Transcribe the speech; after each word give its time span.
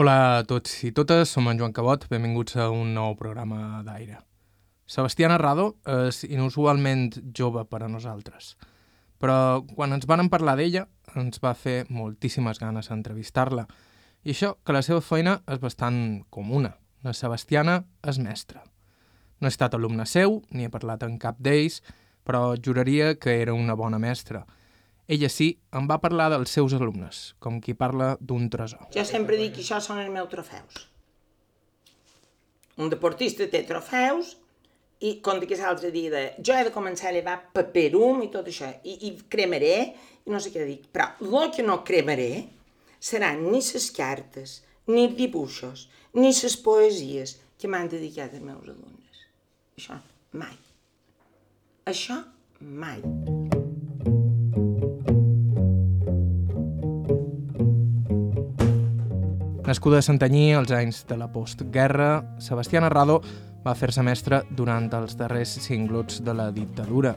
Hola 0.00 0.38
a 0.38 0.44
tots 0.48 0.78
i 0.88 0.94
totes, 0.96 1.28
som 1.28 1.44
en 1.50 1.58
Joan 1.60 1.74
Cabot, 1.76 2.06
benvinguts 2.08 2.54
a 2.56 2.70
un 2.72 2.94
nou 2.96 3.12
programa 3.18 3.82
d'aire. 3.84 4.22
Sebastiana 4.88 5.36
Rado 5.36 5.74
és 6.08 6.22
inusualment 6.24 7.18
jove 7.36 7.66
per 7.68 7.82
a 7.84 7.88
nosaltres, 7.92 8.54
però 9.20 9.60
quan 9.74 9.92
ens 9.92 10.08
van 10.08 10.30
parlar 10.32 10.54
d'ella 10.56 10.86
ens 11.20 11.42
va 11.44 11.52
fer 11.52 11.82
moltíssimes 11.92 12.62
ganes 12.62 12.88
entrevistar-la, 12.88 13.66
i 14.24 14.32
això 14.32 14.54
que 14.64 14.72
la 14.72 14.80
seva 14.80 15.02
feina 15.04 15.42
és 15.44 15.60
bastant 15.60 16.00
comuna. 16.32 16.72
La 17.04 17.12
Sebastiana 17.12 17.82
és 18.00 18.22
mestra. 18.24 18.64
No 19.36 19.50
he 19.50 19.52
estat 19.52 19.76
alumne 19.76 20.08
seu, 20.08 20.40
ni 20.48 20.64
he 20.64 20.72
parlat 20.72 21.04
en 21.04 21.20
cap 21.20 21.36
d'ells, 21.36 21.82
però 22.24 22.54
juraria 22.56 23.18
que 23.20 23.36
era 23.42 23.52
una 23.52 23.76
bona 23.76 24.00
mestra– 24.00 24.46
ella 25.10 25.28
sí, 25.32 25.48
em 25.74 25.88
va 25.90 25.98
parlar 26.02 26.28
dels 26.30 26.52
seus 26.54 26.74
alumnes, 26.76 27.22
com 27.42 27.58
qui 27.62 27.74
parla 27.74 28.12
d'un 28.20 28.46
tresor. 28.52 28.86
Jo 28.94 29.02
sempre 29.08 29.38
dic 29.40 29.56
que 29.56 29.64
això 29.64 29.80
són 29.82 29.98
els 30.02 30.12
meus 30.14 30.30
trofeus. 30.30 30.84
Un 32.80 32.92
deportista 32.92 33.48
té 33.50 33.64
trofeus 33.66 34.36
i 35.02 35.16
com 35.24 35.40
que 35.42 35.58
l'altre 35.58 35.90
dia 35.90 36.12
de, 36.12 36.22
jo 36.46 36.54
he 36.54 36.64
de 36.68 36.72
començar 36.74 37.08
a 37.08 37.14
elevar 37.14 37.36
paperum 37.56 38.22
i 38.22 38.30
tot 38.30 38.48
això, 38.52 38.70
i, 38.84 38.96
i 39.08 39.12
cremaré, 39.32 39.74
i 40.26 40.30
no 40.30 40.38
sé 40.38 40.52
què 40.54 40.66
dic, 40.68 40.86
però 40.94 41.10
el 41.18 41.50
que 41.56 41.66
no 41.66 41.80
cremaré 41.84 42.46
seran 43.00 43.42
ni 43.48 43.64
les 43.64 43.90
cartes, 43.96 44.60
ni 44.86 45.08
els 45.08 45.16
dibuixos, 45.18 45.88
ni 46.14 46.30
les 46.30 46.58
poesies 46.62 47.38
que 47.58 47.68
m'han 47.68 47.90
dedicat 47.90 48.36
els 48.36 48.46
meus 48.46 48.62
alumnes. 48.62 49.26
Això 49.80 49.98
mai. 50.36 50.56
Això 51.90 52.22
mai. 52.60 53.02
Nascuda 59.70 60.00
a 60.00 60.02
Santanyí 60.02 60.48
als 60.50 60.72
anys 60.74 61.04
de 61.06 61.14
la 61.14 61.28
postguerra, 61.30 62.24
Sebastián 62.42 62.82
Arrado 62.82 63.20
va 63.62 63.76
fer-se 63.78 64.02
mestre 64.02 64.40
durant 64.58 64.88
els 64.98 65.14
darrers 65.14 65.52
cinglots 65.62 66.24
de 66.26 66.34
la 66.34 66.48
dictadura 66.50 67.12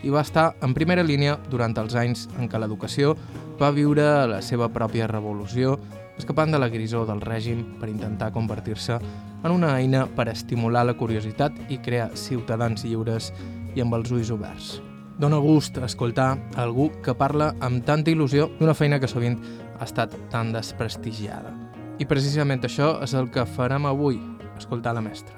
i 0.00 0.08
va 0.08 0.22
estar 0.24 0.54
en 0.64 0.72
primera 0.72 1.04
línia 1.04 1.34
durant 1.52 1.76
els 1.76 1.98
anys 2.00 2.24
en 2.38 2.48
què 2.48 2.62
l'educació 2.62 3.12
va 3.60 3.68
viure 3.76 4.08
la 4.32 4.40
seva 4.40 4.70
pròpia 4.72 5.10
revolució, 5.12 5.76
escapant 6.16 6.56
de 6.56 6.62
la 6.62 6.70
grisó 6.72 7.04
del 7.04 7.20
règim 7.20 7.76
per 7.76 7.92
intentar 7.92 8.32
convertir-se 8.32 8.96
en 8.96 9.52
una 9.52 9.76
eina 9.76 10.06
per 10.08 10.30
estimular 10.32 10.88
la 10.88 10.96
curiositat 10.96 11.60
i 11.68 11.76
crear 11.76 12.14
ciutadans 12.16 12.88
lliures 12.88 13.34
i 13.76 13.84
amb 13.84 14.00
els 14.00 14.16
ulls 14.16 14.32
oberts. 14.32 14.78
Dóna 15.20 15.44
gust 15.44 15.76
escoltar 15.84 16.38
algú 16.56 16.88
que 17.04 17.12
parla 17.12 17.52
amb 17.60 17.84
tanta 17.84 18.16
il·lusió 18.16 18.48
d'una 18.56 18.72
feina 18.72 18.96
que 18.96 19.12
sovint 19.12 19.42
ha 19.76 19.84
estat 19.84 20.16
tan 20.32 20.56
desprestigiada. 20.56 21.67
I 21.98 22.06
precisament 22.06 22.62
això 22.62 22.92
és 23.02 23.10
el 23.18 23.26
que 23.34 23.42
farem 23.42 23.88
avui, 23.90 24.20
escoltar 24.54 24.92
la 24.94 25.02
mestra. 25.02 25.34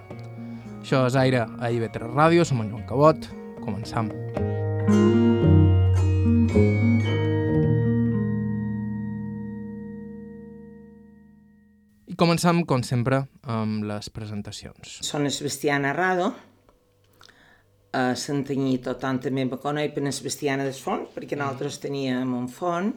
Això 0.80 1.06
és 1.08 1.16
Aire 1.16 1.46
a 1.46 1.70
IB3 1.72 2.10
Ràdio, 2.12 2.44
som 2.44 2.60
en 2.60 2.68
Joan 2.74 2.84
Cabot, 2.88 3.30
començam. 3.64 4.10
I 12.04 12.18
començam, 12.20 12.60
com 12.68 12.84
sempre, 12.84 13.22
amb 13.48 13.88
les 13.88 14.12
presentacions. 14.12 15.00
Són 15.00 15.24
Sebastiana 15.32 15.94
Rado, 15.96 16.34
a 17.96 18.10
Santanyí 18.12 18.76
tothom 18.84 19.16
també 19.24 19.48
me 19.48 19.56
coneix 19.56 19.96
per 19.96 20.12
Sebastiana 20.12 20.68
del 20.68 20.76
Font, 20.76 21.08
perquè 21.16 21.40
nosaltres 21.40 21.80
teníem 21.80 22.36
un 22.36 22.52
font, 22.52 22.92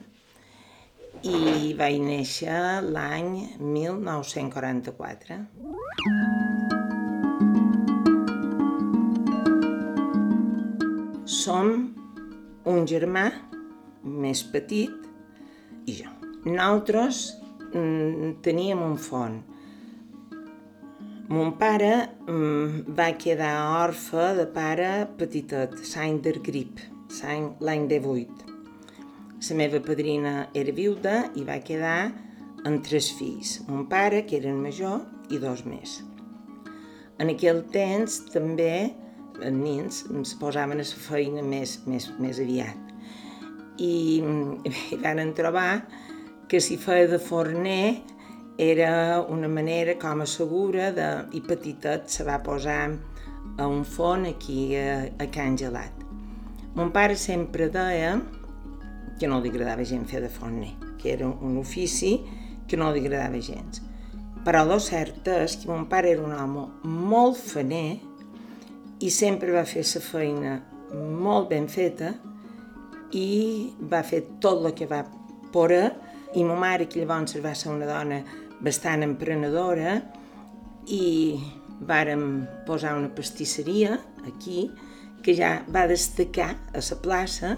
i 1.24 1.72
vaig 1.80 2.02
néixer 2.04 2.84
l'any 2.84 3.56
1944. 3.60 5.38
Som 11.24 11.72
un 12.68 12.84
germà 12.92 13.24
més 14.04 14.44
petit 14.52 14.92
i 15.88 15.96
jo. 16.02 16.12
Nosaltres 16.44 17.24
mm, 17.72 18.40
teníem 18.44 18.84
un 18.84 19.00
font. 19.00 19.42
Mon 21.32 21.54
pare 21.60 21.94
mm, 22.28 22.96
va 22.98 23.14
quedar 23.16 23.56
orfe 23.80 24.34
de 24.42 24.50
pare 24.52 24.96
petitet, 25.20 25.80
l'any 25.96 26.20
del 26.26 26.44
grip, 26.44 26.84
l'any 27.64 27.88
18 27.88 28.53
la 29.50 29.56
meva 29.60 29.80
padrina 29.84 30.34
era 30.54 30.72
viuda 30.72 31.16
i 31.36 31.44
va 31.44 31.60
quedar 31.60 32.14
amb 32.64 32.84
tres 32.86 33.10
fills, 33.18 33.58
un 33.68 33.88
pare, 33.92 34.24
que 34.28 34.38
eren 34.40 34.62
major, 34.64 35.02
i 35.30 35.40
dos 35.42 35.66
més. 35.68 36.00
En 37.20 37.32
aquell 37.32 37.64
temps 37.74 38.22
també 38.32 38.94
els 39.42 39.58
nens 39.58 40.04
es 40.22 40.34
posaven 40.40 40.80
a 40.80 40.86
la 40.86 41.04
feina 41.08 41.44
més, 41.44 41.80
més, 41.90 42.08
més 42.24 42.40
aviat. 42.40 42.80
I, 43.84 44.22
i 44.94 45.00
van 45.02 45.34
trobar 45.36 45.84
que 46.48 46.62
si 46.62 46.78
feia 46.78 47.10
de 47.10 47.20
forner 47.20 48.04
era 48.62 49.22
una 49.22 49.50
manera 49.50 49.98
com 50.00 50.22
a 50.22 50.30
segura 50.30 50.92
de, 50.94 51.10
i 51.34 51.42
petitet 51.42 52.08
se 52.14 52.24
va 52.24 52.38
posar 52.46 52.94
a 53.58 53.68
un 53.68 53.84
forn 53.84 54.28
aquí 54.30 54.76
a, 54.78 55.10
a 55.20 55.28
Can 55.34 55.58
Gelat. 55.58 56.06
Mon 56.78 56.94
pare 56.94 57.18
sempre 57.18 57.68
deia 57.74 58.16
que 59.20 59.30
no 59.30 59.40
li 59.42 59.52
agradava 59.52 59.86
gent 59.88 60.06
fer 60.10 60.22
de 60.24 60.30
forner, 60.30 60.74
que 61.00 61.14
era 61.14 61.28
un 61.28 61.58
ofici 61.62 62.18
que 62.68 62.78
no 62.78 62.92
li 62.92 63.04
agradava 63.04 63.42
gens. 63.42 63.82
Però 64.44 64.64
el 64.66 64.80
cert 64.84 65.28
és 65.32 65.58
que 65.62 65.70
mon 65.72 65.86
pare 65.88 66.12
era 66.12 66.24
un 66.24 66.34
home 66.36 66.68
molt 66.84 67.40
faner 67.40 68.00
i 69.04 69.10
sempre 69.12 69.54
va 69.56 69.64
fer 69.68 69.84
la 69.88 70.02
feina 70.04 70.54
molt 70.94 71.50
ben 71.50 71.68
feta 71.68 72.14
i 73.14 73.74
va 73.92 74.04
fer 74.04 74.24
tot 74.42 74.66
el 74.66 74.74
que 74.78 74.88
va 74.90 75.04
poder 75.54 75.92
i 76.34 76.44
ma 76.44 76.56
mare, 76.58 76.88
que 76.90 77.00
llavors 77.00 77.38
va 77.44 77.54
ser 77.56 77.72
una 77.72 77.88
dona 77.88 78.24
bastant 78.64 79.04
emprenedora 79.06 80.00
i 80.88 81.38
vàrem 81.84 82.46
posar 82.68 82.96
una 82.98 83.12
pastisseria 83.14 84.00
aquí 84.28 84.70
que 85.24 85.36
ja 85.36 85.62
va 85.72 85.86
destacar 85.88 86.52
a 86.74 86.82
la 86.82 86.98
plaça 87.04 87.58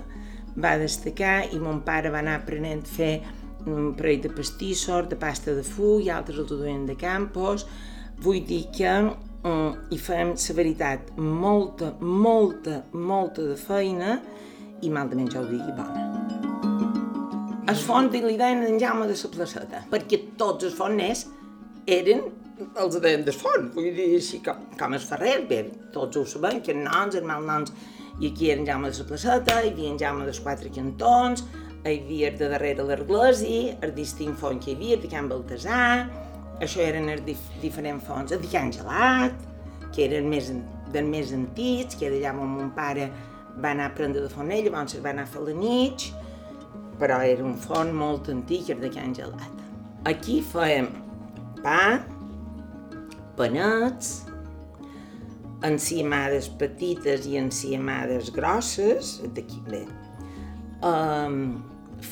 va 0.61 0.75
destacar 0.79 1.45
i 1.51 1.59
mon 1.59 1.81
pare 1.85 2.11
va 2.13 2.21
anar 2.23 2.39
aprenent 2.39 2.83
a 2.85 2.93
fer 2.97 3.13
un 3.66 3.93
parell 3.97 4.21
de 4.21 4.29
pastissos, 4.29 5.09
de 5.09 5.17
pasta 5.19 5.53
de 5.57 5.63
full 5.66 6.05
i 6.05 6.11
altres 6.13 6.39
el 6.43 6.47
duien 6.49 6.85
de 6.85 6.95
campos. 6.99 7.66
Vull 8.21 8.43
dir 8.47 8.66
que 8.75 8.91
um, 9.01 9.73
hi 9.91 9.99
fem, 9.99 10.35
la 10.38 10.57
veritat, 10.57 11.11
molta, 11.17 11.91
molta, 11.99 12.83
molta 12.93 13.49
de 13.49 13.57
feina 13.59 14.19
i 14.81 14.91
mal 14.91 15.09
de 15.09 15.19
menjar 15.19 15.43
ho 15.43 15.49
digui 15.49 15.75
bona. 15.75 16.05
El 17.66 17.77
font 17.81 18.11
li 18.13 18.37
deien 18.37 18.61
en 18.63 18.79
Jaume 18.79 19.07
de 19.09 19.17
la 19.17 19.29
placeta, 19.33 19.83
perquè 19.89 20.22
tots 20.37 20.67
els 20.67 20.75
forners 20.77 21.25
eren 21.89 22.22
els 22.79 22.97
deien 23.01 23.25
del 23.25 23.35
font, 23.35 23.72
vull 23.73 23.89
dir 23.95 24.11
així 24.16 24.39
com, 24.45 24.61
com 24.79 24.93
els 24.95 25.07
ferrers, 25.09 25.47
bé, 25.49 25.63
tots 25.91 26.19
ho 26.19 26.23
sabem, 26.29 26.61
que 26.63 26.75
noms, 26.77 27.17
els 27.17 27.25
malnoms 27.27 27.73
i 28.20 28.31
aquí 28.31 28.52
Jaume 28.66 28.90
de 28.90 28.98
la 28.98 29.06
Placeta, 29.09 29.62
hi 29.62 29.72
havia 29.72 29.92
en 29.92 29.98
Jaume 30.00 30.26
dels 30.26 30.40
Quatre 30.40 30.70
Cantons, 30.72 31.44
hi 31.86 31.98
havia 32.00 32.31
de 32.31 32.50
darrere 32.50 32.84
l'Arglesi, 32.84 33.76
el 33.84 33.94
distint 33.96 34.36
font 34.40 34.59
que 34.59 34.72
hi 34.72 34.76
havia, 34.76 34.98
de 35.02 35.09
Can 35.12 35.28
Baltasar, 35.30 36.08
això 36.64 36.81
eren 36.81 37.09
els 37.12 37.26
dif 37.26 37.42
diferents 37.62 38.06
fonts, 38.08 38.31
el 38.31 38.42
de 38.42 38.52
Can 38.52 38.72
Gelat, 38.72 39.36
que 39.92 40.06
eren 40.08 40.30
més, 40.31 40.52
dels 40.94 41.09
més 41.09 41.34
antics, 41.36 42.00
que 42.00 42.08
era 42.08 42.20
allà 42.22 42.36
on 42.40 42.53
mon 42.56 42.72
pare 42.76 43.09
va 43.59 43.72
anar 43.72 43.90
a 43.90 43.96
prendre 43.96 44.24
de 44.24 44.32
font 44.32 44.52
ell, 44.52 44.66
llavors 44.70 44.96
va 45.03 45.12
anar 45.12 45.28
a 45.28 45.32
fer 45.32 45.44
la 45.44 45.56
nit, 45.56 46.08
però 47.00 47.20
era 47.24 47.44
un 47.44 47.58
font 47.59 47.92
molt 47.96 48.32
antic, 48.32 48.72
era 48.72 48.80
de 48.80 48.92
Can 48.96 49.16
Gelat. 49.16 49.64
Aquí 50.08 50.40
fèiem 50.53 50.88
pa, 51.64 52.00
panets, 53.35 54.23
enciamades 55.66 56.50
petites 56.59 57.26
i 57.29 57.40
enciamades 57.41 58.32
grosses, 58.34 59.20
d'aquí 59.35 59.62
bé. 59.70 59.85
Um, 60.85 61.64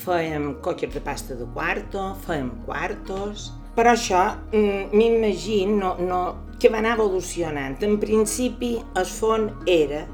fèiem 0.04 0.54
coques 0.64 0.92
de 0.94 1.02
pasta 1.04 1.36
de 1.38 1.46
quarto, 1.54 2.14
fèiem 2.26 2.50
quartos, 2.66 3.50
però 3.76 3.94
això 3.94 4.24
mm, 4.52 4.94
m'imagino 4.94 5.76
no, 5.78 5.92
no, 6.08 6.20
que 6.60 6.70
va 6.70 6.80
anar 6.82 6.96
evolucionant. 6.98 7.76
En 7.84 7.98
principi 8.02 8.76
el 8.96 9.06
font 9.10 9.50
era 9.70 10.04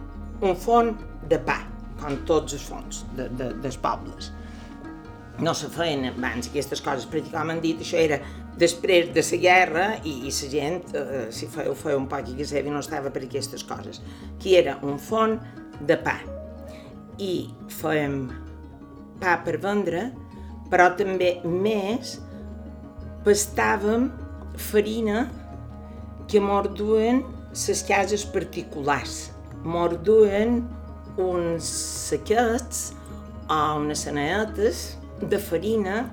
un 0.40 0.56
font 0.56 0.94
de 1.30 1.38
pa, 1.44 1.60
com 2.00 2.16
tots 2.28 2.56
els 2.56 2.66
fons 2.66 3.04
de, 3.16 3.28
de, 3.38 3.50
dels 3.62 3.78
pobles. 3.80 4.32
No 5.40 5.54
se 5.56 5.70
feien 5.72 6.04
abans 6.10 6.50
aquestes 6.50 6.82
coses, 6.84 7.08
pràcticament 7.08 7.62
dit, 7.64 7.80
això 7.80 8.00
era 8.00 8.18
després 8.58 9.10
de 9.14 9.22
la 9.22 9.40
guerra 9.42 9.86
i, 10.04 10.14
i 10.28 10.32
la 10.32 10.50
gent, 10.52 10.82
eh, 10.94 11.26
si 11.30 11.48
feu, 11.50 11.74
feu 11.74 11.98
un 11.98 12.08
poc 12.10 12.28
i 12.28 12.36
que 12.38 12.46
sabi, 12.46 12.70
no 12.70 12.82
estava 12.82 13.10
per 13.10 13.24
aquestes 13.24 13.64
coses, 13.64 14.02
que 14.40 14.56
era 14.58 14.78
un 14.82 14.98
font 14.98 15.38
de 15.86 15.96
pa. 15.96 16.18
I 17.20 17.50
fèiem 17.80 18.22
pa 19.20 19.36
per 19.44 19.58
vendre, 19.60 20.08
però 20.70 20.90
també 20.96 21.38
més 21.44 22.18
pastàvem 23.24 24.08
farina 24.70 25.26
que 26.30 26.40
morduen 26.40 27.24
les 27.50 27.82
cases 27.84 28.24
particulars. 28.24 29.30
Morduen 29.64 30.62
uns 31.20 31.66
saquets 32.08 32.90
o 33.50 33.60
unes 33.80 34.06
saneetes 34.06 34.84
de 35.20 35.38
farina 35.42 36.04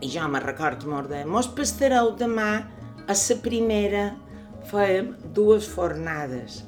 i 0.00 0.08
jo 0.08 0.26
me 0.28 0.40
record 0.40 0.84
molt 0.88 1.10
de 1.12 1.24
mos 1.28 1.48
pastareu 1.56 2.14
demà 2.18 2.50
a 3.06 3.14
la 3.16 3.36
primera 3.44 4.04
fèiem 4.70 5.14
dues 5.34 5.66
fornades. 5.68 6.62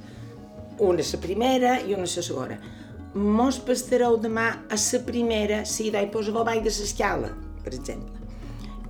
Una 0.81 1.05
a 1.05 1.11
la 1.12 1.20
primera 1.23 1.75
i 1.81 1.94
una 1.94 2.08
a 2.08 2.12
la 2.17 2.26
segona. 2.29 2.58
Mos 3.14 3.58
pastareu 3.61 4.17
demà 4.20 4.49
a 4.69 4.79
la 4.81 5.00
primera 5.06 5.64
si 5.64 5.90
dai 5.90 6.08
posar 6.11 6.44
baix 6.44 6.62
de 6.64 6.73
l'escala 6.73 7.32
per 7.62 7.75
exemple. 7.75 8.20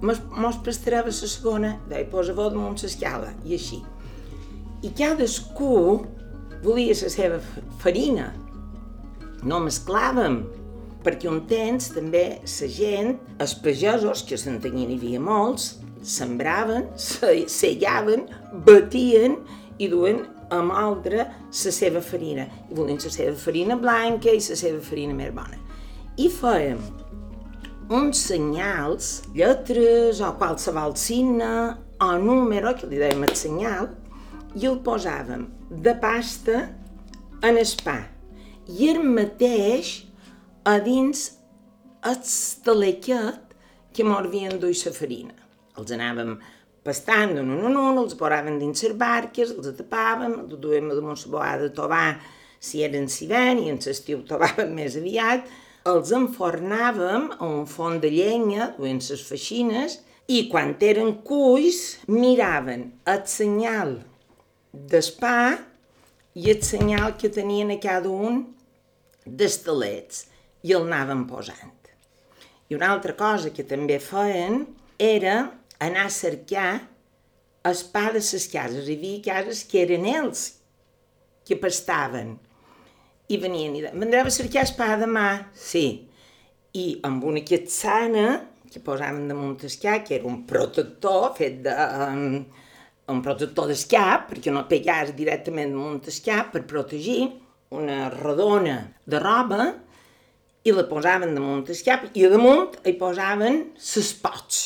Mos, 0.03 0.19
mos 0.35 0.59
pastareu 0.65 1.07
a 1.07 1.13
la 1.13 1.13
segona 1.13 1.77
dai 1.91 2.05
posar 2.11 2.35
damunt 2.35 2.81
l'escala 2.83 3.35
i 3.45 3.55
així. 3.59 3.83
I 4.83 4.91
cadascú 4.99 6.03
volia 6.63 6.95
la 7.03 7.11
seva 7.11 7.39
farina. 7.83 8.33
No 9.43 9.59
mesclàvem, 9.63 10.43
perquè 11.05 11.29
un 11.31 11.43
temps 11.51 11.91
també 11.95 12.25
la 12.43 12.69
gent, 12.71 13.17
els 13.43 13.55
pagesos, 13.65 14.25
que 14.27 14.39
a 14.39 14.43
Santanyí 14.43 14.87
n'hi 14.87 14.99
havia 15.01 15.21
molts, 15.23 15.77
sembraven, 16.03 16.89
sellaven, 16.97 18.27
batien 18.67 19.37
i 19.79 19.89
duen 19.91 20.25
a 20.53 20.61
moldre 20.63 21.25
la 21.25 21.73
seva 21.75 22.03
farina. 22.05 22.47
I 22.71 22.77
volien 22.77 23.01
la 23.03 23.13
seva 23.13 23.37
farina 23.39 23.79
blanca 23.79 24.31
i 24.33 24.43
la 24.43 24.59
seva 24.59 24.83
farina 24.85 25.17
més 25.17 25.33
bona. 25.35 25.59
I 26.21 26.29
fèiem 26.29 26.81
uns 27.93 28.21
senyals, 28.29 29.23
lletres 29.37 30.21
o 30.25 30.33
qualsevol 30.41 30.95
signe 30.97 31.53
o 32.03 32.13
número, 32.19 32.75
que 32.77 32.89
li 32.89 33.01
dèiem 33.01 33.27
el 33.27 33.35
senyal, 33.37 33.91
i 34.57 34.67
el 34.69 34.79
posàvem 34.85 35.47
de 35.83 35.95
pasta 36.01 36.67
en 37.43 37.59
el 37.59 37.71
pa 37.85 37.99
i 38.69 38.91
el 38.93 39.01
mateix 39.03 39.93
a 40.65 40.79
dins 40.79 41.31
el 42.07 42.19
talequet 42.65 43.55
que 43.95 44.05
m'havien 44.07 44.59
duit 44.63 44.85
la 44.87 44.93
farina. 44.95 45.35
Els 45.79 45.91
anàvem 45.95 46.37
pastant 46.87 47.35
d'un 47.37 47.51
en 47.55 47.77
un, 47.79 47.99
els 47.99 48.15
posàvem 48.19 48.59
dins 48.61 48.85
les 48.85 48.95
barques, 48.99 49.53
els 49.57 49.75
tapàvem, 49.79 50.39
els 50.45 50.61
duem 50.63 50.91
damunt 50.91 51.19
la 51.25 51.33
boada 51.35 51.67
de 51.67 51.75
tovar 51.75 52.21
si 52.63 52.83
eren 52.87 53.09
vent 53.29 53.61
i 53.63 53.71
en 53.71 53.79
l'estiu 53.83 54.23
tovàvem 54.27 54.73
més 54.79 54.97
aviat, 54.97 55.47
els 55.87 56.13
enfornàvem 56.15 57.31
a 57.39 57.45
un 57.47 57.67
font 57.67 57.99
de 58.03 58.11
llenya, 58.11 58.73
duent 58.79 59.03
les 59.03 59.23
feixines, 59.27 59.99
i 60.31 60.47
quan 60.49 60.77
eren 60.81 61.17
cuis 61.27 61.99
miraven 62.07 62.93
el 63.11 63.23
senyal 63.27 63.97
d'espà 64.73 65.59
i 66.39 66.51
el 66.51 66.63
senyal 66.63 67.17
que 67.19 67.29
tenien 67.29 67.75
a 67.75 67.81
cada 67.83 68.09
un 68.09 68.45
d'estelets 69.27 70.32
i 70.63 70.75
el 70.77 70.87
anaven 70.87 71.27
posant. 71.31 71.79
I 72.71 72.77
una 72.79 72.89
altra 72.95 73.13
cosa 73.19 73.51
que 73.53 73.65
també 73.69 73.99
feien 74.01 74.63
era 74.99 75.35
anar 75.83 76.07
a 76.07 76.15
cercar 76.15 76.71
espà 77.69 78.07
de 78.15 78.23
les 78.23 78.47
cases. 78.49 78.89
Hi 78.89 78.97
havia 78.97 79.25
cases 79.27 79.65
que 79.69 79.83
eren 79.83 80.07
ells 80.09 80.47
que 81.45 81.59
pastaven 81.61 82.39
i 83.29 83.39
venien 83.43 83.77
i 83.77 83.83
deien, 83.83 84.01
vendreu 84.01 84.29
a 84.29 84.33
cercar 84.35 84.65
espà 84.65 84.95
demà? 85.01 85.27
Sí. 85.53 86.09
I 86.73 86.87
amb 87.05 87.25
una 87.29 87.43
quetzana 87.45 88.27
que 88.73 88.81
posaven 88.81 89.29
damunt 89.29 89.59
el 89.61 89.77
que 90.07 90.17
era 90.17 90.27
un 90.27 90.45
protector 90.49 91.33
fet 91.37 91.63
de... 91.67 91.77
Um, 92.09 92.45
un 93.13 93.21
protector 93.21 93.67
d'escap, 93.69 94.29
perquè 94.31 94.53
no 94.55 94.63
pegàs 94.71 95.11
directament 95.19 95.75
damunt 95.75 96.07
escap 96.09 96.53
per 96.55 96.63
protegir, 96.71 97.27
una 97.75 98.07
rodona 98.13 98.77
de 99.05 99.19
roba, 99.21 99.67
i 100.65 100.73
la 100.75 100.85
posaven 100.87 101.35
damunt 101.35 101.71
escap, 101.75 102.07
i 102.15 102.27
a 102.27 102.31
damunt 102.31 102.79
hi 102.87 102.95
posaven 102.99 103.59
les 103.79 104.13
pots. 104.23 104.61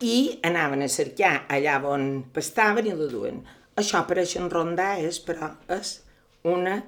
I 0.00 0.40
anaven 0.48 0.84
a 0.84 0.88
cercar 0.88 1.44
allà 1.52 1.78
on 1.84 2.06
pastaven 2.32 2.88
i 2.88 2.96
la 2.96 3.08
duen. 3.10 3.42
Això 3.80 4.02
pareixen 4.08 4.48
rondades, 4.52 5.20
però 5.24 5.52
és 5.76 5.98
una 6.48 6.78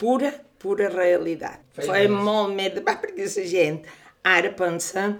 pura, 0.00 0.32
pura 0.60 0.88
realitat. 0.92 1.60
Feien 1.76 2.12
molt 2.12 2.54
més 2.56 2.74
de 2.76 2.84
pa 2.84 2.98
perquè 3.00 3.28
la 3.28 3.46
gent 3.48 3.80
ara 4.22 4.52
pensa 4.56 5.10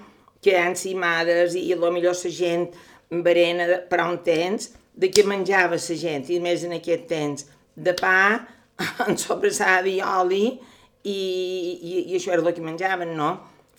que 0.42 0.52
hi 0.52 0.58
ha 0.58 0.68
encimades 0.70 1.56
i 1.58 1.74
millor 1.74 2.16
la 2.16 2.30
gent 2.30 2.68
berena 3.10 3.66
per 3.88 4.00
un 4.04 4.18
temps 4.24 4.70
de 4.94 5.08
què 5.08 5.24
menjava 5.24 5.76
la 5.76 5.96
gent, 5.96 6.28
i 6.28 6.40
més 6.40 6.64
en 6.64 6.76
aquest 6.76 7.06
temps, 7.08 7.46
de 7.76 7.94
pa, 7.96 8.42
en 9.06 9.16
sobrassada 9.16 9.88
i 9.88 10.00
oli, 10.04 10.58
i, 11.04 11.14
i, 11.14 11.94
i 12.12 12.18
això 12.18 12.34
era 12.34 12.44
el 12.44 12.54
que 12.54 12.64
menjaven, 12.64 13.14
no? 13.18 13.32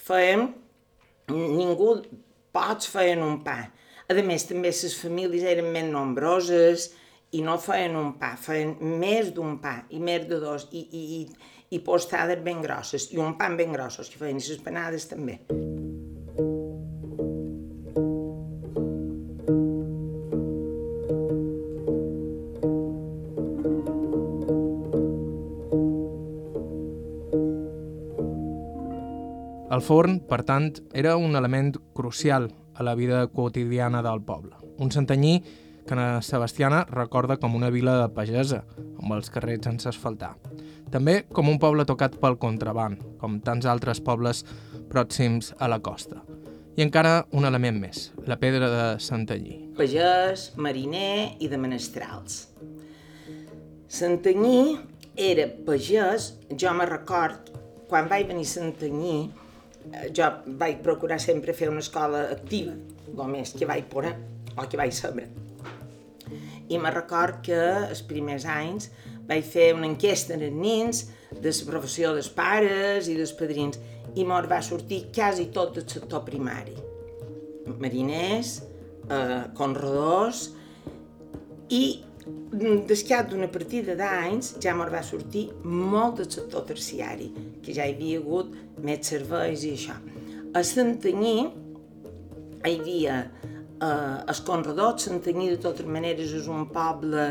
Fèiem, 0.03 0.49
ningú, 1.31 1.95
pots 2.53 2.89
feien 2.91 3.23
un 3.23 3.39
pa. 3.45 3.59
A 4.09 4.17
més, 4.19 4.45
també 4.49 4.73
les 4.73 4.97
famílies 4.99 5.47
eren 5.47 5.71
més 5.73 5.87
nombroses 5.89 6.91
i 7.33 7.41
no 7.41 7.55
feien 7.57 7.95
un 7.97 8.11
pa, 8.19 8.35
feien 8.37 8.75
més 8.99 9.31
d'un 9.33 9.57
pa 9.63 9.79
i 9.89 10.01
més 10.03 10.27
de 10.29 10.41
dos, 10.43 10.67
i, 10.71 10.83
i, 10.83 11.05
i, 11.21 11.53
i 11.73 11.81
postades 11.81 12.43
ben 12.45 12.61
grosses, 12.61 13.09
i 13.15 13.21
un 13.23 13.37
pan 13.39 13.57
ben 13.57 13.73
grossos, 13.73 14.11
que 14.11 14.21
feien 14.21 14.43
les 14.43 14.61
panades 14.61 15.09
també. 15.09 15.39
El 29.73 29.81
forn, 29.81 30.19
per 30.29 30.43
tant, 30.45 30.67
era 30.93 31.15
un 31.17 31.33
element 31.35 31.71
crucial 31.97 32.51
a 32.75 32.83
la 32.85 32.93
vida 32.93 33.25
quotidiana 33.27 34.03
del 34.05 34.21
poble. 34.21 34.53
Un 34.77 34.91
santanyí 34.93 35.39
que 35.87 35.97
na 35.97 36.21
Sebastiana 36.21 36.83
recorda 36.91 37.39
com 37.41 37.55
una 37.57 37.71
vila 37.73 37.95
de 37.97 38.11
pagesa, 38.13 38.61
amb 39.01 39.15
els 39.17 39.33
carrers 39.33 39.65
sense 39.65 39.89
asfaltar. 39.89 40.35
També 40.93 41.23
com 41.33 41.49
un 41.49 41.57
poble 41.57 41.87
tocat 41.89 42.19
pel 42.21 42.37
contraband, 42.37 43.01
com 43.17 43.39
tants 43.41 43.65
altres 43.65 43.97
pobles 43.97 44.43
pròxims 44.93 45.55
a 45.57 45.71
la 45.71 45.81
costa. 45.81 46.21
I 46.77 46.85
encara 46.85 47.23
un 47.33 47.49
element 47.49 47.81
més, 47.81 48.11
la 48.29 48.37
pedra 48.37 48.69
de 48.69 48.87
Santanyí. 49.01 49.57
Pagès, 49.77 50.51
mariner 50.57 51.33
i 51.41 51.49
de 51.49 51.57
menestrals. 51.57 52.44
Santanyí 53.89 54.77
era 55.18 55.49
pagès, 55.65 56.35
jo 56.53 56.77
me 56.77 56.85
record, 56.89 57.49
quan 57.89 58.06
vaig 58.09 58.30
venir 58.30 58.45
a 58.45 58.53
Santanyí, 58.53 59.18
jo 60.16 60.30
vaig 60.59 60.81
procurar 60.83 61.19
sempre 61.21 61.54
fer 61.54 61.69
una 61.69 61.83
escola 61.83 62.28
activa, 62.33 62.73
el 63.13 63.31
més 63.31 63.54
que 63.57 63.68
vaig 63.69 63.87
poder 63.92 64.13
o 64.57 64.68
que 64.69 64.80
vaig 64.80 64.94
saber. 64.95 65.28
I 66.69 66.80
me 66.80 66.92
record 66.94 67.42
que 67.45 67.59
els 67.90 68.02
primers 68.07 68.45
anys 68.49 68.90
vaig 69.28 69.44
fer 69.45 69.71
una 69.75 69.87
enquesta 69.90 70.35
en 70.35 70.45
els 70.47 70.56
nens 70.56 71.04
de 71.33 71.52
la 71.52 71.68
professió 71.69 72.13
dels 72.16 72.30
pares 72.33 73.09
i 73.11 73.18
dels 73.18 73.33
padrins 73.37 73.80
i 74.16 74.25
mos 74.28 74.47
va 74.49 74.61
sortir 74.61 75.07
quasi 75.16 75.49
tot 75.54 75.75
del 75.78 75.87
sector 75.90 76.23
primari. 76.25 76.75
Mariners, 77.80 78.61
eh, 79.09 79.44
conredors 79.57 80.49
i 81.69 82.04
Descat 82.87 83.31
d'una 83.31 83.49
partida 83.51 83.95
d'anys 83.99 84.53
ja 84.63 84.75
me'n 84.77 84.92
va 84.94 85.01
sortir 85.03 85.47
molt 85.65 86.21
del 86.21 86.30
sector 86.31 86.63
terciari, 86.69 87.31
que 87.63 87.75
ja 87.75 87.87
hi 87.87 87.95
havia 87.95 88.21
hagut 88.21 88.53
més 88.83 89.09
serveis 89.11 89.65
i 89.68 89.73
això. 89.75 89.97
A 90.53 90.61
Santanyí 90.63 91.35
hi 92.63 92.75
havia 92.77 93.18
eh, 93.83 94.18
els 94.30 94.42
conredors, 94.47 95.07
Santanyí 95.07 95.49
de 95.51 95.59
totes 95.63 95.89
maneres 95.89 96.31
és 96.37 96.47
un 96.47 96.68
poble 96.71 97.27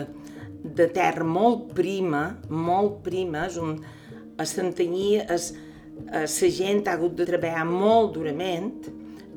de 0.62 0.88
terra 0.94 1.24
molt 1.26 1.72
prima, 1.76 2.24
molt 2.50 3.00
prima, 3.06 3.46
és 3.48 3.58
un, 3.62 3.76
a 4.38 4.46
Santanyí 4.46 5.22
és, 5.22 5.52
eh, 6.08 6.26
la 6.26 6.50
gent 6.58 6.84
ha 6.86 6.98
hagut 6.98 7.16
de 7.18 7.28
treballar 7.28 7.64
molt 7.68 8.16
durament, 8.18 8.74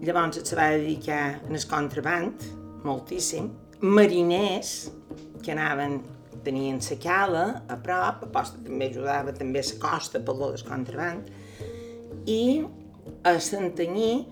llavors 0.04 0.42
se 0.44 0.58
va 0.58 0.72
dedicar 0.76 1.40
al 1.48 1.66
contraband, 1.72 2.50
moltíssim, 2.86 3.50
mariners, 3.82 4.92
que 5.46 5.54
anaven, 5.54 6.00
tenien 6.46 6.80
la 6.82 6.98
cala 7.02 7.46
a 7.70 7.78
prop, 7.82 8.26
a 8.26 8.30
posta 8.34 8.62
també 8.66 8.90
ajudava 8.90 9.34
també 9.34 9.62
a 9.62 9.68
la 9.70 9.80
costa 9.82 10.20
per 10.20 10.36
lo 10.36 10.52
del 10.54 10.66
contraband, 10.68 11.30
i 12.26 12.66
a 13.26 13.36
Santanyí 13.40 14.26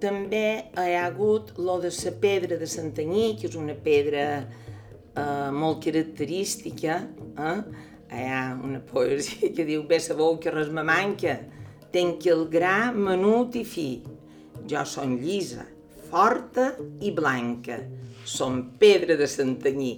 també 0.00 0.70
hi 0.78 0.94
ha 0.94 1.06
hagut 1.08 1.54
lo 1.58 1.78
de 1.82 1.90
la 1.90 2.12
pedra 2.20 2.56
de 2.56 2.66
Santanyí, 2.66 3.36
que 3.40 3.48
és 3.48 3.56
una 3.56 3.74
pedra 3.74 4.24
eh, 4.38 5.50
molt 5.50 5.82
característica, 5.84 7.00
eh? 7.36 7.60
hi 8.08 8.26
ha 8.28 8.42
una 8.64 8.80
poesia 8.80 9.52
que 9.54 9.66
diu 9.68 9.82
«Bé 9.88 9.98
sabeu 10.00 10.38
que 10.40 10.52
res 10.54 10.70
me 10.70 10.84
manca, 10.86 11.38
tenc 11.92 12.26
el 12.28 12.46
gra 12.52 12.92
menut 12.94 13.56
i 13.56 13.64
fi, 13.64 13.88
jo 14.68 14.84
son 14.84 15.18
llisa, 15.22 15.66
forta 16.10 16.72
i 17.00 17.12
blanca. 17.12 17.80
Són 18.28 18.60
pedra 18.80 19.16
de 19.16 19.26
Santanyí, 19.28 19.94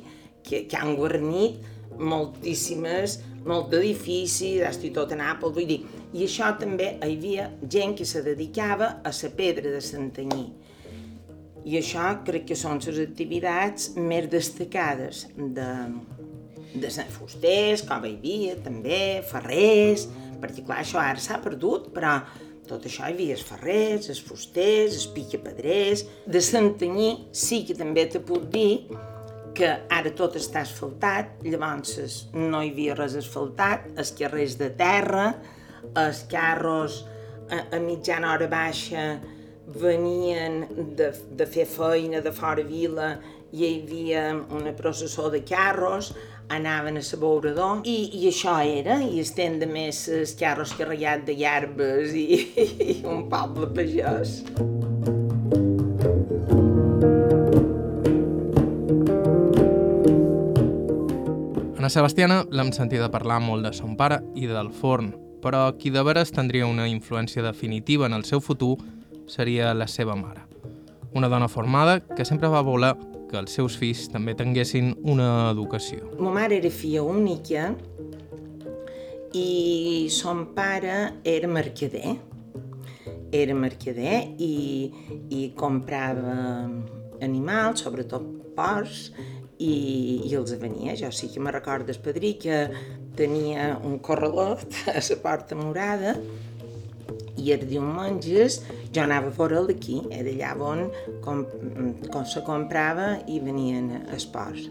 que, 0.46 0.64
que 0.68 0.78
han 0.78 0.96
guarnit 0.98 1.60
moltíssimes, 2.00 3.18
molt 3.46 3.70
d'edificis, 3.72 4.60
hasta 4.66 4.86
i 4.88 4.92
tot 4.94 5.12
a 5.12 5.18
Nàpols, 5.18 5.54
vull 5.56 5.68
dir, 5.68 5.80
i 6.16 6.24
això 6.26 6.50
també 6.60 6.94
hi 6.96 7.14
havia 7.16 7.50
gent 7.70 7.94
que 7.98 8.06
se 8.08 8.22
dedicava 8.26 8.96
a 9.04 9.12
la 9.12 9.30
pedra 9.36 9.70
de 9.70 9.80
Santanyí. 9.84 10.46
I 11.64 11.76
això 11.76 12.06
crec 12.24 12.46
que 12.48 12.56
són 12.56 12.80
les 12.86 12.98
activitats 13.02 13.90
més 13.96 14.30
destacades 14.32 15.26
de, 15.36 15.70
de 16.74 16.90
fusters, 17.12 17.84
com 17.84 18.06
hi 18.06 18.14
havia 18.16 18.56
també, 18.64 19.20
ferrers, 19.28 20.06
perquè 20.40 20.64
clar, 20.64 20.80
això 20.80 21.02
ara 21.02 21.20
s'ha 21.20 21.40
perdut, 21.44 21.90
però 21.92 22.16
tot 22.70 22.86
això 22.86 23.04
hi 23.04 23.14
havia 23.14 23.36
els 23.36 23.44
ferrers, 23.44 24.08
els 24.12 24.22
fusters, 24.24 24.96
els 24.96 25.08
piquepedrers. 25.14 26.06
De 26.26 26.40
Santanyí 26.40 27.10
sí 27.32 27.64
que 27.68 27.76
també 27.76 28.06
te 28.08 28.22
puc 28.24 28.46
dir 28.52 28.86
que 29.60 29.70
ara 29.92 30.12
tot 30.16 30.38
està 30.40 30.62
asfaltat, 30.64 31.42
llavors 31.44 32.22
no 32.32 32.62
hi 32.64 32.70
havia 32.72 32.94
res 32.96 33.18
asfaltat, 33.20 33.90
els 34.00 34.14
carrers 34.16 34.56
de 34.60 34.70
terra, 34.78 35.26
els 36.00 36.22
carros 36.30 37.02
a, 37.50 37.66
a 37.76 37.80
mitjana 37.82 38.32
hora 38.32 38.48
baixa 38.48 39.04
venien 39.70 40.64
de, 40.96 41.10
de 41.36 41.46
fer 41.46 41.66
feina 41.68 42.22
de 42.24 42.32
fora 42.32 42.64
vila 42.66 43.12
i 43.52 43.60
hi 43.66 43.70
havia 43.82 44.24
una 44.56 44.72
processó 44.78 45.28
de 45.30 45.42
carros, 45.44 46.12
anaven 46.50 46.96
a 46.98 47.04
l'abeurador 47.04 47.84
i, 47.84 47.98
i 48.22 48.26
això 48.30 48.56
era, 48.64 49.00
i 49.04 49.20
estem 49.20 49.60
de 49.60 49.68
més 49.70 50.06
els 50.08 50.34
carros 50.40 50.72
carregats 50.78 51.28
de 51.28 51.36
llarbes 51.42 52.16
i, 52.16 52.28
i 52.94 53.02
un 53.04 53.26
poble 53.28 53.68
pagès. 53.76 54.40
Ana 54.56 54.89
Sebastiana 61.90 62.44
l'hem 62.54 62.68
sentida 62.70 63.08
parlar 63.10 63.40
molt 63.42 63.66
de 63.66 63.72
son 63.74 63.96
pare 63.98 64.20
i 64.38 64.46
del 64.46 64.68
forn, 64.70 65.08
però 65.42 65.64
qui 65.74 65.90
de 65.90 66.04
veres 66.06 66.30
tindria 66.30 66.68
una 66.70 66.84
influència 66.86 67.42
definitiva 67.42 68.06
en 68.06 68.14
el 68.14 68.22
seu 68.28 68.38
futur 68.38 68.76
seria 69.26 69.72
la 69.74 69.88
seva 69.90 70.14
mare. 70.14 70.44
Una 71.18 71.26
dona 71.28 71.48
formada 71.50 71.98
que 72.14 72.24
sempre 72.24 72.46
va 72.52 72.62
voler 72.62 72.92
que 73.30 73.40
els 73.40 73.56
seus 73.58 73.74
fills 73.80 74.04
també 74.12 74.36
tinguessin 74.38 74.92
una 75.02 75.50
educació. 75.50 76.12
Ma 76.22 76.30
mare 76.36 76.60
era 76.60 76.70
filla 76.70 77.02
única 77.02 77.72
i 79.34 80.06
son 80.14 80.46
pare 80.54 80.96
era 81.24 81.50
mercader. 81.50 82.14
Era 83.34 83.54
mercader 83.54 84.22
i, 84.38 84.54
i 85.30 85.42
comprava 85.58 86.38
animals, 87.18 87.82
sobretot 87.82 88.54
porcs, 88.54 89.10
i, 89.60 89.74
i 90.26 90.34
els 90.38 90.54
venia. 90.60 90.96
Jo 90.98 91.12
sí 91.12 91.28
que 91.32 91.40
me 91.40 91.52
recordo 91.52 91.92
el 91.92 92.00
padrí 92.02 92.34
que 92.40 92.62
tenia 93.16 93.74
un 93.84 93.98
corralot 93.98 94.64
a 94.94 95.00
la 95.00 95.18
porta 95.22 95.58
morada 95.58 96.16
i 97.40 97.52
els 97.54 97.66
diumenges 97.68 98.60
jo 98.92 99.02
anava 99.04 99.30
fora 99.32 99.62
d'aquí, 99.66 100.00
era 100.12 100.32
allà 100.32 100.50
on 100.72 100.82
com, 101.24 101.44
com 102.12 102.24
se 102.28 102.42
comprava 102.46 103.14
i 103.28 103.40
venien 103.40 103.90
esports. 104.16 104.68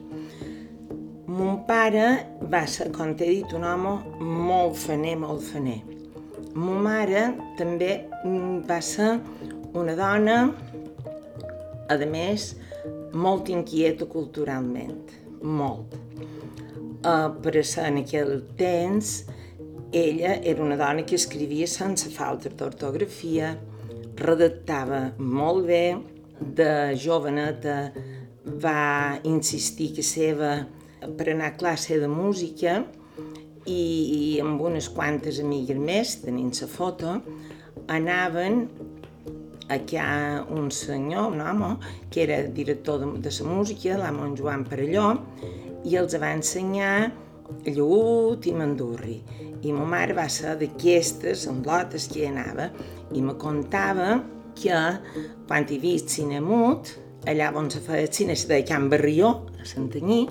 Mon 1.30 1.62
pare 1.68 2.06
va 2.52 2.64
ser, 2.68 2.90
com 2.92 3.14
t'he 3.18 3.28
dit, 3.30 3.52
un 3.54 3.66
home 3.66 3.94
molt 4.20 4.80
faner, 4.82 5.14
molt 5.22 5.46
faner. 5.46 5.78
Mon 6.58 6.82
mare 6.82 7.28
també 7.60 7.92
va 8.70 8.80
ser 8.82 9.12
una 9.78 9.94
dona, 9.98 10.40
a 11.90 11.98
més, 12.10 12.56
molt 13.14 13.50
inquieta 13.50 14.06
culturalment, 14.10 15.14
molt. 15.42 15.96
Uh, 17.00 17.30
per 17.40 17.64
ser 17.64 17.88
en 17.88 18.02
aquell 18.02 18.42
temps, 18.60 19.24
ella 19.96 20.36
era 20.44 20.62
una 20.62 20.78
dona 20.78 21.06
que 21.08 21.18
escrivia 21.18 21.68
sense 21.68 22.12
falta 22.14 22.52
d'ortografia, 22.52 23.56
redactava 24.20 25.14
molt 25.18 25.66
bé, 25.70 25.84
de 26.40 26.96
joveneta 26.96 27.92
va 28.64 29.20
insistir 29.28 29.92
que 29.96 30.04
seva 30.04 30.52
per 31.18 31.30
anar 31.32 31.54
a 31.54 31.58
classe 31.60 31.98
de 32.00 32.08
música 32.12 32.80
i, 33.66 33.80
i 33.80 34.22
amb 34.44 34.62
unes 34.62 34.90
quantes 34.92 35.40
amigues 35.44 35.80
més, 35.80 36.16
tenint 36.24 36.52
la 36.62 36.68
foto, 36.72 37.18
anaven 37.88 38.68
a 39.70 39.80
que 39.86 39.98
hi 39.98 40.02
ha 40.02 40.44
un 40.50 40.70
senyor, 40.74 41.32
un 41.34 41.42
home, 41.42 41.76
que 42.10 42.24
era 42.26 42.42
director 42.44 43.00
de, 43.00 43.12
de 43.22 43.34
la 43.40 43.50
música, 43.50 43.98
l'amo 43.98 44.34
Joan 44.36 44.66
Parelló, 44.66 45.14
i 45.86 45.96
els 45.96 46.18
va 46.20 46.34
ensenyar 46.36 47.12
Lleut 47.66 48.46
i 48.46 48.54
Mandurri 48.54 49.20
i 49.66 49.74
ma 49.76 49.86
mare 49.90 50.16
va 50.16 50.28
ser 50.32 50.56
d'aquestes 50.60 51.48
lotes 51.66 52.08
que 52.12 52.22
hi 52.22 52.28
anava 52.30 52.70
i 53.16 53.24
me 53.26 53.36
contava 53.42 54.20
que 54.60 54.76
quan 55.48 55.66
havia 55.66 56.08
cine 56.08 56.40
mut, 56.44 56.94
allà 57.28 57.50
on 57.56 57.70
se 57.72 57.82
feia 57.84 58.10
cine 58.12 58.36
se 58.36 58.48
deia 58.52 58.68
Can 58.68 58.90
Barrió, 58.92 59.32
a 59.60 59.68
Santanyí, 59.68 60.26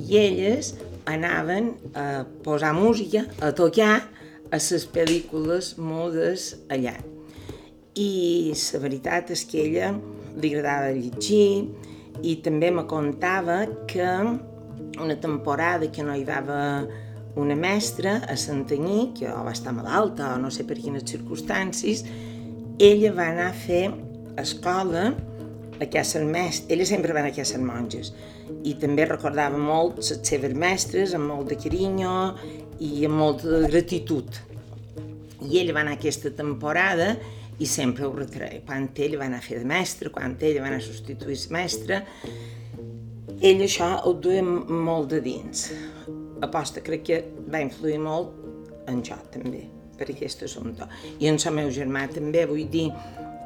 i 0.00 0.18
elles 0.20 0.74
anaven 1.08 1.74
a 1.94 2.24
posar 2.44 2.74
música, 2.76 3.24
a 3.40 3.52
tocar 3.56 3.94
a 4.50 4.58
les 4.58 4.86
pel·lícules 4.92 5.76
mudes 5.78 6.54
allà. 6.68 6.96
I 7.98 8.52
la 8.54 8.80
veritat 8.84 9.32
és 9.34 9.44
que 9.50 9.64
ella 9.64 9.90
li 10.38 10.52
agradava 10.54 10.92
llegir 10.94 11.66
i 12.22 12.36
també 12.44 12.70
me 12.70 12.84
contava 12.86 13.64
que 13.90 14.06
una 15.00 15.16
temporada 15.20 15.88
que 15.90 16.04
no 16.04 16.14
hi 16.14 16.24
va 16.24 16.40
una 17.40 17.54
mestra 17.54 18.18
a 18.28 18.36
Santanyí, 18.36 19.12
que 19.18 19.30
va 19.30 19.52
estar 19.52 19.72
malalta 19.72 20.34
o 20.34 20.38
no 20.38 20.50
sé 20.50 20.66
per 20.66 20.78
quines 20.78 21.06
circumstàncies, 21.06 22.04
ella 22.78 23.12
va 23.14 23.28
anar 23.30 23.50
a 23.50 23.56
fer 23.56 23.84
escola 24.40 25.10
a 25.80 25.86
casa 25.86 26.22
mestre. 26.24 26.74
Ella 26.74 26.86
sempre 26.86 27.14
va 27.14 27.22
anar 27.22 27.32
a 27.32 27.38
casa 27.38 27.58
monges 27.58 28.12
i 28.66 28.74
també 28.80 29.06
recordava 29.06 29.58
molt 29.58 30.00
les 30.00 30.12
seves 30.26 30.54
mestres 30.54 31.14
amb 31.16 31.30
molt 31.30 31.52
de 31.52 31.58
carinyo 31.60 32.14
i 32.82 33.06
amb 33.06 33.16
molta 33.22 33.62
gratitud. 33.68 34.26
I 35.40 35.62
ella 35.62 35.76
va 35.76 35.84
anar 35.84 35.96
aquesta 35.96 36.32
temporada 36.34 37.14
i 37.60 37.68
sempre 37.68 38.08
ho 38.08 38.12
retreia. 38.16 38.64
Quan 38.66 38.88
ella 38.96 39.20
va 39.20 39.28
anar 39.28 39.42
a 39.42 39.46
fer 39.46 39.60
de 39.60 39.68
mestre, 39.68 40.10
quan 40.14 40.36
ella 40.40 40.64
va 40.64 40.72
anar 40.72 40.80
a 40.80 40.86
substituir 40.88 41.38
la 41.46 41.56
mestra, 41.60 42.02
ell 43.40 43.64
això 43.64 43.92
ho 44.04 44.14
duia 44.20 44.42
molt 44.44 45.12
de 45.12 45.20
dins 45.24 45.68
aposta 46.44 46.80
crec 46.84 47.04
que 47.06 47.20
va 47.52 47.60
influir 47.62 47.98
molt 48.02 48.88
en 48.90 49.02
jo 49.06 49.16
també, 49.32 49.64
per 49.98 50.08
aquest 50.10 50.44
assumpte. 50.46 50.88
I 51.20 51.28
en 51.30 51.38
el 51.38 51.56
meu 51.56 51.70
germà 51.74 52.06
també, 52.12 52.46
vull 52.48 52.66
dir, 52.72 52.88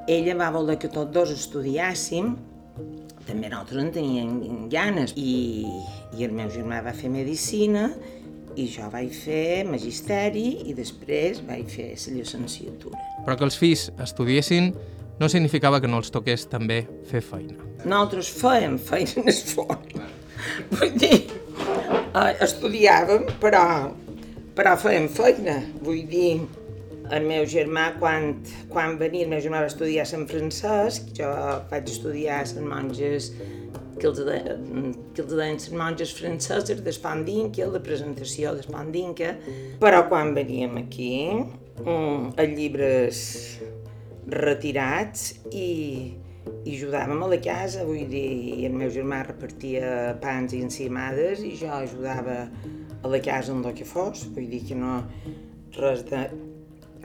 ella 0.09 0.37
va 0.39 0.51
voler 0.55 0.79
que 0.81 0.91
tots 0.93 1.13
dos 1.13 1.33
estudiàssim, 1.35 2.35
també 3.25 3.49
nosaltres 3.49 3.83
en 3.83 3.93
teníem 3.93 4.69
ganes, 4.73 5.15
i, 5.17 5.65
i 6.17 6.27
el 6.27 6.35
meu 6.37 6.51
germà 6.53 6.83
va 6.85 6.95
fer 6.97 7.11
medicina, 7.13 7.89
i 8.57 8.67
jo 8.71 8.89
vaig 8.93 9.13
fer 9.17 9.65
magisteri 9.69 10.47
i 10.69 10.75
després 10.77 11.43
vaig 11.47 11.71
fer 11.71 11.93
la 11.95 12.17
llicenciatura. 12.17 13.01
Però 13.27 13.37
que 13.39 13.47
els 13.49 13.59
fills 13.59 13.89
estudiessin 14.03 14.73
no 15.21 15.29
significava 15.31 15.81
que 15.81 15.91
no 15.91 16.01
els 16.03 16.11
toqués 16.15 16.47
també 16.51 16.85
fer 17.11 17.23
feina. 17.25 17.57
Nosaltres 17.85 18.31
fèiem 18.41 18.79
feines 18.83 19.43
fort. 19.53 19.95
Vull 20.73 20.99
dir, 20.99 21.21
eh, 22.15 22.33
estudiàvem, 22.45 23.29
però, 23.41 23.65
però 24.57 24.75
fèiem 24.81 25.09
feina. 25.13 25.61
Vull 25.83 26.05
dir, 26.11 26.43
el 27.13 27.27
meu 27.29 27.45
germà, 27.49 27.91
quan, 28.01 28.31
quan 28.73 28.97
venia, 29.01 29.27
el 29.27 29.33
meu 29.35 29.43
germà 29.45 29.61
va 29.65 29.71
estudiar 29.71 30.07
a 30.07 30.09
Sant 30.09 30.25
Francesc, 30.31 31.13
jo 31.17 31.29
vaig 31.71 31.91
estudiar 31.93 32.41
a 32.43 32.49
Sant 32.49 32.67
Monges, 32.69 33.33
que 34.01 34.09
els, 34.11 34.21
de, 34.27 34.39
que 35.15 35.23
els 35.23 35.33
deien 35.33 35.59
les 35.59 35.71
monges 35.79 36.15
franceses 36.17 36.83
d'Espandinca, 36.85 37.69
la 37.71 37.83
presentació 37.85 38.55
d'Espandinca, 38.57 39.35
però 39.83 40.05
quan 40.11 40.35
veníem 40.37 40.79
aquí, 40.83 41.15
mm, 41.85 42.35
els 42.43 42.59
llibres 42.59 43.23
retirats 44.31 45.35
i, 45.53 45.69
i 46.65 46.77
ajudàvem 46.77 47.23
a 47.25 47.31
la 47.35 47.41
casa, 47.45 47.85
vull 47.89 48.07
dir, 48.11 48.65
el 48.67 48.77
meu 48.79 48.91
germà 48.93 49.23
repartia 49.27 50.15
pans 50.23 50.57
i 50.57 50.63
encimades 50.65 51.45
i 51.45 51.55
jo 51.61 51.73
ajudava 51.77 52.45
a 53.05 53.13
la 53.13 53.21
casa 53.21 53.53
en 53.53 53.65
el 53.65 53.77
que 53.77 53.87
fos, 53.89 54.27
vull 54.35 54.49
dir 54.49 54.65
que 54.69 54.79
no 54.79 55.03
res 55.77 56.05
de... 56.09 56.27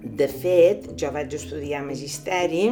De 0.03 0.27
fet, 0.31 0.85
jo 0.99 1.09
vaig 1.11 1.33
estudiar 1.35 1.81
magisteri 1.83 2.69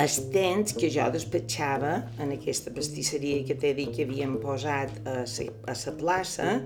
els 0.00 0.16
temps 0.34 0.74
que 0.74 0.90
jo 0.90 1.06
despatxava 1.14 1.94
en 2.22 2.34
aquesta 2.34 2.72
pastisseria 2.74 3.44
que 3.46 3.54
t'he 3.58 3.74
dit 3.76 3.92
que 3.94 4.06
havien 4.08 4.36
posat 4.42 4.96
a 5.06 5.20
la, 5.22 5.94
plaça 6.00 6.58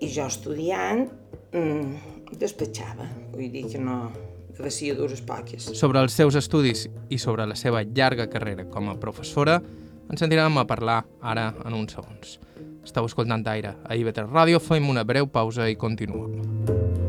i 0.00 0.10
jo 0.12 0.26
estudiant 0.28 1.06
mmm, 1.54 2.36
despatxava, 2.36 3.08
vull 3.32 3.48
dir 3.52 3.64
que 3.72 3.80
no, 3.80 4.10
vaciadures 4.58 5.22
poques. 5.24 5.70
Sobre 5.78 6.02
els 6.04 6.14
seus 6.14 6.36
estudis 6.38 6.86
i 7.08 7.18
sobre 7.18 7.46
la 7.48 7.56
seva 7.56 7.82
llarga 7.84 8.28
carrera 8.30 8.68
com 8.70 8.90
a 8.92 8.98
professora, 9.00 9.60
ens 10.10 10.20
sentirem 10.20 10.60
a 10.60 10.66
parlar 10.68 11.02
ara 11.22 11.50
en 11.64 11.80
uns 11.80 11.96
segons. 11.96 12.38
Estau 12.84 13.08
escoltant 13.08 13.46
Aire 13.48 13.78
a 13.84 13.96
IB3 13.96 14.28
Ràdio, 14.28 14.60
fem 14.60 14.92
una 14.92 15.06
breu 15.08 15.26
pausa 15.26 15.70
i 15.70 15.80
continuem. 15.80 17.03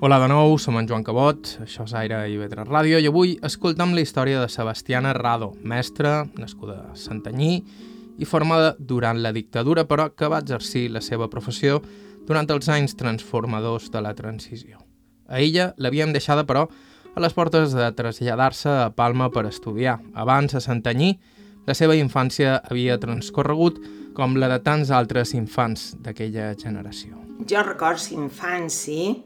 Hola 0.00 0.20
de 0.22 0.28
nou, 0.30 0.52
som 0.62 0.76
en 0.78 0.86
Joan 0.86 1.02
Cabot, 1.02 1.48
això 1.64 1.82
és 1.82 1.92
Aire 1.98 2.20
i 2.30 2.36
Vetre 2.38 2.62
Ràdio, 2.62 3.00
i 3.02 3.08
avui 3.10 3.32
escoltam 3.42 3.96
la 3.96 4.04
història 4.04 4.38
de 4.38 4.46
Sebastiana 4.46 5.10
Rado, 5.16 5.48
mestra, 5.66 6.20
nascuda 6.38 6.76
a 6.92 6.94
Santanyí 6.94 7.56
i 8.22 8.28
formada 8.30 8.76
durant 8.78 9.18
la 9.18 9.32
dictadura, 9.34 9.88
però 9.90 10.06
que 10.14 10.28
va 10.30 10.38
exercir 10.38 10.84
la 10.94 11.02
seva 11.02 11.26
professió 11.32 11.80
durant 12.28 12.46
els 12.54 12.70
anys 12.70 12.94
transformadors 12.94 13.88
de 13.90 14.04
la 14.04 14.12
transició. 14.14 14.78
A 15.26 15.42
ella 15.42 15.72
l'havíem 15.82 16.14
deixada, 16.14 16.46
però, 16.46 16.68
a 17.10 17.18
les 17.18 17.34
portes 17.34 17.74
de 17.74 17.90
traslladar-se 17.98 18.70
a 18.84 18.92
Palma 18.94 19.32
per 19.34 19.48
estudiar. 19.50 19.96
Abans, 20.14 20.54
a 20.54 20.62
Santanyí, 20.62 21.16
la 21.66 21.74
seva 21.74 21.98
infància 21.98 22.60
havia 22.70 23.00
transcorregut 23.02 23.82
com 24.14 24.38
la 24.38 24.46
de 24.54 24.62
tants 24.62 24.94
altres 24.94 25.34
infants 25.34 25.96
d'aquella 25.98 26.52
generació. 26.54 27.18
Jo 27.50 27.66
recordo 27.66 28.14
infància 28.14 29.16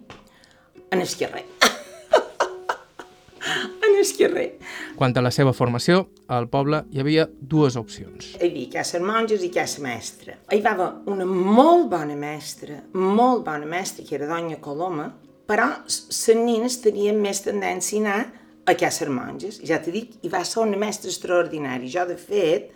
en 0.92 1.00
esquerrer. 1.00 1.44
en 3.87 4.00
esquerrer. 4.00 4.58
Quant 4.96 5.16
a 5.16 5.22
la 5.25 5.32
seva 5.34 5.54
formació, 5.56 6.04
al 6.28 6.49
poble 6.52 6.84
hi 6.92 7.00
havia 7.00 7.26
dues 7.32 7.78
opcions. 7.80 8.34
Hi 8.37 8.50
havia 8.50 8.70
casa 8.76 9.00
monges 9.02 9.42
i 9.42 9.50
casa 9.54 9.82
mestra. 9.84 10.37
Hi 10.52 10.61
va 10.62 10.76
haver 10.76 10.90
una 11.11 11.26
molt 11.26 11.88
bona 11.90 12.16
mestra, 12.18 12.82
molt 12.92 13.44
bona 13.49 13.66
mestra, 13.66 14.04
que 14.06 14.14
era 14.20 14.28
Donya 14.30 14.61
Coloma, 14.62 15.08
però 15.49 15.66
les 15.88 16.28
nines 16.38 16.78
tenien 16.84 17.18
més 17.25 17.42
tendència 17.42 17.99
a 17.99 18.04
anar 18.04 18.20
a 18.68 18.76
casa 18.78 19.08
monges. 19.11 19.58
Ja 19.66 19.80
t'he 19.82 19.96
dit, 19.96 20.14
hi 20.22 20.30
va 20.30 20.44
ser 20.46 20.62
una 20.62 20.78
mestra 20.78 21.11
extraordinària. 21.11 21.90
Jo, 21.96 22.06
de 22.06 22.20
fet, 22.20 22.70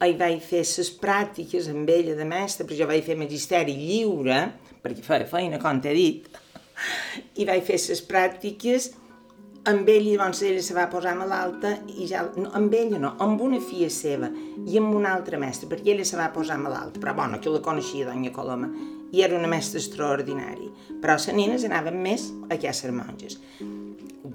hi 0.00 0.14
vaig 0.16 0.40
fer 0.42 0.64
les 0.64 0.90
pràctiques 0.96 1.68
amb 1.70 1.88
ella 1.92 2.16
de 2.16 2.24
mestra, 2.24 2.64
però 2.64 2.80
jo 2.80 2.88
vaig 2.88 3.04
fer 3.04 3.20
magisteri 3.20 3.76
lliure, 3.76 4.46
perquè 4.80 5.04
feia 5.04 5.28
feina, 5.28 5.60
com 5.60 5.80
t'he 5.84 5.92
dit, 5.94 6.24
i 7.36 7.46
vaig 7.48 7.64
fer 7.66 7.78
les 7.88 8.02
pràctiques 8.06 8.90
amb 9.68 9.88
ell 9.92 10.06
i 10.08 10.14
llavors 10.14 10.40
ella 10.46 10.62
se 10.64 10.74
va 10.76 10.86
posar 10.92 11.12
malalta 11.18 11.74
i 11.92 12.06
ja, 12.08 12.22
no, 12.36 12.48
amb 12.56 12.72
ella 12.74 13.00
no, 13.02 13.12
amb 13.20 13.40
una 13.44 13.60
filla 13.60 13.90
seva 13.92 14.30
i 14.64 14.78
amb 14.80 14.94
una 14.96 15.12
altra 15.12 15.38
mestra, 15.38 15.68
perquè 15.68 15.92
ella 15.94 16.06
se 16.08 16.16
va 16.16 16.30
posar 16.32 16.56
malalta, 16.58 17.00
però 17.00 17.14
bueno, 17.18 17.40
que 17.40 17.52
la 17.52 17.60
coneixia, 17.64 18.08
doña 18.08 18.32
Coloma, 18.32 18.70
i 19.12 19.22
era 19.26 19.36
una 19.36 19.50
mestra 19.50 19.80
extraordinària, 19.82 20.70
però 21.02 21.18
les 21.18 21.28
nenes 21.36 21.66
anaven 21.68 22.00
més 22.00 22.30
a 22.48 22.54
aquestes 22.56 22.94
monges. 22.94 23.36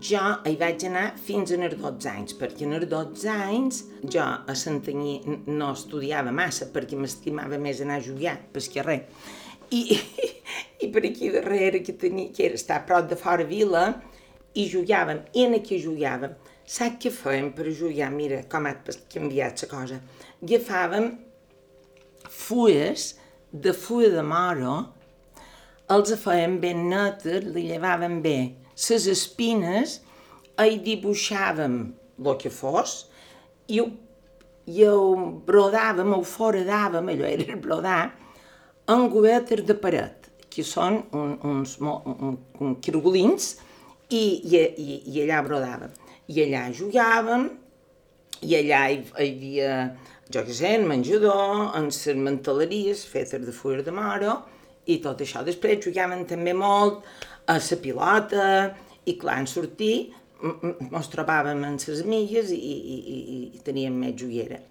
Jo 0.06 0.22
hi 0.46 0.58
vaig 0.60 0.84
anar 0.90 1.06
fins 1.24 1.54
a 1.54 1.58
els 1.58 1.78
12 1.80 2.10
anys, 2.12 2.36
perquè 2.38 2.68
en 2.68 2.75
els 2.78 2.90
12 2.92 3.32
anys 3.32 3.82
jo 4.04 4.25
a 4.25 4.56
Santanyí 4.58 5.40
no 5.48 5.72
estudiava 5.72 6.34
massa, 6.36 6.68
perquè 6.74 7.00
m'estimava 7.00 7.58
més 7.62 7.82
anar 7.82 8.02
a 8.02 8.06
jugar, 8.06 8.36
perquè 8.54 8.84
res. 8.86 9.34
I, 9.72 10.00
i 10.84 10.90
per 10.94 11.06
aquí 11.08 11.32
darrere, 11.34 11.82
que, 11.86 11.94
tenia, 11.94 12.32
que 12.34 12.46
era 12.50 12.60
estar 12.60 12.82
a 12.82 12.86
prop 12.86 13.10
de 13.10 13.18
fora 13.20 13.46
vila, 13.48 13.88
i 14.56 14.68
jugàvem. 14.72 15.24
I 15.36 15.48
en 15.50 15.58
aquí 15.60 15.80
jugàvem. 15.84 16.36
Sap 16.66 16.98
què 17.01 17.12
fèiem 17.14 17.51
per 17.54 17.70
jugar? 17.70 18.10
Mira 18.14 18.42
com 18.50 18.66
ha 18.66 18.74
canviat 19.14 19.62
la 19.64 19.70
cosa. 19.70 20.00
Agafàvem 20.42 21.12
fulles 22.30 23.14
de 23.51 23.74
fulla 23.74 24.10
de 24.16 24.24
moro, 24.25 24.75
els 25.94 26.14
fèiem 26.22 26.58
ben 26.62 26.88
netes, 26.90 27.46
li 27.46 27.68
llevàvem 27.70 28.20
bé 28.24 28.38
les 28.75 29.06
espines, 29.08 30.00
hi 30.60 30.80
dibuixàvem 30.84 31.78
el 32.20 32.38
que 32.42 32.50
fos, 32.51 33.06
i 33.72 33.80
ho, 33.80 33.86
i 34.66 34.84
ho 34.90 35.00
brodàvem, 35.48 36.12
ho 36.16 36.24
foradàvem, 36.25 37.14
allò 37.14 37.30
era 37.30 37.56
brodar, 37.62 38.04
en 38.92 39.08
gobetes 39.10 39.66
de 39.66 39.76
paret, 39.82 40.30
que 40.52 40.64
són 40.64 41.02
un, 41.18 41.36
uns 41.44 41.76
un, 41.82 42.38
un, 42.62 42.76
quirgolins, 42.84 43.56
i, 44.10 44.24
i, 44.46 44.60
i, 44.62 44.98
i 45.12 45.22
allà 45.24 45.42
brodàvem. 45.46 45.94
I 46.32 46.42
allà 46.46 46.66
jugàvem, 46.74 47.48
i 48.46 48.58
allà 48.60 48.82
hi, 48.92 49.00
hi 49.02 49.30
havia, 49.30 49.72
jo 50.32 50.44
què 50.46 50.58
sé, 50.58 50.76
en 50.78 50.86
menjador, 50.90 51.72
en 51.78 51.90
les 51.90 52.02
manteleries 52.22 53.06
fetes 53.10 53.46
de 53.46 53.56
full 53.56 53.82
de 53.86 53.94
moro, 53.96 54.38
i 54.86 55.00
tot 55.02 55.24
això. 55.26 55.42
Després 55.46 55.82
jugàvem 55.86 56.26
també 56.30 56.54
molt 56.54 57.02
a 57.50 57.58
la 57.58 57.80
pilota, 57.82 58.46
i 59.06 59.18
clar, 59.22 59.40
en 59.42 59.50
sortir, 59.50 59.96
ens 60.46 61.12
trobàvem 61.14 61.64
amb 61.66 61.82
les 61.90 62.02
amigues 62.06 62.54
i, 62.54 62.62
i, 62.62 62.96
i, 63.18 63.42
i 63.58 63.66
teníem 63.66 63.98
més 63.98 64.16
joguera. 64.22 64.62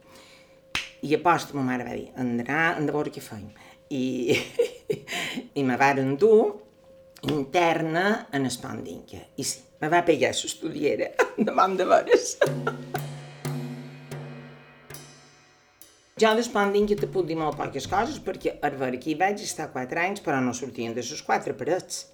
I 1.04 1.14
aposta, 1.18 1.56
ma 1.56 1.66
mare 1.66 1.84
va 1.86 1.94
dir, 1.98 2.08
d'anar, 2.16 2.76
hem 2.78 2.86
de 2.88 2.94
veure 2.94 3.12
què 3.12 3.22
feim. 3.22 3.50
I, 3.94 4.36
i 5.58 5.64
me 5.66 5.76
varen 5.80 6.16
dur 6.20 6.60
interna 7.30 8.26
en 8.32 8.46
Espondinca. 8.46 9.20
I 9.36 9.46
sí, 9.46 9.62
me 9.80 9.90
va 9.92 10.04
pegar 10.06 10.32
l'estudiera 10.34 11.12
davant 11.38 11.76
de 11.80 11.86
veres. 11.88 12.34
Jo 16.14 16.30
d'Espondinca 16.38 16.94
te 16.94 17.08
puc 17.10 17.26
dir 17.26 17.36
molt 17.38 17.58
poques 17.58 17.88
coses 17.90 18.20
perquè 18.22 18.58
a 18.62 18.70
aquí 18.86 19.16
vaig 19.18 19.40
estar 19.42 19.72
quatre 19.72 20.00
anys 20.00 20.22
però 20.22 20.40
no 20.40 20.54
sortien 20.54 20.94
de 20.94 21.02
les 21.02 21.22
quatre 21.22 21.54
parets. 21.54 22.06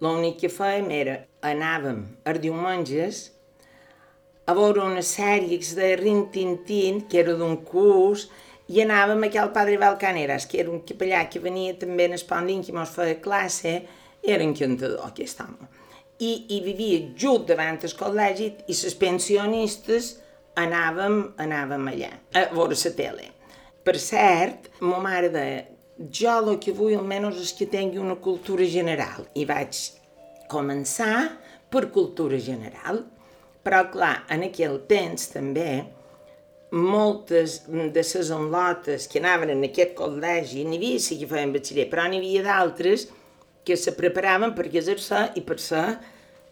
L'únic 0.00 0.40
que 0.40 0.48
fèiem 0.48 0.90
era, 0.90 1.18
anàvem 1.42 2.00
els 2.24 2.40
diumenges 2.40 3.30
a 4.46 4.54
veure 4.54 4.82
una 4.84 5.02
sèrie 5.02 5.58
que 5.58 5.76
deia 5.76 5.96
Rin 5.96 6.26
Tin 6.32 6.58
Tin, 6.66 7.02
que 7.08 7.20
era 7.20 7.34
d'un 7.34 7.56
curs, 7.64 8.28
i 8.72 8.80
anàvem 8.80 9.26
a 9.26 9.28
aquell 9.28 9.52
padre 9.52 9.76
Valcaneras, 9.80 10.46
que 10.48 10.60
era 10.62 10.72
un 10.72 10.80
capellà 10.88 11.24
que 11.28 11.42
venia 11.42 11.76
també 11.80 12.08
en 12.08 12.16
Espondin, 12.16 12.62
que 12.64 12.72
mos 12.72 12.94
feia 12.94 13.20
classe, 13.24 13.74
era 14.24 14.44
encantador 14.44 15.04
aquest 15.06 15.42
home. 15.44 15.68
I, 16.18 16.32
i 16.56 16.60
vivia 16.64 17.02
just 17.18 17.48
davant 17.50 17.80
del 17.82 17.92
col·legi 17.98 18.46
i 18.64 18.76
les 18.78 18.96
pensionistes 18.96 20.14
anàvem, 20.56 21.18
anàvem 21.42 21.90
allà, 21.92 22.10
a 22.32 22.46
veure 22.54 22.78
la 22.78 22.92
tele. 22.96 23.30
Per 23.84 23.98
cert, 24.00 24.70
ma 24.80 25.00
mare 25.02 25.28
deia, 25.34 25.64
jo 25.98 26.38
el 26.40 26.56
que 26.62 26.72
vull 26.72 26.96
almenys 26.96 27.42
és 27.42 27.52
que 27.58 27.68
tingui 27.70 28.00
una 28.00 28.16
cultura 28.16 28.64
general. 28.64 29.26
I 29.34 29.44
vaig 29.44 29.80
començar 30.50 31.28
per 31.70 31.90
cultura 31.92 32.38
general. 32.40 33.04
Però, 33.64 33.82
clar, 33.92 34.24
en 34.32 34.44
aquell 34.44 34.80
temps 34.88 35.30
també, 35.32 35.84
moltes 36.74 37.60
de 37.68 37.90
les 37.94 38.30
enlotes 38.34 39.06
que 39.10 39.20
anaven 39.22 39.52
en 39.54 39.62
aquest 39.68 39.94
col·legi, 39.98 40.64
n'hi 40.66 40.80
havia 40.80 41.02
sí 41.02 41.18
que 41.20 41.28
feien 41.30 41.52
batxiller, 41.54 41.86
però 41.90 42.08
n'hi 42.08 42.18
havia 42.18 42.42
d'altres 42.46 43.06
que 43.64 43.76
se 43.78 43.94
preparaven 43.96 44.52
per 44.56 44.66
exercer 44.66 45.28
i 45.38 45.44
per 45.46 45.58
ser 45.62 45.86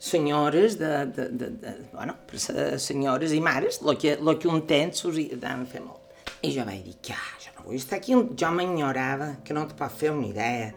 senyores 0.02 0.78
de, 0.78 0.92
de, 1.14 1.28
de, 1.28 1.48
de, 1.62 1.72
bueno, 1.92 2.14
per 2.26 2.38
ser 2.42 2.78
senyores 2.82 3.34
i 3.34 3.40
mares, 3.42 3.80
el 3.82 3.98
que, 3.98 4.16
lo 4.18 4.36
que 4.38 4.50
un 4.50 4.64
temps 4.66 5.04
us 5.06 5.18
hi 5.18 5.28
van 5.42 5.66
fer 5.66 5.82
molt. 5.84 5.98
I 6.42 6.50
jo 6.54 6.66
vaig 6.66 6.82
dir, 6.86 6.96
que 7.02 7.18
jo 7.42 7.52
no 7.56 7.66
vull 7.66 7.78
estar 7.78 7.98
aquí, 8.00 8.14
jo 8.14 8.52
m'enyorava, 8.54 9.28
que 9.46 9.54
no 9.54 9.66
te 9.70 9.78
pot 9.78 9.94
fer 9.94 10.10
una 10.14 10.26
idea, 10.26 10.72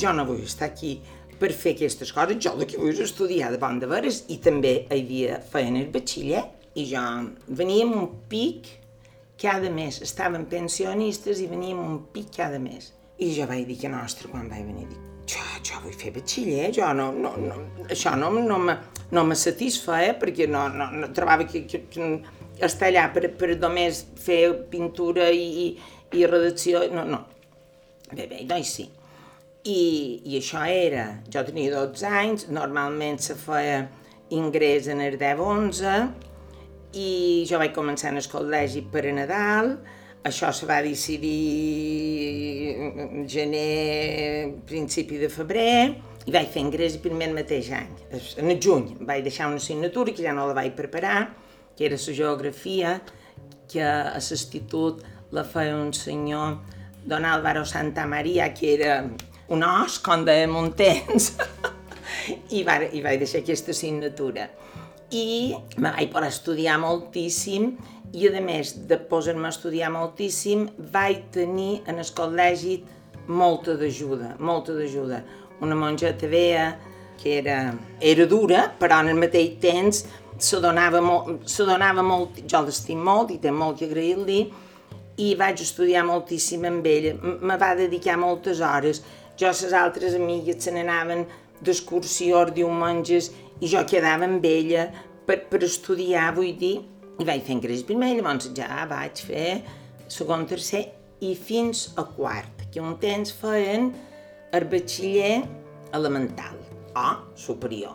jo 0.00 0.12
no 0.16 0.24
vull 0.28 0.44
estar 0.44 0.70
aquí 0.70 0.94
per 1.40 1.52
fer 1.56 1.74
aquestes 1.76 2.12
coses, 2.16 2.40
jo 2.40 2.54
el 2.56 2.68
que 2.68 2.80
vull 2.80 2.92
és 2.92 3.04
estudiar 3.04 3.50
de 3.52 3.60
bon 3.60 3.80
de 3.80 3.88
veres. 3.88 4.24
I 4.32 4.40
també 4.44 4.74
hi 4.82 5.00
havia, 5.00 5.40
feien 5.52 5.76
el 5.80 5.88
batxiller 5.92 6.44
i 6.80 6.86
jo 6.88 7.04
veníem 7.48 7.92
un 7.96 8.08
pic 8.30 8.79
cada 9.40 9.70
mes, 9.72 10.00
estàvem 10.04 10.44
pensionistes 10.50 11.40
i 11.40 11.48
veníem 11.48 11.80
un 11.80 12.00
pic 12.12 12.34
cada 12.36 12.58
mes. 12.60 12.92
I 13.20 13.30
jo 13.36 13.46
vaig 13.48 13.66
dir 13.68 13.78
que 13.80 13.88
nostre, 13.92 14.28
quan 14.32 14.48
vaig 14.48 14.66
venir, 14.66 14.86
dic, 14.88 15.00
jo, 15.30 15.44
jo 15.66 15.80
vull 15.84 15.96
fer 15.96 16.12
batxiller, 16.14 16.70
jo 16.76 16.88
no, 16.96 17.10
no, 17.12 17.34
no, 17.40 17.56
això 17.88 18.14
no, 18.18 18.30
no, 18.32 18.58
me, 18.58 18.76
no 19.12 19.24
me 19.28 19.36
satisfeia 19.36 20.16
perquè 20.20 20.48
no, 20.48 20.66
no, 20.72 20.90
no 20.92 21.10
trobava 21.16 21.46
que, 21.48 21.64
que, 21.68 21.84
que 21.92 22.10
estar 22.64 22.88
allà 22.90 23.08
per, 23.14 23.28
per 23.40 23.54
només 23.60 24.04
fer 24.20 24.42
pintura 24.72 25.30
i, 25.32 25.44
i, 25.64 25.68
i 26.16 26.26
redacció, 26.28 26.84
no, 26.94 27.04
no. 27.08 27.24
Bé, 28.10 28.26
bé, 28.26 28.42
doncs 28.48 28.74
sí. 28.80 28.88
I, 29.60 29.80
I 30.24 30.38
això 30.40 30.64
era, 30.64 31.06
jo 31.32 31.44
tenia 31.44 31.72
12 31.74 32.12
anys, 32.22 32.48
normalment 32.52 33.20
se 33.20 33.36
feia 33.38 33.84
ingrés 34.32 34.88
en 34.88 35.02
el 35.04 35.18
10-11, 35.20 36.29
i 36.96 37.46
jo 37.48 37.58
vaig 37.60 37.72
començar 37.74 38.10
en 38.10 38.18
el 38.20 38.28
col·legi 38.30 38.82
per 38.90 39.04
a 39.06 39.14
Nadal, 39.14 39.74
això 40.26 40.50
se 40.52 40.66
va 40.68 40.80
decidir 40.84 42.76
gener, 43.30 44.52
principi 44.68 45.20
de 45.20 45.30
febrer, 45.32 45.94
i 46.26 46.34
vaig 46.34 46.50
fer 46.52 46.60
ingrés 46.60 46.98
primer 47.00 47.30
el 47.30 47.38
mateix 47.38 47.70
any. 47.72 47.94
En 48.42 48.50
juny 48.60 48.98
vaig 49.08 49.24
deixar 49.24 49.48
una 49.48 49.60
assignatura 49.62 50.12
que 50.12 50.26
ja 50.26 50.34
no 50.36 50.46
la 50.48 50.56
vaig 50.56 50.74
preparar, 50.76 51.30
que 51.76 51.86
era 51.88 51.96
la 51.96 52.14
geografia, 52.14 53.00
que 53.70 53.82
a 53.82 54.18
l'institut 54.18 55.02
la 55.32 55.44
feia 55.44 55.76
un 55.78 55.94
senyor, 55.94 56.58
don 57.06 57.24
Álvaro 57.24 57.64
Santa 57.64 58.06
Maria, 58.06 58.52
que 58.52 58.74
era 58.74 59.04
un 59.48 59.62
os, 59.64 59.98
com 59.98 60.24
de 60.24 60.46
Montens, 60.46 61.32
i, 62.56 62.62
va, 62.66 62.82
i 62.92 63.00
vaig 63.00 63.22
deixar 63.22 63.40
aquesta 63.40 63.72
assignatura. 63.72 64.50
I 65.10 65.56
vaig 65.76 66.12
poder 66.12 66.28
estudiar 66.30 66.76
moltíssim 66.78 67.72
i 68.14 68.28
a 68.28 68.42
més 68.42 68.72
de 68.86 68.98
posar-me 69.10 69.48
a 69.48 69.50
estudiar 69.50 69.90
moltíssim 69.90 70.68
vaig 70.94 71.24
tenir 71.34 71.82
en 71.90 71.98
el 71.98 72.12
col·legi 72.14 72.76
molta 73.26 73.74
d'ajuda, 73.74 74.36
molta 74.38 74.74
d'ajuda. 74.74 75.22
Una 75.60 75.74
monjeta 75.74 76.30
veia 76.30 76.76
que 77.20 77.38
era, 77.40 77.74
era 78.00 78.26
dura, 78.26 78.68
però 78.78 79.00
en 79.02 79.10
el 79.12 79.18
mateix 79.18 79.58
temps 79.60 80.04
se 80.38 80.60
donava 80.62 81.02
molt, 81.04 81.42
se 81.44 81.66
donava 81.66 82.02
molt 82.06 82.40
jo 82.46 82.62
l'estim 82.64 83.02
molt 83.02 83.34
i 83.34 83.38
té 83.42 83.50
molt 83.50 83.78
que 83.78 83.90
agrair-li, 83.90 84.40
i 85.20 85.34
vaig 85.36 85.60
estudiar 85.60 86.06
moltíssim 86.06 86.64
amb 86.64 86.86
ella. 86.86 87.16
Me 87.18 87.58
va 87.60 87.74
dedicar 87.76 88.16
moltes 88.16 88.62
hores. 88.64 89.02
Jo, 89.36 89.50
les 89.50 89.74
altres 89.74 90.14
amigues 90.16 90.62
se 90.64 90.72
n'anaven 90.72 91.26
d'excursió 91.60 92.46
diumenges 92.54 93.30
i 93.60 93.68
jo 93.68 93.82
quedava 93.88 94.26
amb 94.28 94.44
ella 94.46 94.86
per, 95.26 95.42
per 95.50 95.62
estudiar, 95.66 96.30
vull 96.36 96.54
dir, 96.58 96.78
i 97.20 97.26
vaig 97.28 97.44
fer 97.44 97.58
ingrés 97.58 97.84
primer, 97.86 98.14
llavors 98.16 98.48
ja 98.56 98.86
vaig 98.88 99.20
fer 99.28 99.60
segon, 100.10 100.46
tercer 100.48 100.86
i 101.20 101.34
fins 101.36 101.90
a 102.00 102.06
quart, 102.16 102.64
que 102.72 102.80
un 102.80 102.96
temps 103.02 103.32
feien 103.36 103.90
el 104.56 104.66
batxiller 104.70 105.42
elemental 105.94 106.56
o 106.96 107.06
superior. 107.38 107.94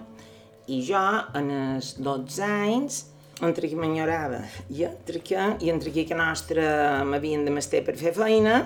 I 0.72 0.80
jo, 0.86 1.02
en 1.38 1.52
els 1.54 1.96
12 2.02 2.46
anys, 2.46 3.02
entre 3.44 3.68
que 3.68 3.76
m'enyorava 3.76 4.40
i 4.72 4.86
entre 4.88 5.20
que, 5.20 5.42
i 5.60 5.70
entre 5.74 5.92
que 5.92 6.06
que 6.08 6.16
nostre 6.18 6.64
m'havien 7.10 7.44
de 7.46 7.52
mestre 7.52 7.82
per 7.84 7.98
fer 8.00 8.14
feina, 8.16 8.62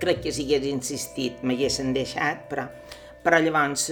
crec 0.00 0.22
que 0.24 0.32
si 0.32 0.46
hagués 0.46 0.70
insistit 0.70 1.42
m'haguessin 1.44 1.92
deixat, 1.92 2.46
però, 2.48 2.64
però 3.24 3.42
llavors 3.42 3.90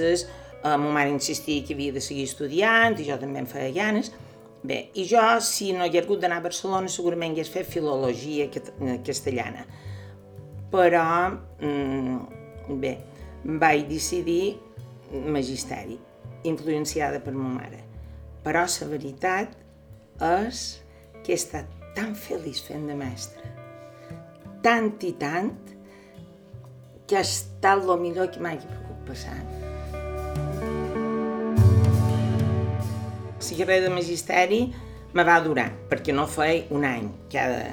eh, 0.63 0.77
ma 0.77 0.95
mare 1.01 1.11
insistia 1.11 1.65
que 1.65 1.75
havia 1.75 1.93
de 1.93 2.01
seguir 2.05 2.27
estudiant 2.29 2.99
i 2.99 3.09
jo 3.11 3.19
també 3.21 3.43
em 3.43 3.51
feia 3.51 3.75
ganes, 3.75 4.13
Bé, 4.63 4.91
i 4.99 5.05
jo, 5.07 5.23
si 5.41 5.71
no 5.73 5.85
hi 5.85 5.93
hagués 5.93 6.05
hagut 6.05 6.23
d'anar 6.23 6.41
a 6.41 6.45
Barcelona, 6.49 6.91
segurament 6.91 7.37
hagués 7.37 7.51
fet 7.53 7.69
filologia 7.71 8.49
eh, 8.51 8.97
castellana. 9.07 9.63
Però, 10.73 11.05
mm, 11.63 12.75
bé, 12.83 12.97
vaig 13.45 13.87
decidir 13.89 14.59
magisteri, 15.13 15.99
influenciada 16.51 17.23
per 17.23 17.37
ma 17.37 17.53
mare. 17.55 17.85
Però 18.43 18.65
la 18.67 18.91
veritat 18.91 19.55
és 20.27 20.83
que 21.23 21.33
he 21.33 21.39
estat 21.39 21.71
tan 21.95 22.15
feliç 22.19 22.65
fent 22.67 22.91
de 22.91 22.99
mestre, 22.99 23.55
tant 24.63 24.91
i 25.07 25.15
tant, 25.23 25.55
que 27.09 27.17
ha 27.17 27.25
estat 27.25 27.87
el 27.87 27.99
millor 28.03 28.29
que 28.35 28.43
m'hagi 28.43 28.67
pogut 28.75 29.07
passar. 29.15 29.39
La 33.39 33.57
carrera 33.57 33.87
de 33.87 33.95
magisteri 33.95 34.61
me 35.15 35.25
va 35.25 35.39
durar, 35.41 35.71
perquè 35.89 36.13
no 36.13 36.27
feia 36.29 36.67
un 36.75 36.85
any 36.85 37.09
cada, 37.33 37.73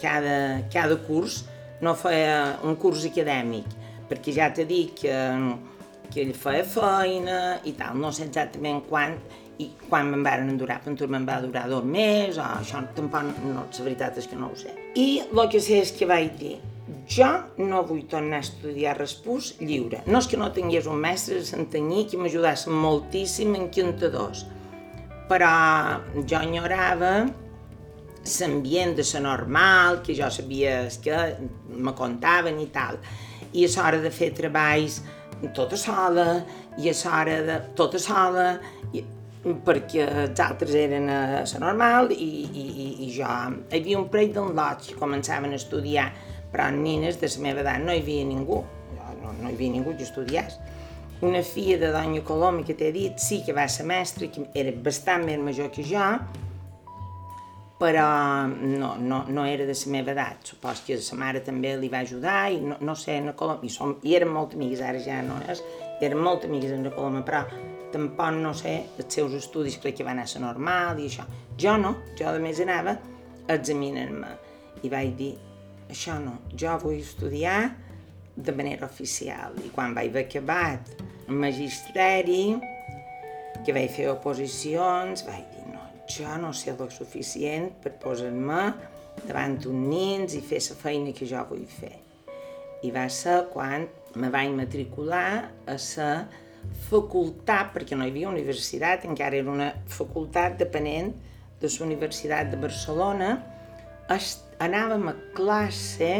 cada, 0.00 0.36
cada 0.72 0.98
curs, 1.06 1.44
no 1.84 1.94
feia 1.94 2.56
un 2.64 2.76
curs 2.80 3.04
acadèmic, 3.06 3.66
perquè 4.10 4.34
ja 4.34 4.50
t'he 4.54 4.66
dit 4.66 4.94
que, 4.98 5.16
que 6.10 6.22
ell 6.24 6.32
feia 6.34 6.64
feina 6.66 7.40
i 7.64 7.74
tal, 7.78 7.98
no 8.00 8.12
sé 8.12 8.26
exactament 8.26 8.82
quan, 8.88 9.18
i 9.62 9.70
quan 9.88 10.10
me'n 10.10 10.24
van 10.24 10.56
durar, 10.58 10.80
Pentur 10.84 11.08
me'n 11.12 11.26
va 11.28 11.38
durar 11.44 11.66
dos 11.70 11.84
mesos, 11.84 12.40
o 12.42 12.48
això 12.60 12.82
tampoc, 12.96 13.36
no, 13.44 13.66
la 13.66 13.84
veritat 13.84 14.18
és 14.20 14.30
que 14.30 14.40
no 14.40 14.50
ho 14.50 14.56
sé. 14.58 14.74
I 14.96 15.22
el 15.28 15.44
que 15.52 15.62
sé 15.62 15.80
és 15.84 15.94
que 15.96 16.08
vaig 16.08 16.34
dir, 16.40 16.56
jo 17.10 17.28
no 17.62 17.84
vull 17.86 18.04
tornar 18.10 18.40
a 18.42 18.46
estudiar 18.46 18.96
respús 18.98 19.54
lliure. 19.60 20.02
No 20.10 20.20
és 20.22 20.28
que 20.30 20.38
no 20.40 20.50
tingués 20.54 20.86
un 20.90 21.00
mestre 21.02 21.40
de 21.40 21.46
Santanyí 21.46 22.06
que 22.10 22.18
m'ajudés 22.20 22.66
moltíssim 22.70 23.54
en 23.58 23.70
quintadors, 23.74 24.44
però 25.28 26.00
jo 26.22 26.38
enyorava 26.38 27.26
l'ambient 28.26 28.96
de 28.96 29.04
la 29.12 29.20
normal, 29.20 30.00
que 30.02 30.14
jo 30.14 30.30
sabia 30.30 30.88
que 31.02 31.36
me 31.68 31.92
contaven 31.94 32.58
i 32.60 32.70
tal. 32.74 32.98
I 33.52 33.66
a 33.66 33.70
l'hora 33.76 34.00
de 34.02 34.10
fer 34.10 34.32
treballs 34.34 35.00
tota 35.54 35.76
sola, 35.76 36.42
i 36.78 36.90
a 36.90 36.94
l'hora 36.94 37.42
de... 37.46 37.60
tota 37.78 37.98
sola, 37.98 38.48
i, 38.92 39.04
perquè 39.66 40.06
els 40.24 40.40
altres 40.42 40.74
eren 40.74 41.08
a 41.08 41.20
la 41.42 41.60
normal 41.62 42.10
i, 42.10 42.30
i, 42.46 42.64
i, 42.66 42.88
i 43.06 43.10
jo... 43.14 43.26
Hi 43.26 43.78
havia 43.78 43.98
un 43.98 44.08
parell 44.10 44.32
d'en 44.34 44.54
lots 44.58 44.90
que 44.90 44.98
començaven 44.98 45.54
a 45.54 45.60
estudiar, 45.60 46.08
però 46.50 46.70
en 46.72 46.82
nines 46.82 47.20
de 47.20 47.30
la 47.30 47.44
meva 47.44 47.62
edat 47.62 47.84
no 47.84 47.94
hi 47.94 48.02
havia 48.02 48.26
ningú, 48.26 48.64
no, 48.96 49.36
no 49.42 49.50
hi 49.50 49.54
havia 49.54 49.76
ningú 49.78 49.94
que 49.94 50.06
estudiés 50.06 50.58
una 51.20 51.42
filla 51.42 51.78
de 51.78 51.92
Doña 51.92 52.22
Coloma 52.24 52.64
que 52.64 52.74
t'he 52.74 52.90
dit, 52.92 53.16
sí 53.18 53.42
que 53.44 53.54
va 53.56 53.68
ser 53.68 53.86
mestra, 53.88 54.28
que 54.28 54.48
era 54.54 54.72
bastant 54.84 55.24
més 55.24 55.40
major 55.40 55.70
que 55.72 55.84
jo, 55.86 56.04
però 57.78 58.46
no, 58.48 58.96
no, 58.96 59.24
no 59.28 59.44
era 59.44 59.66
de 59.68 59.72
la 59.74 59.92
meva 59.92 60.12
edat. 60.12 60.44
Supos 60.52 60.82
que 60.86 60.98
sa 61.00 61.16
mare 61.16 61.42
també 61.44 61.74
li 61.76 61.88
va 61.92 62.02
ajudar 62.04 62.50
i 62.52 62.60
no, 62.60 62.76
no 62.80 62.94
sé, 62.96 63.18
na 63.20 63.36
Coloma, 63.36 63.64
i, 63.64 63.72
som, 63.72 63.96
i 64.02 64.16
eren 64.16 64.32
molt 64.32 64.54
amigues, 64.56 64.80
ara 64.80 65.00
ja 65.00 65.20
no 65.24 65.38
és, 65.48 65.62
eren 66.00 66.20
molt 66.20 66.44
amigues 66.44 66.72
en 66.72 66.84
la 66.84 66.92
Coloma, 66.94 67.24
però 67.24 67.44
tampoc 67.92 68.36
no 68.36 68.52
sé, 68.56 68.76
els 68.98 69.08
seus 69.12 69.32
estudis 69.36 69.78
crec 69.80 70.00
que 70.00 70.06
van 70.06 70.20
a 70.20 70.26
ser 70.28 70.42
normal 70.44 71.00
i 71.00 71.08
això. 71.08 71.24
Jo 71.56 71.76
no, 71.80 71.94
jo 72.18 72.32
de 72.32 72.44
més 72.44 72.60
anava 72.60 72.96
examinant-me 73.48 74.32
i 74.84 74.92
vaig 74.92 75.16
dir, 75.16 75.32
això 75.88 76.18
no, 76.20 76.40
jo 76.52 76.76
vull 76.82 77.00
estudiar 77.00 77.60
de 78.36 78.52
manera 78.52 78.84
oficial. 78.86 79.56
I 79.64 79.70
quan 79.72 79.94
vaig 79.96 80.10
haver 80.12 80.26
acabat 80.26 81.05
magisteri, 81.28 82.56
que 83.64 83.74
vaig 83.74 83.90
fer 83.90 84.08
oposicions, 84.12 85.24
vaig 85.26 85.44
dir, 85.54 85.64
no, 85.72 85.82
jo 86.10 86.36
no 86.40 86.52
sé 86.54 86.74
el 86.74 86.90
suficient 86.94 87.72
per 87.82 87.96
posar-me 88.02 88.62
davant 89.26 89.56
uns 89.66 89.88
nins 89.90 90.36
i 90.36 90.42
fer 90.44 90.60
la 90.68 90.76
feina 90.78 91.14
que 91.16 91.26
jo 91.26 91.42
vull 91.50 91.66
fer. 91.66 91.94
I 92.84 92.92
va 92.94 93.08
ser 93.10 93.46
quan 93.52 93.86
me 94.16 94.30
vaig 94.30 94.52
matricular 94.54 95.28
a 95.66 95.76
la 95.76 96.10
facultat, 96.88 97.72
perquè 97.74 97.96
no 97.96 98.06
hi 98.06 98.12
havia 98.12 98.30
universitat, 98.30 99.04
encara 99.08 99.38
era 99.40 99.50
una 99.50 99.72
facultat 99.86 100.58
depenent 100.58 101.12
de 101.60 101.68
la 101.68 101.84
Universitat 101.86 102.50
de 102.52 102.58
Barcelona, 102.60 103.30
anàvem 104.62 105.08
a 105.10 105.14
classe 105.34 106.12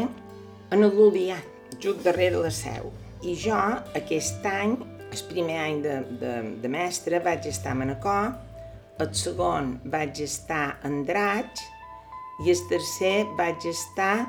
en 0.71 0.83
el 0.83 0.91
Lulià, 0.91 1.37
just 1.79 2.03
darrere 2.03 2.41
la 2.43 2.51
seu. 2.51 2.91
I 3.23 3.35
jo, 3.39 3.57
aquest 3.97 4.45
any, 4.45 4.75
el 5.11 5.23
primer 5.29 5.57
any 5.61 5.81
de, 5.81 5.95
de, 6.21 6.33
de 6.61 6.69
mestre, 6.71 7.21
vaig 7.23 7.47
estar 7.47 7.73
a 7.73 7.79
Manacor, 7.79 8.33
el 8.97 9.13
segon 9.13 9.75
vaig 9.93 10.21
estar 10.25 10.63
a 10.71 10.89
Andratx 10.89 11.61
i 12.43 12.51
el 12.53 12.61
tercer 12.69 13.27
vaig 13.37 13.67
estar 13.69 14.27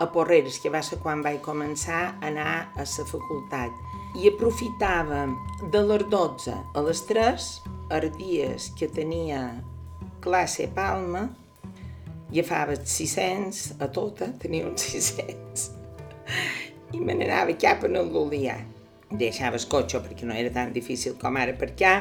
a 0.00 0.06
Porreres, 0.12 0.58
que 0.60 0.72
va 0.72 0.82
ser 0.84 0.98
quan 1.00 1.22
vaig 1.24 1.40
començar 1.44 2.02
a 2.08 2.28
anar 2.28 2.50
a 2.76 2.84
la 2.84 3.06
facultat. 3.08 3.72
I 4.16 4.28
aprofitava 4.28 5.24
de 5.72 5.82
les 5.88 6.04
12 6.12 6.52
a 6.52 6.84
les 6.84 7.02
3, 7.08 7.48
els 7.96 8.16
dies 8.18 8.70
que 8.76 8.88
tenia 8.92 9.40
classe 10.24 10.68
a 10.68 10.74
Palma, 10.76 11.28
agafava 12.26 12.76
600 12.76 13.80
a 13.80 13.88
tota, 13.88 14.32
tenia 14.42 14.66
uns 14.68 14.88
600 14.90 15.70
i 16.94 17.00
me 17.00 17.14
n'anava 17.14 17.54
cap 17.60 17.84
a 17.86 17.90
l'Olià. 17.92 18.56
Deixava 19.10 19.54
el 19.54 19.66
cotxe 19.70 20.00
perquè 20.02 20.26
no 20.26 20.34
era 20.34 20.50
tan 20.50 20.72
difícil 20.74 21.14
com 21.20 21.36
ara 21.38 21.54
allà 21.54 21.92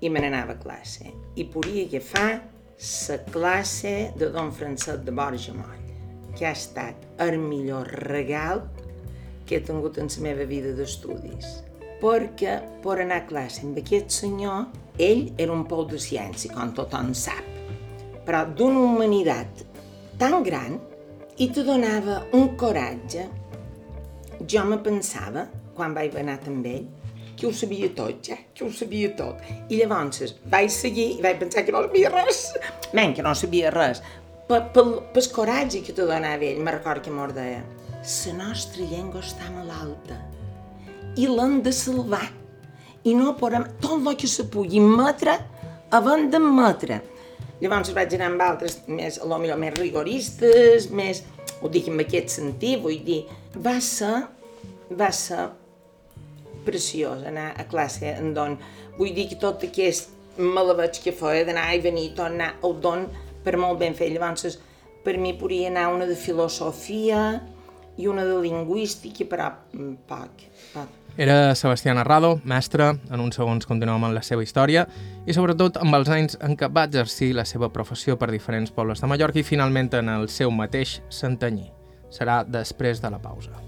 i 0.00 0.08
me 0.08 0.20
n'anava 0.20 0.54
a 0.54 0.62
classe. 0.62 1.10
I 1.36 1.44
podia 1.44 1.84
agafar 1.84 2.40
la 2.78 3.18
classe 3.32 4.12
de 4.16 4.30
don 4.30 4.52
Francesc 4.52 5.04
de 5.04 5.12
Borja 5.12 5.52
Moll, 5.52 5.82
que 6.36 6.46
ha 6.46 6.52
estat 6.52 6.94
el 7.20 7.38
millor 7.38 7.90
regal 8.08 8.62
que 9.44 9.56
he 9.56 9.60
tingut 9.60 9.98
en 9.98 10.08
la 10.08 10.22
meva 10.22 10.44
vida 10.44 10.72
d'estudis. 10.72 11.64
Perquè 12.00 12.60
per 12.82 13.00
anar 13.02 13.24
a 13.24 13.26
classe 13.26 13.64
amb 13.66 13.76
aquest 13.80 14.10
senyor, 14.14 14.68
ell 14.98 15.32
era 15.36 15.52
un 15.52 15.64
pou 15.66 15.84
de 15.84 15.98
ciència, 15.98 16.54
com 16.54 16.72
tothom 16.72 17.10
sap, 17.12 17.44
però 18.24 18.44
d'una 18.46 18.84
humanitat 18.86 19.64
tan 20.18 20.42
gran 20.46 20.78
i 21.38 21.50
te 21.50 21.62
donava 21.66 22.22
un 22.34 22.54
coratge 22.56 23.26
jo 24.46 24.64
me 24.64 24.78
pensava, 24.78 25.48
quan 25.78 25.94
vaig 25.96 26.16
anar 26.18 26.38
amb 26.50 26.66
ell, 26.66 26.86
que 27.38 27.46
ho 27.46 27.52
sabia 27.54 27.88
tot, 27.94 28.18
ja, 28.26 28.36
que 28.54 28.64
ho 28.66 28.70
sabia 28.74 29.12
tot. 29.16 29.42
I 29.70 29.78
llavors 29.78 30.34
vaig 30.50 30.72
seguir 30.74 31.12
i 31.16 31.22
vaig 31.22 31.38
pensar 31.38 31.64
que 31.64 31.74
no 31.74 31.84
sabia 31.86 32.10
res. 32.14 32.40
Men, 32.92 33.14
que 33.14 33.22
no 33.22 33.34
sabia 33.38 33.70
res. 33.74 34.02
Pel, 34.48 34.64
pel 35.14 35.28
coratge 35.34 35.84
que 35.84 35.94
te 35.94 36.06
donava 36.08 36.44
ell, 36.44 36.58
me 36.64 36.74
recordo 36.74 37.04
que 37.04 37.14
m'ho 37.14 37.28
deia. 37.36 37.62
La 37.98 38.34
nostra 38.38 38.84
llengua 38.88 39.20
està 39.20 39.50
malalta 39.52 40.16
i 41.18 41.26
l'hem 41.26 41.60
de 41.62 41.72
salvar. 41.74 42.26
I 43.04 43.14
no 43.18 43.34
podem, 43.38 43.66
tot 43.82 44.06
el 44.06 44.16
que 44.18 44.28
se 44.30 44.46
pugui 44.50 44.80
metre, 44.82 45.34
havent 45.94 46.28
d'admetre. 46.32 47.00
Llavors 47.58 47.90
vaig 47.94 48.14
anar 48.14 48.28
amb 48.32 48.44
altres 48.44 48.78
més, 48.86 49.18
a 49.18 49.26
lo 49.26 49.38
millor 49.42 49.58
més 49.58 49.74
rigoristes, 49.78 50.88
més, 50.94 51.24
ho 51.60 51.70
dic 51.74 51.88
en 51.90 51.98
aquest 52.04 52.36
sentit, 52.36 52.78
vull 52.82 53.00
dir, 53.06 53.24
va 53.64 53.78
ser, 53.82 54.14
va 54.94 55.10
ser 55.14 55.48
preciós 56.68 57.24
anar 57.26 57.54
a 57.56 57.66
classe 57.70 58.12
en 58.12 58.34
don. 58.36 58.58
Vull 59.00 59.16
dir 59.16 59.28
que 59.32 59.40
tot 59.40 59.64
aquest 59.64 60.12
malaveig 60.38 61.00
que 61.02 61.16
feia 61.16 61.46
d'anar 61.48 61.70
i 61.74 61.82
venir, 61.82 62.12
tornar 62.16 62.54
al 62.62 62.76
don, 62.84 63.08
per 63.44 63.56
molt 63.56 63.80
ben 63.80 63.96
fet. 63.98 64.12
Llavors, 64.12 64.58
per 65.04 65.16
mi 65.18 65.32
podria 65.38 65.72
anar 65.72 65.88
una 65.94 66.06
de 66.06 66.16
filosofia 66.18 67.40
i 67.98 68.06
una 68.06 68.24
de 68.24 68.38
lingüística, 68.42 69.26
però 69.26 69.50
poc, 70.06 70.46
poc. 70.74 70.94
Era 71.18 71.56
Sebastià 71.58 71.96
Narrado, 71.98 72.36
mestre, 72.46 72.92
en 73.10 73.22
uns 73.24 73.34
segons 73.40 73.66
continuem 73.66 74.04
amb 74.06 74.14
la 74.14 74.22
seva 74.22 74.44
història, 74.44 74.84
i 75.26 75.34
sobretot 75.34 75.80
amb 75.82 75.98
els 75.98 76.10
anys 76.14 76.38
en 76.46 76.54
què 76.54 76.68
va 76.70 76.86
exercir 76.86 77.32
la 77.34 77.42
seva 77.48 77.72
professió 77.74 78.14
per 78.20 78.30
diferents 78.30 78.70
pobles 78.70 79.02
de 79.02 79.10
Mallorca 79.10 79.42
i 79.42 79.46
finalment 79.46 79.90
en 79.98 80.12
el 80.14 80.28
seu 80.30 80.54
mateix 80.54 81.00
Santanyí. 81.10 81.72
Serà 82.14 82.44
després 82.46 83.02
de 83.02 83.10
la 83.10 83.18
pausa. 83.18 83.67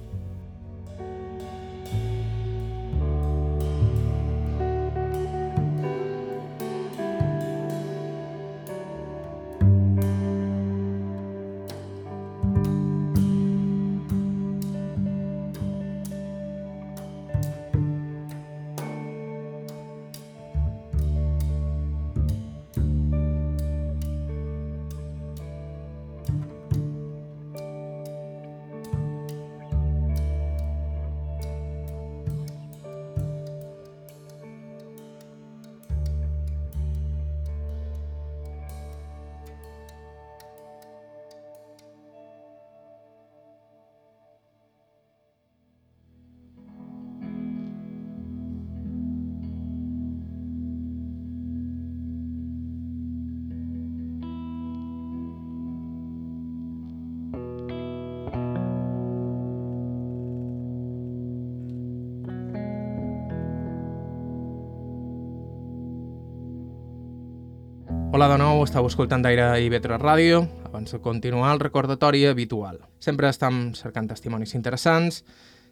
Hola 68.21 68.37
de 68.37 68.43
nou, 68.43 68.59
estàu 68.67 68.85
escoltant 68.85 69.23
d'Aire 69.25 69.47
i 69.65 69.71
Vetre 69.73 69.97
Ràdio. 69.97 70.43
Abans 70.69 70.93
de 70.93 70.99
continuar, 71.01 71.55
el 71.55 71.61
recordatori 71.63 72.27
habitual. 72.29 72.77
Sempre 73.01 73.31
estem 73.33 73.73
cercant 73.73 74.11
testimonis 74.11 74.53
interessants, 74.59 75.23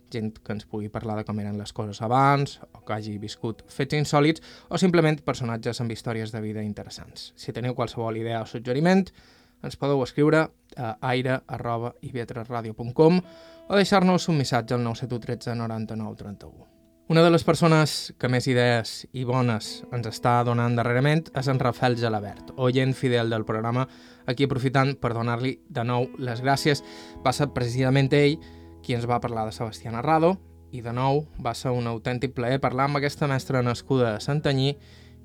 gent 0.09 0.33
que 0.41 0.57
ens 0.57 0.65
pugui 0.65 0.89
parlar 0.89 1.19
de 1.19 1.27
com 1.29 1.37
eren 1.43 1.59
les 1.61 1.75
coses 1.77 2.01
abans, 2.01 2.57
o 2.73 2.81
que 2.89 2.97
hagi 2.97 3.21
viscut 3.21 3.61
fets 3.69 3.93
insòlids, 3.99 4.41
o 4.73 4.81
simplement 4.81 5.21
personatges 5.27 5.83
amb 5.85 5.93
històries 5.93 6.33
de 6.33 6.41
vida 6.41 6.65
interessants. 6.65 7.37
Si 7.37 7.53
teniu 7.53 7.77
qualsevol 7.77 8.17
idea 8.17 8.41
o 8.41 8.49
suggeriment, 8.49 9.13
ens 9.61 9.77
podeu 9.77 10.01
escriure 10.09 10.49
a 10.49 10.97
aire.ivetresradio.com 11.13 13.21
o 13.69 13.77
deixar-nos 13.77 14.25
un 14.33 14.41
missatge 14.41 14.73
al 14.73 14.81
971 14.89 15.69
99 15.69 16.17
31. 16.25 16.78
Una 17.09 17.23
de 17.23 17.31
les 17.31 17.41
persones 17.41 18.13
que 18.21 18.29
més 18.29 18.45
idees 18.53 19.07
i 19.17 19.23
bones 19.25 19.69
ens 19.97 20.07
està 20.11 20.35
donant 20.45 20.75
darrerament 20.77 21.23
és 21.41 21.47
en 21.49 21.57
Rafael 21.57 21.95
Gelabert, 21.97 22.51
oient 22.61 22.91
fidel 22.93 23.31
del 23.33 23.47
programa, 23.49 23.87
aquí 24.29 24.45
aprofitant 24.45 24.91
per 25.01 25.15
donar-li 25.17 25.55
de 25.73 25.87
nou 25.89 26.05
les 26.21 26.43
gràcies. 26.45 26.83
Va 27.25 27.33
ser 27.33 27.47
precisament 27.57 28.13
ell 28.13 28.37
qui 28.85 28.93
ens 28.93 29.07
va 29.09 29.23
parlar 29.25 29.47
de 29.49 29.55
Sebastià 29.57 29.95
Narrado 29.95 30.35
i 30.69 30.83
de 30.85 30.93
nou 30.93 31.23
va 31.41 31.55
ser 31.57 31.73
un 31.73 31.89
autèntic 31.89 32.35
plaer 32.37 32.61
parlar 32.61 32.91
amb 32.91 33.01
aquesta 33.01 33.25
mestra 33.25 33.65
nascuda 33.65 34.11
a 34.11 34.21
Santanyí 34.21 34.75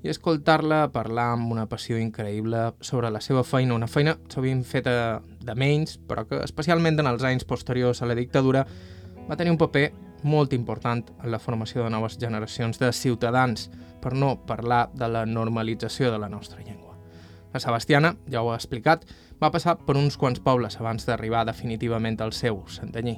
i 0.00 0.08
escoltar-la 0.08 0.86
parlar 0.94 1.34
amb 1.34 1.52
una 1.52 1.66
passió 1.68 2.00
increïble 2.00 2.70
sobre 2.80 3.12
la 3.12 3.20
seva 3.20 3.44
feina, 3.44 3.76
una 3.76 3.92
feina 3.92 4.16
sovint 4.32 4.64
feta 4.64 5.20
de 5.20 5.52
menys, 5.52 5.98
però 6.00 6.24
que 6.24 6.40
especialment 6.48 7.04
en 7.04 7.12
els 7.12 7.28
anys 7.28 7.44
posteriors 7.44 8.00
a 8.00 8.08
la 8.08 8.16
dictadura 8.16 8.64
va 9.28 9.36
tenir 9.36 9.52
un 9.52 9.60
paper 9.60 9.90
molt 10.24 10.52
important 10.56 11.12
en 11.22 11.30
la 11.30 11.38
formació 11.38 11.84
de 11.84 11.92
noves 11.92 12.18
generacions 12.20 12.80
de 12.80 12.90
ciutadans, 12.92 13.68
per 14.02 14.14
no 14.16 14.34
parlar 14.48 14.88
de 14.92 15.08
la 15.08 15.24
normalització 15.24 16.10
de 16.12 16.18
la 16.18 16.28
nostra 16.28 16.60
llengua. 16.62 16.96
La 17.54 17.60
Sebastiana, 17.62 18.16
ja 18.26 18.42
ho 18.42 18.50
ha 18.50 18.56
explicat, 18.58 19.04
va 19.38 19.50
passar 19.54 19.76
per 19.86 19.94
uns 19.98 20.16
quants 20.18 20.40
pobles 20.42 20.74
abans 20.80 21.06
d'arribar 21.06 21.44
definitivament 21.46 22.16
al 22.24 22.32
seu, 22.34 22.58
Santanyí. 22.70 23.14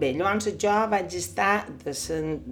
Bé, 0.00 0.12
llavors 0.18 0.50
jo 0.60 0.74
vaig 0.92 1.14
estar 1.16 1.64
de, 1.84 1.94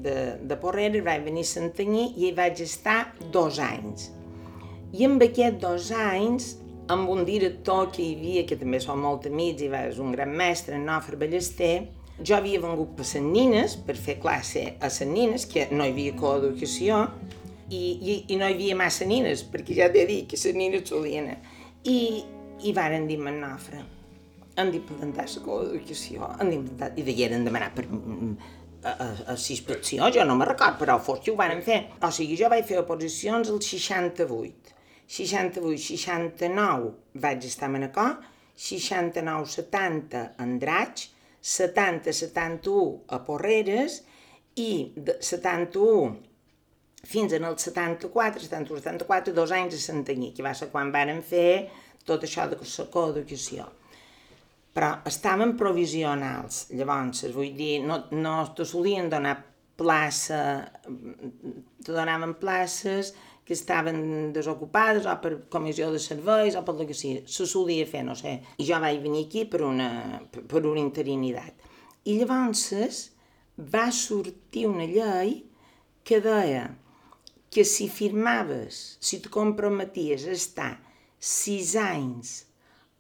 de, 0.07 0.15
de 0.49 0.59
Porrera, 0.63 1.03
vaig 1.05 1.27
venir 1.27 1.45
a 1.45 1.51
Santanyí 1.51 2.07
i 2.17 2.29
hi 2.29 2.33
vaig 2.37 2.63
estar 2.65 3.13
dos 3.35 3.61
anys. 3.61 4.09
I 4.97 5.05
amb 5.05 5.23
aquests 5.27 5.61
dos 5.61 5.93
anys, 5.93 6.49
amb 6.89 7.11
un 7.13 7.27
director 7.29 7.91
que 7.93 8.03
hi 8.03 8.15
havia, 8.17 8.47
que 8.49 8.57
també 8.57 8.81
som 8.81 9.03
molt 9.05 9.29
amics 9.29 9.67
i 9.67 9.71
va, 9.73 9.85
és 9.91 10.01
un 10.01 10.15
gran 10.17 10.33
mestre, 10.33 10.79
en 10.81 10.89
Nofre 10.89 11.21
Ballester, 11.21 11.75
jo 12.25 12.37
havia 12.37 12.61
vengut 12.63 12.97
per 12.99 13.07
les 13.07 13.15
nines, 13.25 13.77
per 13.87 13.97
fer 13.97 14.19
classe 14.23 14.65
a 14.81 14.91
les 14.91 15.01
nines, 15.07 15.47
que 15.51 15.69
no 15.71 15.87
hi 15.87 15.95
havia 15.95 16.17
coeducació, 16.19 17.05
i, 17.69 17.79
i, 17.79 18.17
i 18.33 18.39
no 18.41 18.49
hi 18.49 18.57
havia 18.57 18.77
massa 18.79 19.07
nines, 19.07 19.45
perquè 19.53 19.77
ja 19.77 19.91
t'he 19.93 20.07
dit 20.09 20.29
que 20.31 20.41
les 20.41 20.57
nines 20.57 20.89
solien 20.89 21.31
I, 21.85 21.99
i 22.65 22.73
varen 22.75 23.07
dir 23.07 23.19
en 23.23 23.41
Nofre, 23.43 23.83
han 24.59 24.73
d'implementar 24.75 25.29
la 25.31 25.43
coeducació, 25.45 26.31
han 26.39 26.51
d'implementar, 26.51 26.93
i 26.99 27.05
deien 27.07 27.45
demanar 27.47 27.71
per, 27.77 27.87
a, 28.83 28.91
a, 28.91 29.07
a 29.35 29.37
inspecció, 29.37 30.09
jo 30.15 30.25
no 30.27 30.37
me 30.39 30.49
record, 30.49 30.79
però 30.81 30.99
fos 31.03 31.21
que 31.23 31.33
ho 31.33 31.37
van 31.39 31.63
fer. 31.63 31.85
O 32.03 32.11
sigui, 32.15 32.37
jo 32.41 32.51
vaig 32.51 32.67
fer 32.67 32.81
oposicions 32.83 33.53
al 33.53 33.63
68. 33.63 34.75
68, 35.09 35.79
69 36.05 36.91
vaig 37.23 37.47
estar 37.49 37.69
a 37.71 37.73
Manacor, 37.73 38.19
69, 38.59 39.47
70 39.55 40.25
a 40.25 40.45
Andratx, 40.45 41.09
70-71 41.43 43.13
a 43.15 43.21
Porreres 43.27 44.03
i 44.59 44.71
de 44.97 45.19
71 45.23 46.17
fins 47.09 47.33
en 47.33 47.45
el 47.45 47.57
74, 47.59 48.43
71-74, 48.43 49.33
dos 49.33 49.53
anys 49.55 49.77
a 49.79 49.83
Santanyí, 49.83 50.33
que 50.35 50.45
va 50.45 50.55
ser 50.55 50.69
quan 50.73 50.91
varen 50.93 51.23
fer 51.23 51.69
tot 52.05 52.25
això 52.27 52.49
de 52.51 52.59
la 52.59 52.87
coeducació. 52.93 53.69
Però 54.75 54.91
estaven 55.09 55.57
provisionals, 55.59 56.67
llavors, 56.75 57.25
vull 57.35 57.55
dir, 57.57 57.79
no, 57.87 58.03
no 58.13 58.35
te 58.55 58.67
solien 58.69 59.09
donar 59.11 59.39
plaça, 59.79 60.43
te 60.85 61.95
donaven 61.95 62.35
places 62.43 63.15
que 63.49 63.55
estaven 63.57 64.35
desocupades 64.37 65.07
o 65.09 65.15
per 65.25 65.31
comissió 65.49 65.87
de 65.89 66.01
serveis 66.05 66.53
o 66.59 66.61
per 66.67 66.75
el 66.77 66.89
que 66.91 66.97
sigui. 66.97 67.23
Se 67.25 67.47
solia 67.49 67.87
fer, 67.89 68.03
no 68.05 68.13
sé. 68.13 68.35
I 68.61 68.67
jo 68.69 68.77
vaig 68.83 68.99
venir 69.01 69.23
aquí 69.25 69.47
per 69.49 69.63
una, 69.65 69.89
per 70.29 70.61
una 70.69 70.83
interinitat. 70.83 71.65
I 72.05 72.19
llavors 72.21 72.67
va 73.73 73.87
sortir 73.89 74.67
una 74.69 74.85
llei 74.85 75.33
que 76.05 76.21
deia 76.21 76.67
que 77.49 77.65
si 77.65 77.89
firmaves, 77.89 78.99
si 79.01 79.23
te 79.25 79.33
comprometies 79.33 80.27
a 80.29 80.37
estar 80.37 80.75
sis 81.19 81.73
anys 81.81 82.35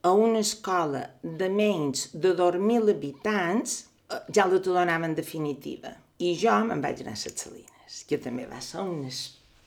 a 0.00 0.14
una 0.16 0.40
escola 0.40 1.02
de 1.22 1.50
menys 1.52 2.08
de 2.14 2.32
2.000 2.32 2.94
habitants, 2.94 3.82
eh, 4.08 4.24
ja 4.32 4.48
la 4.48 4.62
te 4.64 4.72
donaven 4.72 5.14
definitiva. 5.14 5.92
I 6.24 6.32
jo 6.40 6.56
me'n 6.64 6.80
vaig 6.80 7.04
anar 7.04 7.18
a 7.18 7.20
les 7.20 7.36
Salines, 7.44 8.00
que 8.08 8.16
també 8.16 8.48
va 8.48 8.64
ser 8.64 8.80
un 8.80 9.04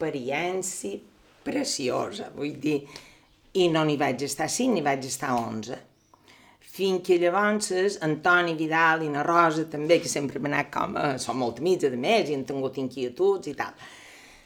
experiència 0.02 1.00
preciosa, 1.46 2.32
vull 2.36 2.58
dir, 2.58 2.82
i 3.54 3.68
no 3.70 3.84
n'hi 3.86 3.98
vaig 4.00 4.24
estar 4.26 4.50
5, 4.50 4.74
n'hi 4.74 4.82
vaig 4.86 5.06
estar 5.06 5.34
11. 5.38 5.78
fins 6.72 7.02
que 7.04 7.18
llavors 7.20 7.98
Antoni 8.02 8.54
Vidal 8.56 9.04
i 9.04 9.10
na 9.12 9.24
Rosa 9.24 9.66
també, 9.70 10.00
que 10.00 10.08
sempre 10.08 10.40
han 10.40 10.54
anat 10.54 10.70
com 10.72 10.96
a... 10.96 11.18
són 11.20 11.38
molt 11.38 11.60
amics, 11.60 11.86
a 11.86 11.98
més, 11.98 12.30
i 12.30 12.34
han 12.34 12.46
tingut 12.46 12.78
inquietuds 12.78 13.52
i 13.52 13.54
tal. 13.54 13.76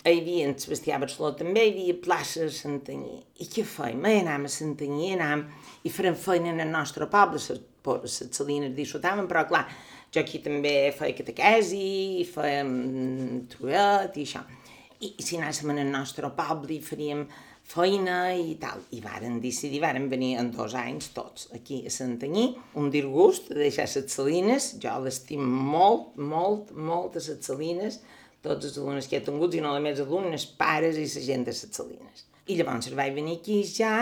Hi 0.05 0.19
havia 0.19 0.47
en 0.47 0.57
Sebastià 0.57 0.97
Barceló 0.99 1.31
també, 1.37 1.67
hi 1.67 1.71
havia 1.71 2.01
plaça 2.01 2.41
de 2.41 2.49
Santanyí. 2.51 3.21
I 3.41 3.45
què 3.45 3.63
fèiem? 3.65 4.01
Anàvem 4.09 4.49
a 4.49 4.53
Santanyí, 4.53 5.13
anàvem 5.13 5.45
i 5.85 5.93
farem 5.93 6.17
feina 6.17 6.49
en 6.51 6.65
el 6.65 6.73
nostre 6.73 7.07
poble, 7.07 7.39
les 8.01 8.19
salines 8.33 8.73
disfrutaven, 8.73 9.29
però 9.29 9.45
clar, 9.45 9.67
jo 10.11 10.21
aquí 10.21 10.41
també 10.41 10.75
feia 10.97 11.13
catequesi, 11.17 12.25
fèiem 12.33 12.71
truet 13.53 14.17
i 14.17 14.25
això. 14.25 14.41
I, 15.01 15.12
i 15.19 15.23
si 15.25 15.39
anàssim 15.39 15.73
en 15.73 15.81
el 15.84 15.91
nostre 15.91 16.29
poble 16.38 16.77
i 16.77 16.81
faríem 16.84 17.25
feina 17.65 18.19
i 18.38 18.55
tal. 18.62 18.84
I 18.93 19.01
varen 19.03 19.39
decidir, 19.43 19.81
varen 19.84 20.08
venir 20.10 20.36
en 20.39 20.51
dos 20.53 20.75
anys 20.77 21.10
tots 21.15 21.49
aquí 21.55 21.81
a 21.86 21.93
Santanyí, 21.93 22.51
un 22.79 22.91
disgust 22.93 23.49
de 23.51 23.63
deixar 23.63 23.88
les 23.89 24.13
salines, 24.13 24.69
jo 24.81 24.93
l'estim 25.03 25.41
molt, 25.45 26.13
molt, 26.17 26.71
molt 26.75 27.17
a 27.17 27.23
les 27.23 27.41
salines, 27.47 27.99
tots 28.45 28.69
els 28.69 28.77
alumnes 28.77 29.10
que 29.10 29.17
he 29.17 29.25
tingut, 29.25 29.58
i 29.58 29.63
no 29.63 29.73
només 29.73 30.01
alumnes, 30.03 30.45
pares 30.60 31.01
i 31.01 31.08
la 31.10 31.25
gent 31.25 31.47
de 31.47 31.55
les 31.55 31.65
salines. 31.71 32.27
I 32.45 32.60
llavors 32.60 32.93
vaig 32.93 33.15
venir 33.17 33.39
aquí 33.39 33.63
ja 33.65 33.95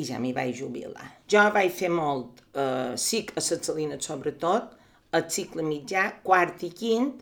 i 0.00 0.04
ja 0.06 0.20
m'hi 0.22 0.32
vaig 0.32 0.54
jubilar. 0.56 1.04
Jo 1.28 1.44
vaig 1.52 1.74
fer 1.76 1.90
molt, 1.92 2.40
eh, 2.56 2.96
sí, 2.96 3.26
a 3.28 3.42
les 3.42 3.52
salines 3.66 4.06
sobretot, 4.08 4.76
el 5.12 5.26
cicle 5.28 5.62
mitjà, 5.66 6.06
quart 6.24 6.62
i 6.64 6.70
quint, 6.70 7.12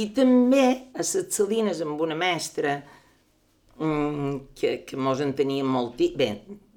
i 0.00 0.08
també 0.14 0.64
a 0.94 1.02
les 1.02 1.14
salines 1.36 1.80
amb 1.84 2.00
una 2.02 2.16
mestra 2.18 2.78
mm, 3.78 4.54
que, 4.58 4.76
que 4.88 4.98
mos 4.98 5.22
enteníem 5.22 5.68
molt, 5.70 6.00
bé, 6.18 6.30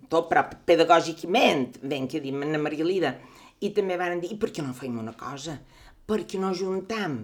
tot 0.09 0.29
però 0.29 0.45
pedagògicament, 0.67 1.81
ben 1.81 2.07
que 2.07 2.21
diem, 2.23 2.43
Anna 2.45 2.61
Maria 2.61 2.85
Lida, 2.85 3.15
i 3.59 3.71
també 3.73 3.97
van 3.97 4.21
dir, 4.21 4.35
i 4.35 4.39
per 4.39 4.51
què 4.53 4.65
no 4.65 4.75
fem 4.77 4.99
una 5.01 5.15
cosa? 5.17 5.57
Per 6.07 6.21
què 6.29 6.39
no 6.39 6.53
juntam 6.55 7.23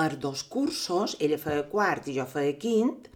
els 0.00 0.18
dos 0.22 0.44
cursos, 0.46 1.16
ella 1.18 1.40
feia 1.40 1.64
quart 1.70 2.08
i 2.08 2.18
jo 2.20 2.26
feia 2.28 2.54
quint, 2.60 3.08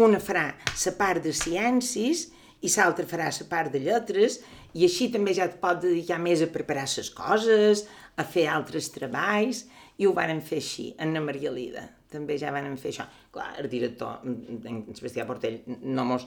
una 0.00 0.20
farà 0.22 0.52
la 0.54 0.92
part 0.96 1.24
de 1.24 1.34
ciències 1.36 2.28
i 2.62 2.70
l'altra 2.72 3.08
farà 3.10 3.28
la 3.28 3.48
part 3.50 3.72
de 3.74 3.82
lletres, 3.82 4.38
i 4.72 4.86
així 4.86 5.10
també 5.12 5.34
ja 5.36 5.50
et 5.50 5.58
pot 5.60 5.82
dedicar 5.82 6.20
més 6.22 6.40
a 6.40 6.48
preparar 6.48 6.86
les 6.88 7.10
coses, 7.12 7.84
a 8.16 8.24
fer 8.24 8.46
altres 8.48 8.88
treballs, 8.94 9.66
i 9.98 10.06
ho 10.06 10.14
varen 10.16 10.40
fer 10.40 10.62
així, 10.62 10.92
Anna 10.98 11.20
Maria 11.20 11.52
Lida 11.52 11.88
també 12.12 12.38
ja 12.40 12.52
van 12.54 12.76
fer 12.80 12.92
això. 12.92 13.06
Clar, 13.32 13.52
el 13.62 13.68
director, 13.72 14.20
en 14.24 14.82
Sebastià 14.92 15.26
Portell, 15.28 15.62
no 15.88 16.04
mos, 16.08 16.26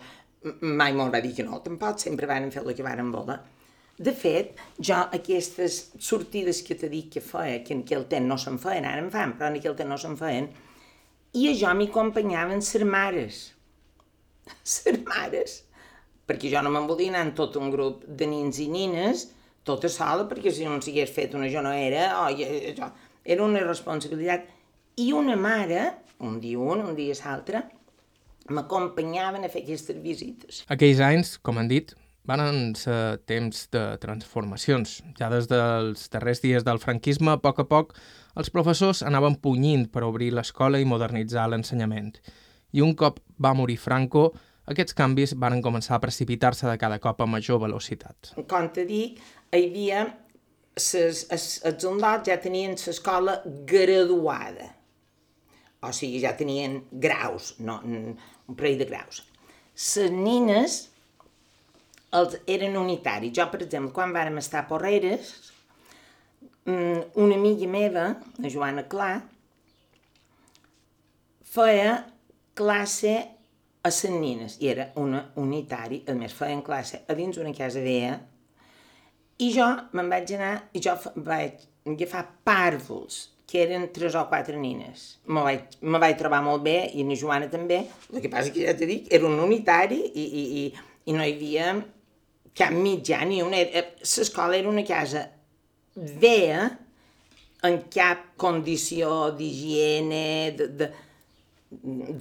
mai 0.62 0.96
mos 0.98 1.12
va 1.14 1.22
dir 1.24 1.36
que 1.38 1.46
no, 1.46 1.62
tampoc, 1.66 2.02
sempre 2.02 2.30
van 2.30 2.50
fer 2.54 2.64
el 2.64 2.74
que 2.78 2.86
van 2.86 3.12
voler. 3.14 3.38
De 3.96 4.12
fet, 4.12 4.58
jo 4.90 4.98
aquestes 5.16 5.78
sortides 6.04 6.60
que 6.68 6.76
t'he 6.76 6.90
dit 6.92 7.12
que 7.14 7.24
feia, 7.24 7.62
que 7.64 7.76
en 7.78 7.86
aquell 7.86 8.10
temps 8.12 8.28
no 8.28 8.38
se'n 8.42 8.58
feien, 8.60 8.88
ara 8.90 9.04
en 9.04 9.12
fan, 9.14 9.38
però 9.40 9.52
en 9.52 9.60
aquell 9.62 9.78
temps 9.80 9.94
no 9.94 10.00
se'n 10.02 10.18
feien, 10.20 10.50
i 11.36 11.46
a 11.52 11.54
jo 11.62 11.72
m'hi 11.76 11.88
acompanyaven 11.92 12.64
ser 12.64 12.84
mares. 12.88 13.46
Ser 14.76 15.00
mares. 15.08 15.64
Perquè 16.30 16.52
jo 16.52 16.62
no 16.62 16.70
me'n 16.74 16.86
volia 16.90 17.10
anar 17.14 17.24
en 17.26 17.32
tot 17.38 17.56
un 17.58 17.72
grup 17.74 18.04
de 18.06 18.28
nins 18.30 18.60
i 18.62 18.68
nines, 18.70 19.24
tota 19.66 19.90
sola, 19.90 20.28
perquè 20.30 20.54
si 20.54 20.68
no 20.68 20.78
s'hagués 20.78 21.14
fet 21.14 21.34
una 21.38 21.50
jo 21.50 21.64
no 21.66 21.72
era, 21.74 22.06
oh, 22.22 22.30
jo, 22.38 22.90
era 23.26 23.44
una 23.44 23.64
responsabilitat 23.66 24.48
i 25.02 25.12
una 25.12 25.36
mare, 25.36 25.92
un 26.24 26.40
dia 26.40 26.60
un, 26.62 26.86
un 26.86 26.96
dia 26.96 27.18
l'altre, 27.24 27.66
m'acompanyaven 28.54 29.44
a 29.44 29.52
fer 29.52 29.64
aquestes 29.66 29.98
visites. 30.02 30.64
Aquells 30.72 31.02
anys, 31.02 31.36
com 31.42 31.58
han 31.58 31.70
dit, 31.72 31.96
van 32.30 32.74
ser 32.78 33.20
temps 33.30 33.68
de 33.74 33.84
transformacions. 34.02 35.00
Ja 35.20 35.30
des 35.34 35.50
dels 35.50 36.08
darrers 36.14 36.42
dies 36.42 36.66
del 36.66 36.82
franquisme, 36.82 37.34
a 37.34 37.42
poc 37.42 37.62
a 37.62 37.68
poc, 37.70 37.94
els 38.36 38.52
professors 38.54 39.04
anaven 39.06 39.38
punyint 39.42 39.88
per 39.94 40.04
obrir 40.06 40.32
l'escola 40.34 40.82
i 40.82 40.88
modernitzar 40.90 41.48
l'ensenyament. 41.50 42.16
I 42.76 42.84
un 42.84 42.96
cop 42.98 43.22
va 43.42 43.54
morir 43.58 43.78
Franco, 43.80 44.32
aquests 44.66 44.98
canvis 44.98 45.36
van 45.38 45.62
començar 45.62 45.96
a 45.98 46.04
precipitar-se 46.04 46.68
de 46.68 46.78
cada 46.82 47.00
cop 47.00 47.22
a 47.22 47.30
major 47.30 47.62
velocitat. 47.62 48.34
Com 48.50 48.70
te 48.74 48.86
dic, 48.90 49.22
hi 49.54 49.66
havia... 49.66 50.06
Ses, 50.76 51.26
els, 51.32 51.46
els 51.64 51.84
soldats 51.84 52.28
ja 52.28 52.36
tenien 52.44 52.76
l'escola 52.76 53.38
graduada 53.68 54.74
o 55.86 55.94
sigui, 55.94 56.20
ja 56.24 56.34
tenien 56.38 56.80
graus, 56.92 57.54
no, 57.62 57.80
un 57.86 58.58
parell 58.58 58.80
de 58.82 58.88
graus. 58.90 59.22
Les 59.76 60.12
nines 60.14 60.78
els, 62.16 62.38
eren 62.50 62.78
unitaris. 62.80 63.34
Jo, 63.36 63.48
per 63.52 63.62
exemple, 63.66 63.94
quan 63.96 64.14
vàrem 64.16 64.40
estar 64.42 64.64
a 64.64 64.70
Porreres, 64.70 65.34
mm, 66.66 67.16
una 67.22 67.36
amiga 67.36 67.70
meva, 67.70 68.06
la 68.40 68.52
Joana 68.52 68.86
Clar, 68.90 69.16
feia 71.56 71.96
classe 72.56 73.16
a 73.86 73.92
les 73.92 74.04
nines, 74.10 74.58
i 74.62 74.72
era 74.72 74.90
una 74.98 75.28
unitari, 75.38 76.02
a 76.10 76.16
més 76.18 76.34
feien 76.34 76.64
classe 76.66 77.04
a 77.08 77.14
dins 77.14 77.38
una 77.38 77.54
casa 77.54 77.84
veia, 77.84 78.18
i 79.44 79.52
jo 79.52 79.68
me'n 79.96 80.12
vaig 80.12 80.36
anar, 80.38 80.54
i 80.74 80.82
jo 80.84 80.96
vaig 81.26 81.66
agafar 81.86 82.26
pàrvols 82.48 83.18
que 83.46 83.62
eren 83.62 83.90
tres 83.94 84.16
o 84.18 84.24
quatre 84.30 84.58
nines. 84.58 85.04
Me 85.28 85.44
vaig, 85.46 85.76
me 85.82 86.00
vaig 86.02 86.18
trobar 86.20 86.42
molt 86.46 86.64
bé, 86.66 86.78
i 86.98 87.06
la 87.06 87.18
Joana 87.20 87.50
també, 87.52 87.84
el 88.14 88.24
que 88.24 88.32
passa 88.32 88.54
que 88.54 88.66
ja 88.66 88.74
t'he 88.78 88.88
dit, 88.90 89.12
era 89.14 89.28
un 89.28 89.38
unitari 89.44 90.02
i, 90.08 90.26
i, 90.26 90.46
i, 90.62 90.64
i 91.06 91.16
no 91.16 91.24
hi 91.24 91.36
havia 91.36 91.76
cap 92.56 92.74
mitjà 92.74 93.22
ni 93.28 93.42
una... 93.44 93.60
L'escola 94.02 94.58
era 94.58 94.72
una 94.72 94.86
casa 94.88 95.28
vea, 95.96 96.66
en 97.66 97.78
cap 97.94 98.32
condició 98.38 99.32
d'higiene, 99.38 100.26
de, 100.58 100.68
de, 100.80 100.90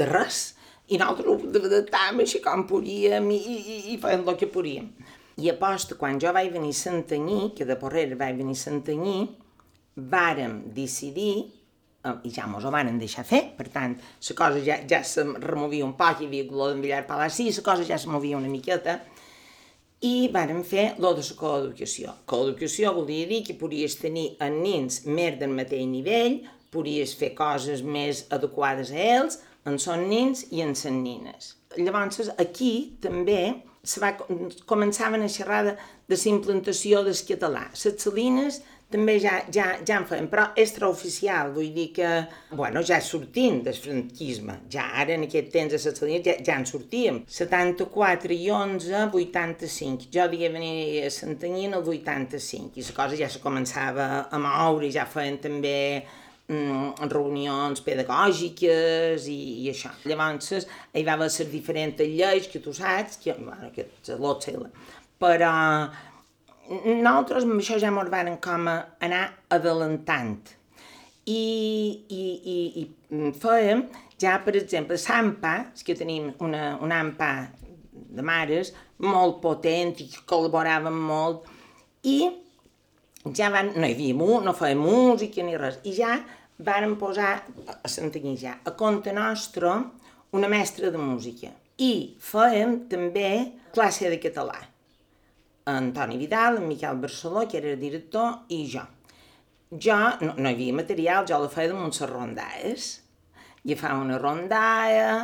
de 0.01 0.07
res. 0.09 0.45
I 0.93 1.01
nosaltres 1.01 1.29
ho 1.31 1.67
adaptàvem 1.69 2.23
així 2.25 2.41
com 2.45 2.67
podíem 2.69 3.31
i, 3.33 3.41
i, 3.41 3.77
i 3.95 3.99
fèiem 4.01 4.27
el 4.29 4.39
que 4.41 4.51
podíem. 4.53 4.91
I 5.37 5.51
aposto, 5.51 5.97
quan 5.99 6.21
jo 6.23 6.31
vaig 6.35 6.53
venir 6.55 6.71
a 6.71 6.79
Santanyí, 6.79 7.51
que 7.57 7.67
de 7.67 7.77
Porrera 7.81 8.19
vaig 8.19 8.37
venir 8.39 8.55
a 8.55 8.61
Santanyí, 8.61 9.17
vàrem 9.97 10.61
decidir, 10.75 11.51
eh, 12.05 12.15
i 12.25 12.31
ja 12.31 12.47
mos 12.47 12.65
ho 12.65 12.71
varen 12.71 12.99
deixar 12.99 13.25
fer, 13.27 13.43
per 13.59 13.67
tant, 13.75 13.97
la 14.29 14.37
cosa 14.39 14.63
ja, 14.63 14.79
ja 14.91 15.03
se 15.03 15.25
removia 15.25 15.85
un 15.87 15.97
poc, 15.99 16.21
hi 16.21 16.31
havia 16.31 16.47
color 16.51 16.73
d'en 16.73 16.85
Villar 16.85 17.03
Palassi, 17.09 17.51
la 17.51 17.67
cosa 17.67 17.87
ja 17.89 17.99
se 17.99 18.11
movia 18.11 18.39
una 18.39 18.53
miqueta, 18.53 19.01
i 20.05 20.29
vàrem 20.31 20.63
fer 20.69 20.95
lo 21.01 21.15
de 21.17 21.25
la 21.25 21.37
coeducació. 21.39 22.15
Coeducació 22.31 22.93
volia 22.95 23.27
dir 23.27 23.43
que 23.47 23.59
podies 23.59 23.97
tenir 23.97 24.35
en 24.45 24.61
nins 24.63 25.03
més 25.07 25.39
del 25.41 25.55
mateix 25.57 25.87
nivell, 25.89 26.43
podies 26.71 27.15
fer 27.19 27.33
coses 27.35 27.83
més 27.83 28.27
adequades 28.35 28.91
a 28.93 29.01
ells, 29.19 29.41
en 29.65 29.79
són 29.81 30.09
nins 30.11 30.45
i 30.53 30.61
en 30.61 30.75
són 30.77 31.01
nines. 31.03 31.55
Llavors, 31.79 32.29
aquí 32.39 32.99
també 33.01 33.65
se 33.85 34.01
va, 34.03 34.15
començaven 34.71 35.25
a 35.25 35.31
xerrar 35.31 35.65
de, 35.69 35.75
de 36.09 36.17
la 36.19 36.31
implantació 36.33 37.05
del 37.07 37.19
català. 37.29 37.69
Les 37.73 38.01
salines 38.03 38.63
també 38.95 39.17
ja, 39.19 39.39
ja, 39.51 39.67
ja 39.87 39.99
en 39.99 40.07
feien, 40.07 40.27
però 40.31 40.45
extraoficial, 40.61 41.51
vull 41.55 41.73
dir 41.75 41.89
que, 41.97 42.09
bueno, 42.55 42.83
ja 42.87 43.01
sortint 43.03 43.63
del 43.67 43.79
franquisme, 43.81 44.61
ja 44.71 44.85
ara 45.03 45.17
en 45.17 45.27
aquest 45.27 45.51
temps 45.55 45.73
de 45.73 45.81
les 45.81 45.99
salines 45.99 46.27
ja, 46.27 46.37
ja 46.47 46.59
en 46.61 46.67
sortíem, 46.69 47.23
74 47.27 48.37
i 48.37 48.51
11, 48.55 49.07
85, 49.19 50.11
jo 50.15 50.29
devia 50.29 50.53
venir 50.55 51.07
a 51.09 51.11
Santanyí 51.11 51.67
en 51.71 51.79
el 51.81 51.89
85, 51.97 52.79
i 52.79 52.87
la 52.87 52.99
cosa 53.01 53.19
ja 53.19 53.31
se 53.33 53.43
començava 53.43 54.29
a 54.31 54.43
moure, 54.43 54.87
i 54.87 54.95
ja 54.95 55.09
feien 55.11 55.41
també 55.43 55.75
reunions 56.49 57.81
pedagògiques 57.85 59.29
i, 59.33 59.39
i 59.65 59.71
això. 59.73 59.93
Llavors, 60.05 60.67
hi 60.93 61.05
va 61.05 61.15
haver 61.17 61.31
les 61.31 61.53
diferents 61.53 62.03
lleis 62.05 62.49
que 62.53 62.61
tu 62.61 62.75
saps, 62.77 63.17
que, 63.23 63.37
bueno, 63.39 63.71
que 63.75 63.89
l'OTSEL, 64.21 64.67
però 65.21 65.55
nosaltres 66.69 67.45
amb 67.45 67.61
això 67.61 67.79
ja 67.81 67.93
ens 67.93 68.13
van 68.13 68.37
com 68.45 68.69
a 68.69 68.77
anar 69.01 69.25
adelantant. 69.57 70.53
I, 71.25 72.05
i, 72.13 72.25
i, 72.53 72.85
i 72.85 73.31
fèiem 73.41 73.87
ja, 74.21 74.39
per 74.45 74.55
exemple, 74.59 74.97
l'AMPA, 75.01 75.55
que 75.85 75.97
tenim 75.97 76.33
una, 76.45 76.77
una 76.85 77.01
AMPA 77.01 77.31
de 78.15 78.23
mares 78.23 78.73
molt 79.03 79.41
potent 79.43 79.95
i 80.01 80.07
que 80.13 80.23
col·laboraven 80.29 80.95
molt, 80.95 81.49
i 82.05 82.44
ja 83.33 83.51
van, 83.51 83.73
no 83.77 83.89
hi 83.89 83.95
havia, 83.95 84.41
no 84.45 84.57
feia 84.57 84.77
música 84.77 85.43
ni 85.43 85.57
res, 85.57 85.81
i 85.89 85.95
ja 85.97 86.19
varen 86.59 86.99
posar 87.01 87.33
a 87.75 87.89
Santanyí 87.89 88.37
ja, 88.41 88.59
a 88.65 88.75
compte 88.77 89.13
nostre, 89.13 89.73
una 90.35 90.49
mestra 90.51 90.91
de 90.91 91.01
música. 91.01 91.51
I 91.79 92.15
fèiem 92.23 92.85
també 92.91 93.31
classe 93.75 94.11
de 94.11 94.21
català 94.23 94.61
Antoni 95.67 96.19
Vidal, 96.19 96.59
en 96.59 96.69
Miquel 96.69 96.97
Barceló, 97.01 97.47
que 97.49 97.57
era 97.59 97.77
director, 97.77 98.45
i 98.53 98.67
jo. 98.69 98.83
Jo, 99.71 99.97
no, 100.21 100.35
no 100.37 100.51
hi 100.51 100.53
havia 100.53 100.77
material, 100.77 101.25
jo 101.27 101.39
la 101.41 101.49
feia 101.49 101.71
damunt 101.73 101.95
les 101.95 102.11
rondalles. 102.11 102.89
Agafava 103.65 104.03
una 104.05 104.19
rondalla, 104.21 105.15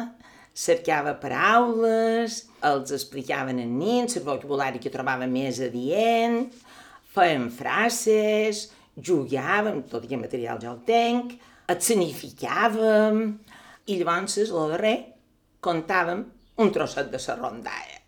cercava 0.56 1.12
paraules, 1.20 2.46
els 2.64 2.94
explicaven 2.96 3.60
en 3.60 3.76
nins, 3.78 4.16
el 4.16 4.24
vocabulari 4.24 4.80
que 4.80 4.92
trobava 4.92 5.28
més 5.28 5.60
adient, 5.60 6.46
fèiem 7.14 7.48
frases, 7.54 8.68
jugàvem, 9.00 9.82
tot 9.90 10.04
i 10.04 10.10
que 10.10 10.20
material 10.20 10.60
ja 10.62 10.72
el 10.72 10.82
tenc, 10.86 11.34
escenificàvem, 11.70 13.24
i 13.90 13.98
llavors, 13.98 14.36
el 14.44 14.74
darrer, 14.74 14.96
contàvem 15.64 16.24
un 16.60 16.72
trosset 16.74 17.10
de 17.12 17.20
la 17.26 17.36
rondalla. 17.40 17.98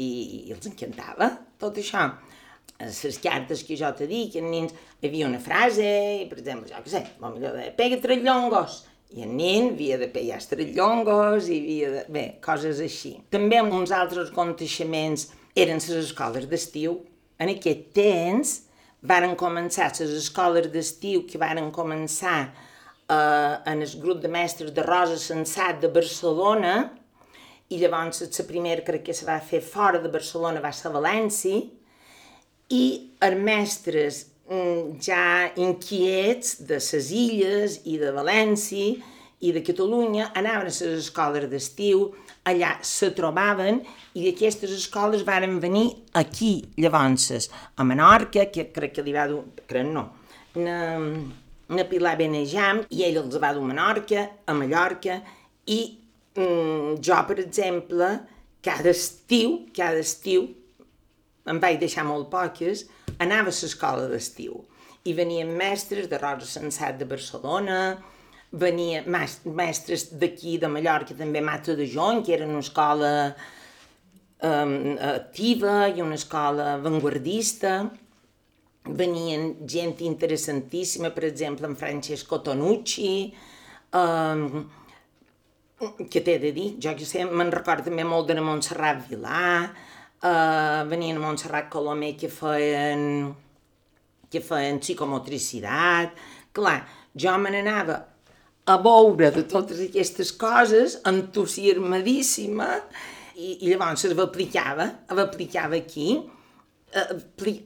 I, 0.00 0.10
I 0.48 0.54
els 0.54 0.68
encantava 0.70 1.30
tot 1.60 1.78
això. 1.80 2.06
Les 2.80 3.18
cartes 3.20 3.60
que 3.68 3.76
jo 3.76 3.90
que 4.32 4.40
els 4.40 4.46
nens, 4.48 4.76
hi 5.00 5.08
havia 5.10 5.26
una 5.28 5.40
frase, 5.42 5.90
i, 6.22 6.28
per 6.30 6.38
exemple, 6.40 6.70
jo 6.70 6.80
què 6.80 6.94
sé, 6.94 7.02
potser 7.20 7.52
de 7.52 7.66
pega 7.76 8.00
tres 8.00 8.22
llongos, 8.24 8.78
i 9.10 9.24
el 9.26 9.32
nen 9.34 9.72
havia 9.72 9.98
de 9.98 10.06
pegar 10.08 10.38
tres 10.46 10.70
llongos 10.76 11.48
i 11.50 11.58
havia 11.58 11.90
de... 11.96 12.02
bé, 12.14 12.24
coses 12.44 12.80
així. 12.80 13.16
També 13.34 13.58
uns 13.60 13.90
altres 13.90 14.30
aconteixements 14.30 15.26
eren 15.58 15.82
les 15.82 16.04
escoles 16.04 16.46
d'estiu. 16.50 17.00
En 17.40 17.50
aquest 17.52 17.90
temps 17.96 18.54
varen 19.00 19.36
començar 19.40 19.88
les 19.98 20.12
escoles 20.18 20.68
d'estiu 20.72 21.24
que 21.26 21.40
varen 21.40 21.70
començar 21.72 22.40
eh, 22.46 23.54
en 23.72 23.80
el 23.80 23.94
grup 24.02 24.20
de 24.22 24.28
mestres 24.28 24.74
de 24.76 24.84
Rosa 24.84 25.16
Sensat 25.18 25.80
de 25.80 25.88
Barcelona 25.88 26.74
i 27.70 27.78
llavors 27.80 28.20
la 28.26 28.46
primera 28.46 28.84
crec 28.84 29.08
que 29.08 29.16
se 29.16 29.26
va 29.26 29.40
fer 29.40 29.62
fora 29.64 29.98
de 30.02 30.10
Barcelona 30.12 30.60
va 30.60 30.72
ser 30.72 30.90
a 30.90 30.96
València 30.98 31.62
i 32.70 32.84
els 33.24 33.40
mestres 33.40 34.26
Mm, 34.50 34.96
ja 34.98 35.52
inquiets 35.54 36.56
de 36.66 36.80
les 36.82 37.10
illes 37.14 37.76
i 37.86 38.00
de 38.02 38.08
València 38.10 38.96
i 39.38 39.52
de 39.54 39.60
Catalunya 39.62 40.32
anaven 40.34 40.64
a 40.64 40.66
les 40.66 40.80
escoles 40.82 41.46
d'estiu, 41.52 42.08
allà 42.48 42.76
se 42.86 43.10
trobaven 43.16 43.82
i 44.16 44.24
d'aquestes 44.24 44.72
escoles 44.72 45.24
varen 45.26 45.58
venir 45.60 45.90
aquí, 46.16 46.72
llavors, 46.80 47.50
a 47.76 47.84
Menorca, 47.84 48.46
que 48.52 48.70
crec 48.72 48.96
que 48.96 49.04
li 49.04 49.14
va 49.14 49.26
dur, 49.28 49.44
crec 49.68 49.86
no, 49.86 50.06
na, 50.56 50.78
na 51.68 51.86
Pilar 51.90 52.16
Benejam, 52.18 52.84
i 52.90 53.04
ell 53.06 53.20
els 53.22 53.36
va 53.42 53.52
dur 53.54 53.66
a 53.66 53.70
Menorca, 53.72 54.26
a 54.46 54.56
Mallorca, 54.56 55.20
i 55.68 55.80
mm, 56.36 56.96
jo, 57.04 57.20
per 57.28 57.38
exemple, 57.44 58.08
cada 58.64 58.90
estiu, 58.90 59.60
cada 59.76 60.00
estiu, 60.00 60.48
em 61.50 61.60
vaig 61.60 61.78
deixar 61.80 62.04
molt 62.08 62.30
poques, 62.32 62.86
anava 63.18 63.52
a 63.52 63.56
l'escola 63.56 64.08
d'estiu. 64.10 64.64
I 65.08 65.14
venien 65.16 65.48
mestres 65.56 66.08
de 66.10 66.18
Rosa 66.20 66.48
Sensat 66.48 66.98
de 67.00 67.08
Barcelona, 67.08 67.98
venien 68.50 69.06
mestres 69.06 70.08
d'aquí 70.18 70.58
de 70.58 70.68
Mallorca, 70.68 71.14
també 71.14 71.42
Mata 71.44 71.76
de 71.78 71.86
Jon, 71.86 72.22
que 72.26 72.34
era 72.34 72.46
una 72.46 72.62
escola 72.64 73.12
um, 74.42 74.96
activa 74.98 75.86
i 75.88 76.02
una 76.02 76.18
escola 76.18 76.76
vanguardista. 76.82 77.84
Venien 78.84 79.54
gent 79.68 80.00
interessantíssima, 80.02 81.12
per 81.14 81.28
exemple, 81.28 81.68
en 81.68 81.76
Francesco 81.78 82.40
Tonucci, 82.42 83.30
um, 83.94 84.66
que 86.10 86.20
t'he 86.20 86.40
de 86.42 86.50
dir, 86.52 86.74
jo 86.82 86.96
que 86.98 87.06
sé, 87.08 87.22
me'n 87.24 87.54
recordo 87.54 87.88
també 87.88 88.04
molt 88.04 88.28
de 88.28 88.40
Montserrat 88.42 89.06
Vilà, 89.08 89.70
Uh, 90.20 90.84
venien 90.84 91.16
a 91.16 91.20
Montserrat 91.22 91.70
Colomer 91.72 92.10
que 92.20 92.28
feien, 92.28 93.30
que 94.28 94.42
feien 94.44 94.76
psicomotricitat. 94.76 96.12
Clar, 96.52 96.82
jo 97.16 97.32
me 97.40 97.48
n'anava 97.54 97.96
a 98.70 98.76
veure 98.78 99.30
de 99.34 99.42
totes 99.50 99.80
aquestes 99.82 100.30
coses, 100.38 100.98
entusiasmadíssima, 101.08 102.68
i, 103.34 103.56
i 103.64 103.70
llavors 103.70 104.04
l'aplicava, 104.12 104.86
l'aplicava 105.16 105.78
aquí, 105.80 106.20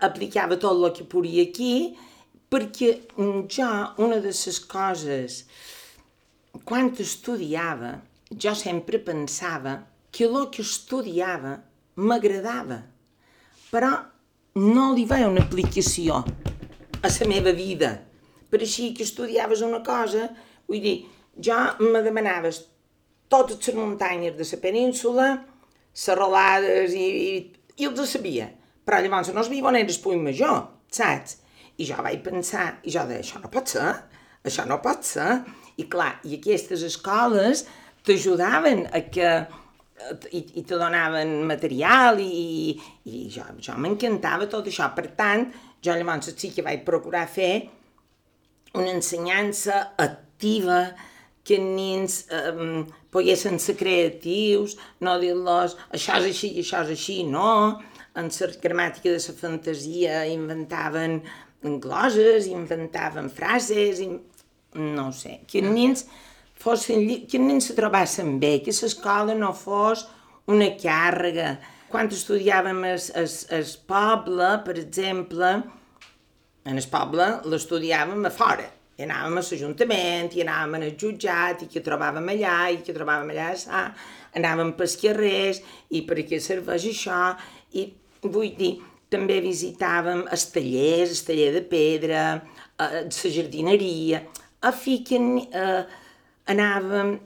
aplicava 0.04 0.58
tot 0.60 0.78
el 0.78 0.92
que 0.96 1.06
podia 1.08 1.44
aquí, 1.48 1.74
perquè 2.50 2.90
jo, 3.50 3.70
una 4.04 4.20
de 4.22 4.32
les 4.32 4.60
coses, 4.70 5.42
quan 6.64 6.92
estudiava, 7.02 7.96
jo 8.30 8.54
sempre 8.54 9.00
pensava 9.02 9.80
que 10.14 10.28
el 10.28 10.48
que 10.54 10.62
estudiava 10.62 11.56
m'agradava, 11.96 12.80
però 13.72 13.90
no 14.54 14.92
li 14.94 15.04
veia 15.10 15.28
una 15.28 15.42
aplicació 15.42 16.22
a 17.02 17.10
la 17.10 17.28
meva 17.28 17.52
vida. 17.52 17.96
Per 18.50 18.60
així 18.62 18.92
que 18.94 19.02
estudiaves 19.02 19.64
una 19.66 19.82
cosa, 19.82 20.28
vull 20.68 20.82
dir, 20.84 20.96
jo 21.48 21.58
me 21.80 22.02
demanaves 22.04 22.62
totes 23.32 23.60
les 23.66 23.76
muntanyes 23.78 24.36
de 24.38 24.46
la 24.50 24.60
península, 24.62 25.28
serralades 25.94 26.94
i, 26.94 27.06
i, 27.06 27.34
i 27.80 27.88
els 27.88 28.10
sabia. 28.10 28.50
Però 28.84 29.00
llavors 29.00 29.32
no 29.32 29.42
on 29.42 29.78
era 29.78 29.88
el 29.88 30.00
punt 30.02 30.22
major, 30.22 30.60
saps? 30.92 31.38
I 31.78 31.86
jo 31.88 31.98
vaig 32.04 32.20
pensar, 32.22 32.78
i 32.84 32.92
jo 32.94 33.02
deia, 33.08 33.24
això 33.24 33.40
no 33.42 33.50
pot 33.50 33.70
ser, 33.72 33.90
això 34.44 34.66
no 34.68 34.78
pot 34.82 35.02
ser. 35.06 35.40
I 35.80 35.88
clar, 35.90 36.20
i 36.22 36.36
aquestes 36.38 36.84
escoles 36.86 37.64
t'ajudaven 38.06 38.84
a 38.92 39.00
que 39.10 39.30
i, 40.30 40.40
i 40.60 40.62
te 40.66 40.76
donaven 40.76 41.46
material 41.48 42.20
i, 42.20 42.74
i 43.08 43.24
jo, 43.32 43.46
jo 43.62 43.76
m'encantava 43.80 44.46
tot 44.50 44.68
això. 44.70 44.90
Per 44.94 45.08
tant, 45.18 45.48
jo 45.84 45.96
llavors 45.96 46.30
sí 46.36 46.52
que 46.54 46.64
vaig 46.66 46.84
procurar 46.86 47.24
fer 47.30 47.54
una 48.74 48.92
ensenyança 48.92 49.80
activa 50.34 50.92
que 51.44 51.58
els 51.60 51.72
nens 51.76 52.20
eh, 52.32 52.84
poguessin 53.12 53.58
ser 53.60 53.76
creatius, 53.78 54.76
no 55.04 55.18
dir-los 55.20 55.76
això 55.92 56.18
és 56.20 56.30
així 56.32 56.54
i 56.56 56.64
això 56.64 56.82
és 56.84 56.94
així, 56.96 57.18
no. 57.28 57.80
En 58.14 58.30
la 58.30 58.48
gramàtica 58.62 59.10
de 59.10 59.18
la 59.18 59.34
fantasia 59.38 60.24
inventaven 60.30 61.20
gloses, 61.82 62.46
inventaven 62.46 63.30
frases, 63.30 64.00
i, 64.00 64.08
no 64.78 65.10
sé, 65.12 65.40
que 65.50 65.60
els 65.62 65.72
nens 65.74 66.04
fossin, 66.60 67.04
que 67.28 67.38
els 67.40 67.46
nens 67.46 67.70
se 67.70 67.76
trobassin 67.76 68.38
bé, 68.40 68.58
que 68.64 68.74
l'escola 68.74 69.34
no 69.34 69.52
fos 69.56 70.06
una 70.50 70.70
càrrega. 70.80 71.56
Quan 71.90 72.08
estudiàvem 72.10 72.80
el 72.86 73.66
poble, 73.86 74.48
per 74.64 74.78
exemple, 74.80 75.50
en 76.64 76.80
el 76.80 76.88
poble 76.90 77.28
l'estudiàvem 77.50 78.24
a 78.24 78.32
fora. 78.34 78.70
I 78.94 79.04
anàvem 79.06 79.40
a 79.40 79.42
l'Ajuntament, 79.42 80.30
i 80.36 80.44
anàvem 80.44 80.78
al 80.78 80.94
jutjat, 81.00 81.64
i 81.64 81.70
que 81.70 81.82
trobàvem 81.82 82.28
allà, 82.34 82.56
i 82.70 82.80
que 82.86 82.94
trobàvem 82.94 83.32
allà, 83.34 83.50
ah, 83.74 83.88
anàvem 84.38 84.72
pels 84.78 84.96
carrers, 85.00 85.60
i 85.90 86.04
per 86.06 86.22
què 86.28 86.38
serveix 86.42 86.86
això, 86.92 87.20
i 87.74 87.88
vull 88.22 88.54
dir, 88.58 88.76
també 89.10 89.40
visitàvem 89.42 90.24
els 90.32 90.46
tallers, 90.54 91.12
el 91.14 91.26
taller 91.26 91.50
de 91.56 91.62
pedra, 91.74 92.24
eh, 92.78 93.04
la 93.10 93.34
jardineria, 93.36 94.22
a 94.62 94.72
fi 94.72 95.00
que 95.06 95.18
eh, 95.18 95.84
anàvem 96.54 97.16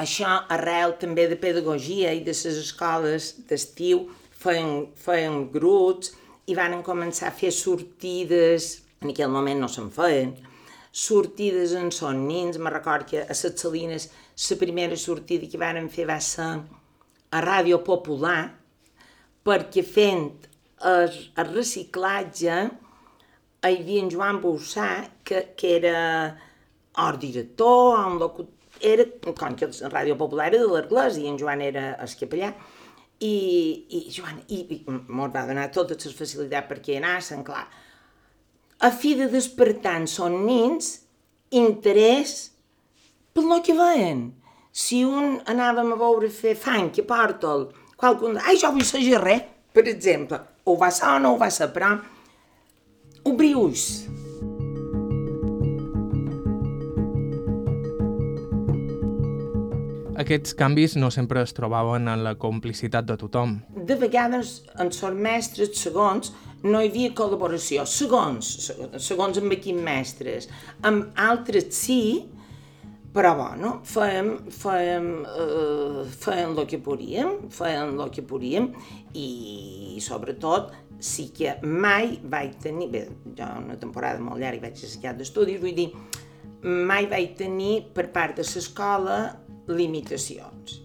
això 0.00 0.30
arrel 0.50 0.96
també 0.98 1.28
de 1.30 1.36
pedagogia 1.38 2.12
i 2.14 2.22
de 2.26 2.32
les 2.34 2.58
escoles 2.58 3.34
d'estiu 3.48 4.08
feien, 4.44 4.86
feien 4.96 5.44
grups 5.52 6.14
i 6.50 6.56
van 6.58 6.80
començar 6.82 7.30
a 7.30 7.36
fer 7.36 7.52
sortides, 7.54 8.80
en 9.02 9.12
aquell 9.12 9.30
moment 9.32 9.62
no 9.62 9.68
se'n 9.70 9.90
feien, 9.94 10.34
sortides 10.94 11.74
en 11.74 11.90
son 11.90 12.28
nins, 12.28 12.56
me 12.62 12.70
record 12.70 13.08
que 13.10 13.24
a 13.24 13.26
les 13.26 13.42
Salines 13.58 14.10
la 14.50 14.56
primera 14.56 14.96
sortida 14.96 15.48
que 15.50 15.58
varen 15.58 15.88
fer 15.90 16.06
va 16.06 16.20
ser 16.22 16.46
a 17.34 17.40
Ràdio 17.42 17.80
Popular, 17.82 18.54
perquè 19.42 19.82
fent 19.82 20.28
el, 20.86 21.10
el 21.34 21.50
reciclatge 21.50 22.58
hi 23.64 23.74
havia 23.80 24.04
en 24.04 24.10
Joan 24.12 24.38
Boussà, 24.42 24.88
que, 25.24 25.40
que 25.58 25.76
era 25.80 25.98
el 27.02 27.18
director, 27.18 27.98
un 27.98 28.20
locutor, 28.22 28.52
era, 28.84 29.06
com 29.24 29.58
que 29.58 29.66
la 29.66 29.90
Ràdio 29.90 30.14
Popular 30.20 30.52
era 30.52 30.62
de 30.62 30.70
l'Arglès 30.70 31.18
i 31.18 31.26
en 31.30 31.38
Joan 31.40 31.62
era 31.64 31.88
el 32.04 32.14
capellà, 32.20 32.52
i, 33.18 33.34
i 33.98 34.04
Joan 34.14 34.42
i, 34.46 34.60
i 34.76 34.78
mos 34.86 35.32
va 35.34 35.46
donar 35.48 35.70
totes 35.74 36.06
les 36.06 36.14
facilitats 36.14 36.70
perquè 36.70 37.00
anassen, 37.00 37.42
clar. 37.46 37.66
A 38.80 38.90
fi 38.90 39.14
de 39.14 39.28
despertar 39.30 39.96
en 40.00 40.08
son 40.10 40.40
nins 40.46 40.90
interès 41.54 42.50
pel 43.34 43.60
que 43.62 43.76
veien. 43.78 44.26
Si 44.74 45.04
un 45.06 45.38
anàvem 45.46 45.92
a 45.94 45.98
veure 46.00 46.30
fer 46.34 46.56
fang, 46.58 46.90
que 46.90 47.06
porta'l, 47.06 47.68
qualcun, 48.00 48.40
ai, 48.42 48.58
jo 48.58 48.72
vull 48.74 48.86
ser 48.86 49.04
res, 49.22 49.46
per 49.74 49.86
exemple, 49.86 50.40
ho 50.66 50.76
va 50.80 50.90
ser 50.90 51.06
o 51.12 51.22
no 51.22 51.34
ho 51.34 51.38
va 51.38 51.50
ser, 51.54 51.70
però 51.74 51.94
obrir 53.30 53.54
Aquests 60.24 60.54
canvis 60.56 60.94
no 60.96 61.10
sempre 61.12 61.42
es 61.44 61.52
trobaven 61.52 62.08
en 62.08 62.22
la 62.24 62.30
complicitat 62.40 63.04
de 63.04 63.18
tothom. 63.20 63.58
De 63.88 63.96
vegades, 64.00 64.62
en 64.80 64.88
són 64.96 65.18
mestres, 65.20 65.74
segons, 65.76 66.30
no 66.64 66.80
hi 66.80 66.88
havia 66.88 67.10
col·laboració. 67.18 67.84
Segons, 67.84 68.48
segons 69.04 69.40
amb 69.42 69.52
quins 69.60 69.84
mestres. 69.84 70.48
Amb 70.80 71.12
altres 71.20 71.68
sí, 71.76 72.00
Però, 73.14 73.30
bueno, 73.38 73.76
fèiem, 73.86 74.30
fèiem, 74.50 75.04
eh, 75.22 76.00
fèiem 76.24 76.56
el 76.58 76.64
que 76.66 76.80
podíem, 76.82 77.28
fèiem 77.46 77.92
el 78.02 78.10
que 78.10 78.24
podíem 78.26 78.66
i, 79.14 80.00
sobretot, 80.02 80.72
sí 80.98 81.28
que 81.36 81.52
mai 81.62 82.16
vaig 82.32 82.56
tenir, 82.64 82.88
bé, 82.90 83.04
jo 83.38 83.46
una 83.60 83.78
temporada 83.78 84.18
molt 84.18 84.42
llarga 84.42 84.66
vaig 84.66 84.82
assajar 84.82 85.14
d'estudis, 85.14 85.62
vull 85.62 85.78
dir, 85.78 85.86
mai 86.64 87.06
vaig 87.06 87.38
tenir 87.38 87.84
per 87.94 88.08
part 88.10 88.42
de 88.42 88.48
l'escola 88.50 89.20
limitacions 89.68 90.84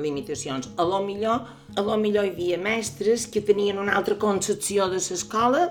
limitacions. 0.00 0.70
A 0.76 0.84
lo 0.84 1.02
millor, 1.04 1.46
a 1.76 1.82
lo 1.82 1.96
millor 2.00 2.24
hi 2.24 2.32
havia 2.32 2.58
mestres 2.58 3.26
que 3.26 3.42
tenien 3.44 3.78
una 3.78 3.96
altra 3.98 4.16
concepció 4.18 4.88
de 4.88 5.00
l'escola 5.00 5.66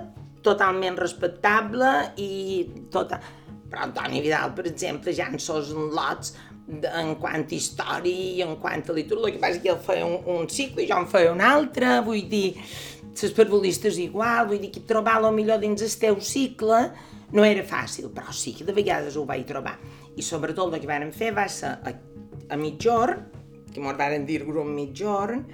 totalment 0.46 0.98
respectable 1.00 2.14
i 2.18 2.32
tota... 2.92 3.22
Però 3.70 3.84
Antoni 3.86 4.18
Vidal, 4.26 4.56
per 4.58 4.64
exemple, 4.66 5.12
ja 5.14 5.28
en 5.30 5.38
sos 5.38 5.68
lots 5.70 6.32
en 6.70 7.12
quant 7.22 7.44
a 7.44 7.54
història 7.54 8.38
i 8.40 8.42
en 8.42 8.56
quant 8.62 8.82
a 8.82 8.96
literatura, 8.96 9.30
el 9.30 9.36
que 9.36 9.42
passa 9.44 9.62
que 9.62 9.70
ell 9.70 9.84
feia 9.86 10.08
un, 10.08 10.16
un 10.26 10.50
cicle 10.50 10.82
i 10.82 10.88
jo 10.90 10.98
en 10.98 11.06
feia 11.12 11.36
un 11.36 11.44
altre, 11.46 12.00
vull 12.06 12.24
dir, 12.32 12.56
les 13.14 13.36
parvulistes 13.38 14.00
igual, 14.02 14.48
vull 14.50 14.64
dir 14.64 14.72
que 14.74 14.82
trobar 14.90 15.20
lo 15.22 15.30
millor 15.36 15.62
dins 15.62 15.86
el 15.86 15.94
teu 16.02 16.18
cicle 16.18 16.82
no 17.38 17.46
era 17.46 17.62
fàcil, 17.62 18.10
però 18.10 18.34
sí 18.34 18.56
que 18.58 18.66
de 18.66 18.74
vegades 18.74 19.18
ho 19.18 19.26
vaig 19.30 19.46
trobar. 19.46 19.76
I 20.18 20.26
sobretot 20.26 20.74
el 20.74 20.82
que 20.82 20.90
vàrem 20.90 21.14
fer 21.14 21.30
va 21.38 21.46
ser 21.46 21.76
a, 22.50 22.58
mitjorn, 22.58 23.26
que 23.74 23.82
mos 23.82 23.98
varen 23.98 24.26
dir 24.26 24.44
grup 24.48 24.68
mitjorn, 24.68 25.46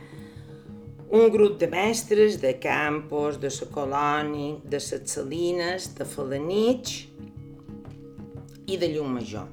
un 1.16 1.30
grup 1.30 1.60
de 1.60 1.68
mestres 1.68 2.40
de 2.42 2.56
Campos, 2.60 3.40
de 3.40 3.52
la 3.54 3.68
Colònia, 3.72 4.60
de 4.64 4.80
les 4.80 5.12
Salines, 5.12 5.92
de 5.96 6.06
Falanich 6.06 6.96
i 8.66 8.78
de 8.78 8.90
Llum 8.94 9.14
Major. 9.20 9.48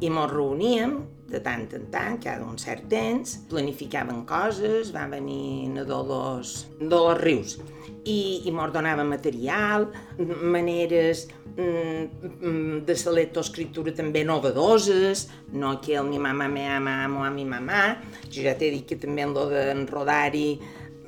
I 0.00 0.10
mos 0.10 0.30
reuníem 0.30 0.98
de 1.28 1.40
tant 1.44 1.66
en 1.76 1.88
tant, 1.92 2.16
cada 2.22 2.46
un 2.46 2.56
cert 2.60 2.86
temps, 2.88 3.34
planificaven 3.50 4.24
coses, 4.28 4.92
van 4.94 5.12
venir 5.12 5.74
a 5.80 5.84
Dolors, 5.88 6.62
Dolors 6.80 7.20
Rius, 7.20 7.58
i, 8.08 8.48
i 8.48 8.54
mos 8.54 8.72
donava 8.72 9.04
material, 9.04 9.88
maneres 10.18 11.26
de 11.58 12.94
la 13.04 13.14
lectoescriptura 13.16 13.92
també 13.96 14.22
novedoses, 14.24 15.26
no 15.52 15.74
que 15.82 15.96
el 15.98 16.06
mi 16.06 16.20
mamà 16.22 16.46
me 16.48 16.68
ama, 16.70 17.02
amo 17.04 17.24
a 17.26 17.32
mi 17.34 17.44
mamà, 17.48 17.96
jo 18.30 18.44
ja 18.46 18.54
t'he 18.54 18.70
dit 18.76 18.86
que 18.86 18.98
també 19.00 19.26
en 19.26 19.34
lo 19.34 19.48
d'enrodar-hi 19.50 20.48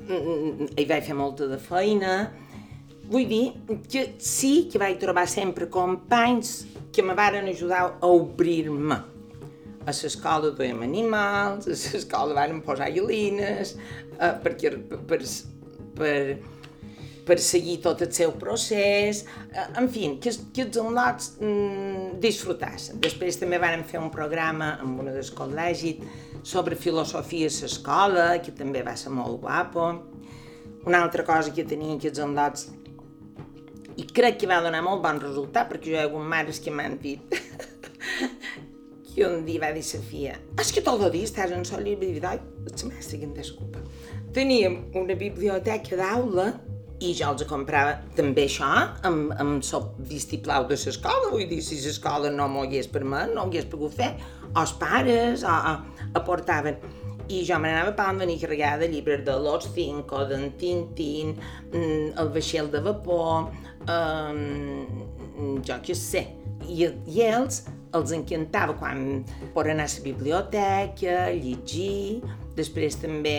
mm, 0.09 0.73
hi 0.75 0.87
vaig 0.89 1.07
fer 1.07 1.15
molta 1.15 1.47
de 1.47 1.59
feina, 1.61 2.17
vull 3.11 3.29
dir 3.29 3.45
que 3.87 4.09
sí 4.19 4.67
que 4.71 4.81
vaig 4.81 4.99
trobar 4.99 5.25
sempre 5.27 5.69
companys 5.71 6.65
que 6.91 7.03
me 7.03 7.15
varen 7.15 7.47
ajudar 7.47 7.85
a 8.01 8.11
obrir-me. 8.11 8.99
A 9.81 9.93
l'escola 9.95 10.51
duem 10.53 10.83
animals, 10.85 11.67
a 11.67 11.73
l'escola 11.73 12.37
varen 12.37 12.61
posar 12.65 12.91
iolines, 12.93 13.75
eh, 14.19 14.33
perquè 14.43 14.75
per, 15.09 15.19
per, 15.97 16.17
per 17.25 17.37
seguir 17.41 17.79
tot 17.81 18.03
el 18.05 18.11
seu 18.13 18.35
procés, 18.41 19.23
eh, 19.49 19.65
en 19.81 19.89
fi, 19.89 20.07
que, 20.21 20.33
que 20.53 20.67
els 20.67 20.77
alumnats 20.77 21.31
mm, 21.39 22.19
disfrutassen. 22.21 23.01
Després 23.01 23.41
també 23.41 23.61
vam 23.61 23.85
fer 23.89 24.01
un 24.01 24.11
programa 24.13 24.75
amb 24.83 25.01
una 25.01 25.15
del 25.15 25.33
col·legi 25.37 25.95
sobre 26.43 26.77
filosofia 26.77 27.49
a 27.49 27.57
l'escola, 27.63 28.27
que 28.43 28.53
també 28.57 28.85
va 28.85 28.93
ser 28.97 29.13
molt 29.13 29.41
guapo. 29.41 29.89
Una 30.85 31.01
altra 31.01 31.25
cosa 31.25 31.53
que 31.53 31.65
tenien 31.65 31.97
que 32.01 32.09
els 32.09 32.21
alumnats 32.21 32.69
i 33.97 34.05
crec 34.07 34.39
que 34.41 34.49
va 34.49 34.61
donar 34.63 34.81
molt 34.85 35.01
bon 35.03 35.19
resultat 35.21 35.69
perquè 35.69 35.89
jo 35.91 35.97
hi 35.97 35.99
ha 35.99 36.07
hagut 36.07 36.23
mares 36.33 36.61
que 36.63 36.73
m'han 36.73 36.97
dit 37.01 37.40
que 39.13 39.27
un 39.27 39.45
dia 39.45 39.61
va 39.63 39.71
dir 39.75 39.83
Sofia 39.85 40.37
és 40.61 40.71
que 40.71 40.83
tot 40.85 41.01
el 41.03 41.13
dia 41.13 41.29
estàs 41.29 41.53
en 41.55 41.65
sol 41.67 41.87
i 41.87 41.95
la 42.21 42.37
mestra 42.89 43.17
que 43.17 43.25
em 43.27 43.33
desculpa 43.37 43.83
teníem 44.35 44.83
una 44.95 45.15
biblioteca 45.19 45.99
d'aula 45.99 46.51
i 47.01 47.11
jo 47.17 47.31
els 47.33 47.43
comprava 47.49 47.95
també 48.17 48.45
això 48.45 48.69
amb, 49.07 49.31
amb 49.41 49.65
el 49.65 49.85
vistiplau 50.09 50.67
de 50.69 50.77
l'escola, 50.77 51.31
vull 51.33 51.47
dir, 51.49 51.61
si 51.65 51.79
l'escola 51.81 52.29
no 52.33 52.47
m'ho 52.51 52.65
hagués 52.67 52.89
permès, 52.93 53.31
no 53.33 53.41
ho 53.41 53.49
hagués 53.49 53.65
pogut 53.71 53.95
fer, 53.97 54.11
o 54.51 54.61
els 54.61 54.73
pares 54.81 55.45
o, 55.47 55.55
o, 55.71 56.11
aportaven. 56.19 56.77
I 57.31 57.41
jo 57.47 57.57
me 57.63 57.71
n'anava 57.71 57.95
per 57.95 58.09
venir 58.19 58.37
carregada 58.41 58.83
de 58.83 58.91
llibres 58.91 59.23
de 59.25 59.37
Los 59.39 59.69
Cinco, 59.73 60.25
d'en 60.29 60.51
Tintín, 60.61 61.33
mm, 61.71 62.13
el 62.21 62.31
vaixell 62.35 62.69
de 62.73 62.81
vapor, 62.85 63.49
um, 63.87 65.61
jo 65.65 65.79
què 65.85 65.95
sé. 65.97 66.27
I, 66.67 66.91
I 67.07 67.23
ells 67.31 67.63
els 67.97 68.13
encantava 68.15 68.75
quan 68.79 69.21
poden 69.55 69.75
anar 69.75 69.87
a 69.89 69.93
la 69.95 70.05
biblioteca, 70.05 71.17
llegir, 71.35 72.21
després 72.55 72.97
també 73.01 73.35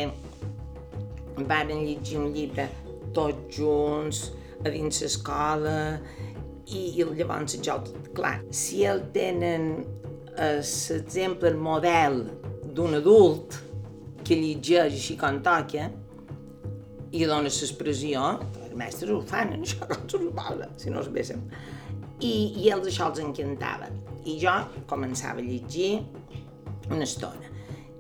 varen 1.48 1.86
llegir 1.86 2.20
un 2.20 2.32
llibre 2.34 2.68
tots 3.16 3.57
junts, 3.57 4.22
a 4.62 4.70
dins 4.70 5.03
l'escola, 5.03 5.78
i, 6.68 6.92
i 6.92 7.05
llavors 7.05 7.59
jo, 7.64 7.78
clar, 8.16 8.38
si 8.55 8.84
el 8.88 9.03
tenen 9.14 9.72
l'exemple, 10.32 11.50
el 11.53 11.59
model 11.61 12.22
d'un 12.72 12.96
adult 12.96 13.59
que 14.24 14.38
llegeix 14.38 14.94
així 14.94 15.18
com 15.20 15.42
toca 15.44 15.90
i 17.12 17.26
dona 17.28 17.50
l'expressió, 17.50 18.22
els 18.62 18.76
mestres 18.78 19.12
ho 19.12 19.20
fan, 19.28 19.57
això 19.59 19.88
com 19.90 20.07
s'ho 20.09 20.22
si 20.80 20.90
no 20.90 21.03
es 21.03 21.11
véssim. 21.12 21.42
I, 22.22 22.32
I 22.62 22.70
ells 22.70 22.88
això 22.88 23.11
els 23.11 23.20
encantava. 23.20 23.90
I 24.24 24.38
jo 24.42 24.56
començava 24.90 25.42
a 25.42 25.46
llegir 25.46 26.00
una 26.90 27.04
estona. 27.04 27.50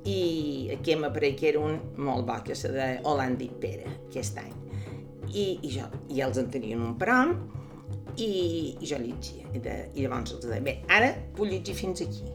I 0.06 0.72
aquí 0.74 0.96
m'apareix 0.98 1.38
que 1.38 1.52
era 1.52 1.62
un 1.62 1.78
molt 1.96 2.26
bo, 2.26 2.40
que 2.42 2.54
de 2.54 2.88
Holandi 3.06 3.50
Pere, 3.62 4.00
aquest 4.08 4.38
any 4.42 4.62
i, 5.32 5.58
i, 5.62 5.70
jo, 5.72 5.88
i 6.12 6.20
ells 6.24 6.38
en 6.40 6.48
tenien 6.52 6.80
un 6.82 6.94
prom 7.00 7.32
i, 8.16 8.28
i 8.78 8.86
jo 8.86 8.98
llegia. 9.00 9.48
I, 9.52 9.60
de, 9.62 9.76
I 9.94 10.04
llavors 10.04 10.36
els 10.36 10.46
deia, 10.46 10.62
bé, 10.64 10.78
ara 10.92 11.12
puc 11.36 11.48
llegir 11.48 11.76
fins 11.78 12.04
aquí. 12.04 12.28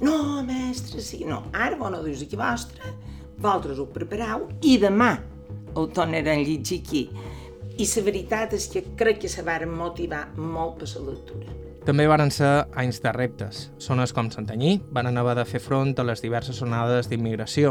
No, 0.00 0.42
mestre, 0.46 1.02
sí, 1.02 1.24
no, 1.26 1.42
ara 1.52 1.90
no 1.90 2.02
dius 2.04 2.22
aquí 2.22 2.38
vostre, 2.38 2.94
vosaltres 3.38 3.80
ho 3.82 3.88
prepareu 3.90 4.46
i 4.62 4.76
demà 4.78 5.16
ho 5.74 5.86
tornaran 5.86 6.38
a 6.38 6.44
llegir 6.44 6.80
aquí. 6.80 7.08
I 7.78 7.86
la 7.86 8.02
veritat 8.02 8.54
és 8.56 8.66
que 8.72 8.82
crec 8.98 9.20
que 9.22 9.30
se 9.30 9.44
varen 9.46 9.70
motivar 9.70 10.28
molt 10.36 10.80
per 10.80 10.88
la 10.96 11.12
lectura. 11.12 11.67
També 11.88 12.04
varen 12.04 12.28
ser 12.28 12.66
anys 12.76 12.98
de 13.00 13.10
reptes. 13.16 13.58
Zones 13.80 14.10
com 14.12 14.26
Santanyí 14.28 14.74
van 14.92 15.06
haver 15.08 15.38
de 15.38 15.44
fer 15.48 15.60
front 15.64 15.94
a 15.96 16.04
les 16.04 16.20
diverses 16.20 16.58
onades 16.60 17.08
d'immigració, 17.08 17.70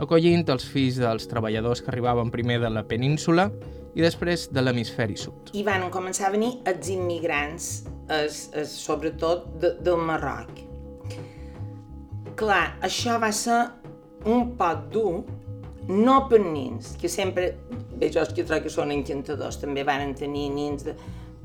acollint 0.00 0.48
els 0.54 0.64
fills 0.64 0.96
dels 0.96 1.28
treballadors 1.28 1.82
que 1.84 1.92
arribaven 1.92 2.32
primer 2.32 2.56
de 2.62 2.70
la 2.72 2.86
península 2.88 3.50
i 3.92 4.00
després 4.00 4.46
de 4.48 4.64
l'hemisferi 4.64 5.18
sud. 5.20 5.52
I 5.52 5.66
van 5.68 5.84
començar 5.92 6.30
a 6.30 6.32
venir 6.38 6.54
els 6.72 6.88
immigrants, 6.88 7.68
es, 8.08 8.46
es, 8.56 8.72
sobretot 8.80 9.44
de, 9.60 9.74
del 9.84 10.00
Marroc. 10.08 10.64
Clar, 12.40 12.64
això 12.80 13.20
va 13.20 13.28
ser 13.28 13.60
un 14.24 14.54
poc 14.56 14.88
dur, 14.96 15.18
no 15.92 16.20
per 16.32 16.40
nins, 16.40 16.94
que 16.96 17.12
sempre, 17.12 17.58
bé, 17.92 18.08
jo 18.08 18.24
que 18.24 18.40
trobo 18.40 18.64
que 18.64 18.72
són 18.72 18.96
encantadors, 18.96 19.60
també 19.60 19.84
van 19.84 20.16
tenir 20.16 20.48
nins 20.56 20.88
de 20.88 20.96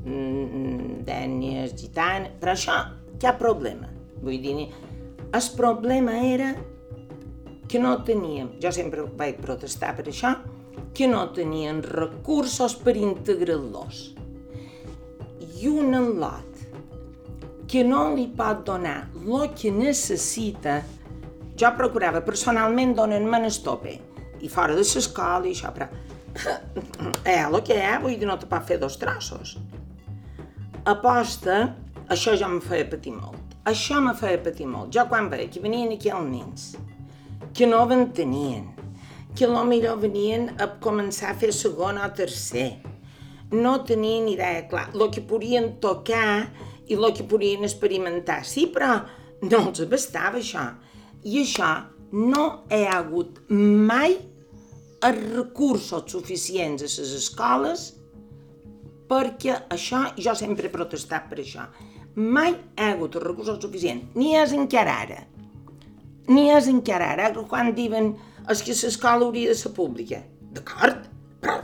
mm, 0.06 1.04
d'ètnies 1.08 1.76
gitanes, 1.80 2.38
però 2.40 2.56
això, 2.56 2.78
cap 3.22 3.40
problema. 3.42 3.90
Vull 4.22 4.40
dir, 4.42 4.70
el 5.36 5.50
problema 5.58 6.20
era 6.24 6.54
que 7.68 7.80
no 7.82 7.98
teníem, 8.08 8.56
jo 8.62 8.72
sempre 8.72 9.06
vaig 9.18 9.42
protestar 9.42 9.96
per 9.98 10.08
això, 10.10 10.36
que 10.96 11.08
no 11.12 11.26
tenien 11.36 11.82
recursos 11.84 12.76
per 12.80 12.96
integrar-los. 12.96 14.04
I 15.60 15.68
un 15.72 15.96
enlot 15.98 16.62
que 17.68 17.84
no 17.84 18.08
li 18.14 18.28
pot 18.38 18.64
donar 18.68 19.10
el 19.26 19.50
que 19.58 19.72
necessita, 19.74 20.82
jo 21.58 21.72
procurava 21.78 22.22
personalment 22.24 22.94
donar-me 22.96 23.42
el 23.48 23.58
tope, 23.64 23.96
i 24.40 24.50
fora 24.52 24.76
de 24.76 24.84
l'escola 24.84 25.48
i 25.48 25.56
això, 25.56 25.72
però 25.74 25.90
eh, 27.26 27.42
el 27.42 27.62
que 27.64 27.80
és, 27.80 27.98
vull 28.04 28.16
dir, 28.20 28.28
no 28.28 28.38
te 28.40 28.48
pot 28.52 28.68
fer 28.68 28.78
dos 28.80 29.00
trossos. 29.02 29.56
Aposta, 30.86 31.74
això 32.14 32.36
ja 32.38 32.46
em 32.46 32.60
feia 32.62 32.86
patir 32.86 33.16
molt. 33.16 33.56
Això 33.66 33.98
me 34.06 34.12
feia 34.14 34.38
patir 34.38 34.68
molt. 34.70 34.92
Jo 34.94 35.08
quan 35.10 35.32
veia 35.32 35.48
que 35.50 35.64
venien 35.64 35.90
aquí 35.96 36.12
els 36.14 36.28
nens, 36.30 36.66
que 37.58 37.66
no 37.66 37.80
tenien, 38.14 38.68
que 39.34 39.50
millor 39.50 39.98
venien 39.98 40.52
a 40.62 40.68
començar 40.78 41.32
a 41.32 41.40
fer 41.42 41.50
segon 41.52 41.98
o 41.98 42.12
tercer. 42.14 42.84
No 43.50 43.82
tenien 43.82 44.30
idea, 44.30 44.68
clar, 44.70 44.92
el 44.94 45.10
que 45.10 45.26
podien 45.26 45.80
tocar 45.82 46.52
i 46.86 46.94
el 46.94 47.14
que 47.18 47.24
podien 47.24 47.64
experimentar. 47.64 48.46
Sí, 48.46 48.68
però 48.68 49.02
no 49.42 49.66
els 49.66 49.82
abastava 49.82 50.38
això. 50.38 50.70
I 51.26 51.42
això 51.42 51.74
no 52.14 52.46
ha 52.70 52.86
hagut 52.94 53.42
mai 53.50 54.20
els 55.02 55.26
recursos 55.34 56.06
suficients 56.12 56.86
a 56.86 56.94
les 57.02 57.18
escoles 57.24 57.95
perquè 59.10 59.56
això, 59.74 60.02
jo 60.18 60.34
sempre 60.38 60.68
he 60.68 60.74
protestat 60.74 61.30
per 61.30 61.40
això, 61.44 61.68
mai 62.16 62.56
ha 62.78 62.92
hagut 62.94 63.18
els 63.18 63.26
recursos 63.26 63.60
suficients, 63.62 64.16
ni 64.16 64.36
és 64.40 64.54
encara 64.56 65.00
ara. 65.06 65.20
Ni 66.32 66.50
és 66.50 66.70
encara 66.72 67.12
ara, 67.14 67.30
quan 67.50 67.74
diuen 67.78 68.14
és 68.50 68.64
que 68.66 68.74
l'escola 68.74 69.28
hauria 69.28 69.52
de 69.52 69.58
ser 69.60 69.74
pública. 69.76 70.22
D'acord, 70.56 71.06
però 71.42 71.60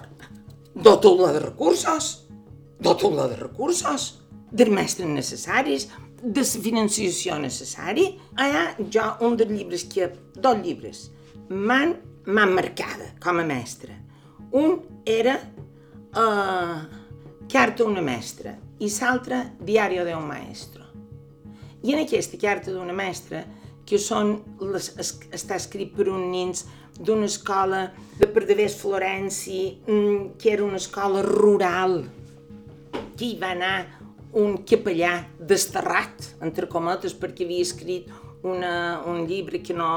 dota-la 0.75 1.31
de 1.35 1.45
recursos, 1.47 2.11
dota-la 2.79 3.27
de 3.31 3.39
recursos, 3.39 4.21
de 4.51 4.67
mestres 4.69 5.09
necessaris, 5.09 5.87
de 6.21 6.43
la 6.43 6.61
financiació 6.63 7.37
necessari. 7.41 8.07
Allà 8.37 8.67
jo, 8.93 9.07
un 9.25 9.37
dels 9.39 9.51
llibres 9.51 9.85
que... 9.89 10.11
dos 10.35 10.57
llibres 10.61 11.09
m'han 11.49 11.95
marcada 12.25 13.11
com 13.23 13.39
a 13.39 13.45
mestra. 13.45 13.95
Un 14.51 14.79
era 15.05 15.37
uh, 15.37 17.00
Carta 17.51 17.83
d'una 17.83 17.99
mestra 17.99 18.53
i 18.79 18.87
l'altre 18.87 19.57
Diario 19.59 20.05
de 20.05 20.13
un 20.15 20.23
maestro. 20.23 20.85
I 21.83 21.91
en 21.91 21.99
aquesta 22.05 22.37
carta 22.39 22.71
d'una 22.71 22.93
mestra, 22.95 23.41
que 23.83 23.99
són 23.99 24.37
les, 24.61 24.87
es, 25.01 25.09
està 25.35 25.57
escrit 25.59 25.91
per 25.97 26.07
uns 26.07 26.29
nins 26.31 26.63
d'una 26.95 27.27
escola 27.27 27.81
de 28.21 28.29
Perdevés 28.31 28.77
Florenci, 28.79 29.81
mm, 29.83 30.37
que 30.39 30.53
era 30.53 30.63
una 30.63 30.79
escola 30.79 31.25
rural, 31.27 32.05
que 33.17 33.33
hi 33.33 33.35
va 33.41 33.51
anar 33.51 33.75
un 34.39 34.61
capellà 34.63 35.17
desterrat, 35.35 36.37
entre 36.47 36.71
cometes, 36.71 37.19
perquè 37.19 37.43
havia 37.43 37.67
escrit 37.67 38.07
una, 38.47 39.01
un 39.11 39.25
llibre 39.27 39.59
que 39.59 39.75
no, 39.75 39.91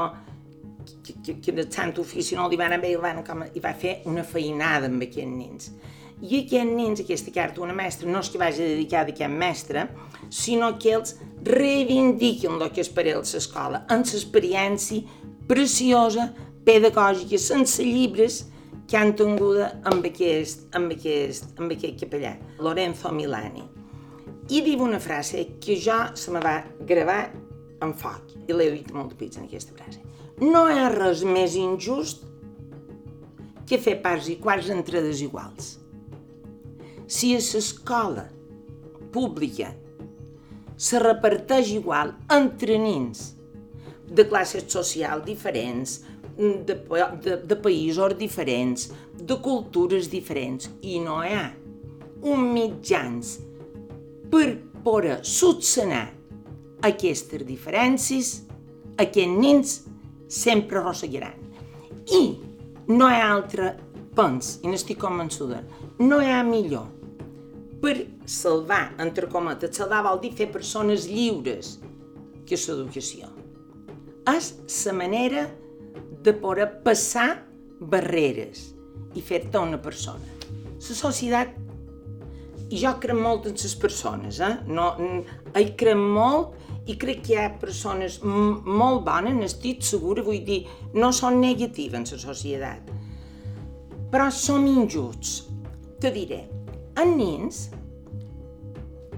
que, 1.05 1.21
que, 1.23 1.39
que 1.39 1.55
de 1.55 1.69
sant 1.71 1.95
ofici 2.03 2.35
no 2.35 2.49
li 2.51 2.59
van 2.59 2.75
bé 2.81 2.91
i, 2.91 2.99
van, 2.99 3.23
com, 3.23 3.47
i 3.47 3.63
va 3.63 3.77
fer 3.79 4.01
una 4.11 4.27
feinada 4.27 4.91
amb 4.91 5.07
aquests 5.07 5.37
nens. 5.39 5.71
I 6.25 6.39
aquests 6.41 6.71
nens, 6.71 7.01
aquesta 7.03 7.31
carta, 7.33 7.61
una 7.61 7.75
mestra, 7.77 8.09
no 8.09 8.21
és 8.23 8.31
que 8.33 8.41
vagi 8.41 8.65
dedicada 8.65 9.13
a 9.25 9.29
mestre, 9.29 9.85
sinó 10.33 10.71
que 10.81 10.95
ells 10.95 11.13
reivindiquen 11.45 12.57
el 12.57 12.71
que 12.73 12.81
és 12.81 12.89
per 12.89 13.05
ells 13.05 13.35
l'escola, 13.37 13.83
amb 13.93 14.07
l'experiència 14.09 15.03
preciosa, 15.47 16.31
pedagògica, 16.65 17.37
sense 17.37 17.85
llibres, 17.85 18.45
que 18.89 18.97
han 18.97 19.13
tingut 19.17 19.61
amb 19.85 20.05
aquest, 20.05 20.65
amb 20.77 20.93
aquest, 20.93 21.53
amb 21.59 21.73
aquest 21.73 22.01
capellà, 22.01 22.35
Lorenzo 22.61 23.11
Milani. 23.13 23.65
I 24.49 24.61
diu 24.65 24.81
una 24.85 24.99
frase 25.01 25.45
que 25.61 25.77
jo 25.81 25.97
se 26.17 26.33
me 26.33 26.41
va 26.41 26.59
gravar 26.85 27.31
en 27.85 27.93
foc, 27.97 28.33
i 28.45 28.53
l'he 28.53 28.71
dit 28.79 28.91
molt 28.93 29.15
pits 29.17 29.37
en 29.37 29.47
aquesta 29.47 29.73
frase. 29.77 30.01
No 30.41 30.67
hi 30.69 30.77
ha 30.81 30.91
res 30.93 31.23
més 31.25 31.55
injust 31.57 32.25
que 33.65 33.81
fer 33.81 33.99
parts 34.03 34.29
i 34.29 34.37
quarts 34.41 34.69
entre 34.73 35.01
desiguals. 35.01 35.75
Si 37.07 37.35
a 37.35 37.39
l'escola 37.39 38.25
pública 39.13 39.69
se 40.75 40.99
reparteix 40.99 41.69
igual 41.75 42.15
entre 42.33 42.79
nins 42.81 43.35
de 44.09 44.25
classes 44.27 44.65
social 44.71 45.21
diferents, 45.25 46.01
de, 46.37 46.75
de, 47.21 47.37
de 47.45 47.55
països 47.55 48.17
diferents, 48.17 48.89
de 49.15 49.37
cultures 49.41 50.09
diferents, 50.11 50.67
i 50.81 50.97
no 50.99 51.21
hi 51.23 51.31
ha 51.33 51.45
un 52.25 52.49
mitjans 52.55 53.37
per 54.33 54.57
poder 54.83 55.19
sotsenar 55.23 56.07
aquestes 56.85 57.45
diferències, 57.45 58.33
aquests 58.97 59.39
nens 59.39 59.77
sempre 60.27 60.81
arrosseguiran. 60.81 61.37
I 62.17 62.23
no 62.91 63.09
hi 63.09 63.21
ha 63.21 63.31
altre 63.31 63.75
pens, 64.15 64.59
i 64.63 64.71
n'estic 64.71 64.99
convençuda, 65.01 65.61
no 66.01 66.19
hi 66.21 66.33
ha 66.33 66.43
millor 66.45 66.94
per 67.85 67.99
salvar, 68.25 68.95
entre 68.97 69.27
cometes, 69.29 69.75
salvar 69.77 70.01
vol 70.07 70.17
dir 70.23 70.31
fer 70.33 70.47
persones 70.49 71.05
lliures, 71.05 71.75
que 72.45 72.57
és 72.57 72.63
l'educació. 72.69 73.29
És 74.31 74.55
la 74.87 74.95
manera 74.97 75.43
de 76.25 76.33
poder 76.33 76.65
passar 76.85 77.43
barreres 77.79 78.71
i 79.13 79.21
fer-te 79.21 79.61
una 79.61 79.77
persona. 79.81 80.33
La 80.49 80.97
societat, 80.97 81.53
i 82.73 82.81
jo 82.81 82.95
crec 83.01 83.21
molt 83.21 83.45
en 83.51 83.53
les 83.61 83.77
persones, 83.77 84.41
eh? 84.41 84.55
no, 84.65 84.89
hi 85.53 85.69
crec 85.77 86.01
molt 86.01 86.89
i 86.89 86.97
crec 87.01 87.21
que 87.25 87.35
hi 87.35 87.39
ha 87.43 87.47
persones 87.61 88.17
molt 88.25 89.05
bones, 89.05 89.37
n'estic 89.37 89.85
segura, 89.85 90.25
vull 90.25 90.41
dir, 90.45 90.63
no 90.97 91.13
són 91.13 91.37
negatives 91.41 92.01
en 92.01 92.09
la 92.09 92.25
societat, 92.25 92.93
però 94.09 94.31
som 94.33 94.65
injusts. 94.69 95.43
Te 96.01 96.11
diré, 96.13 96.43
en 97.01 97.15
nens, 97.17 97.69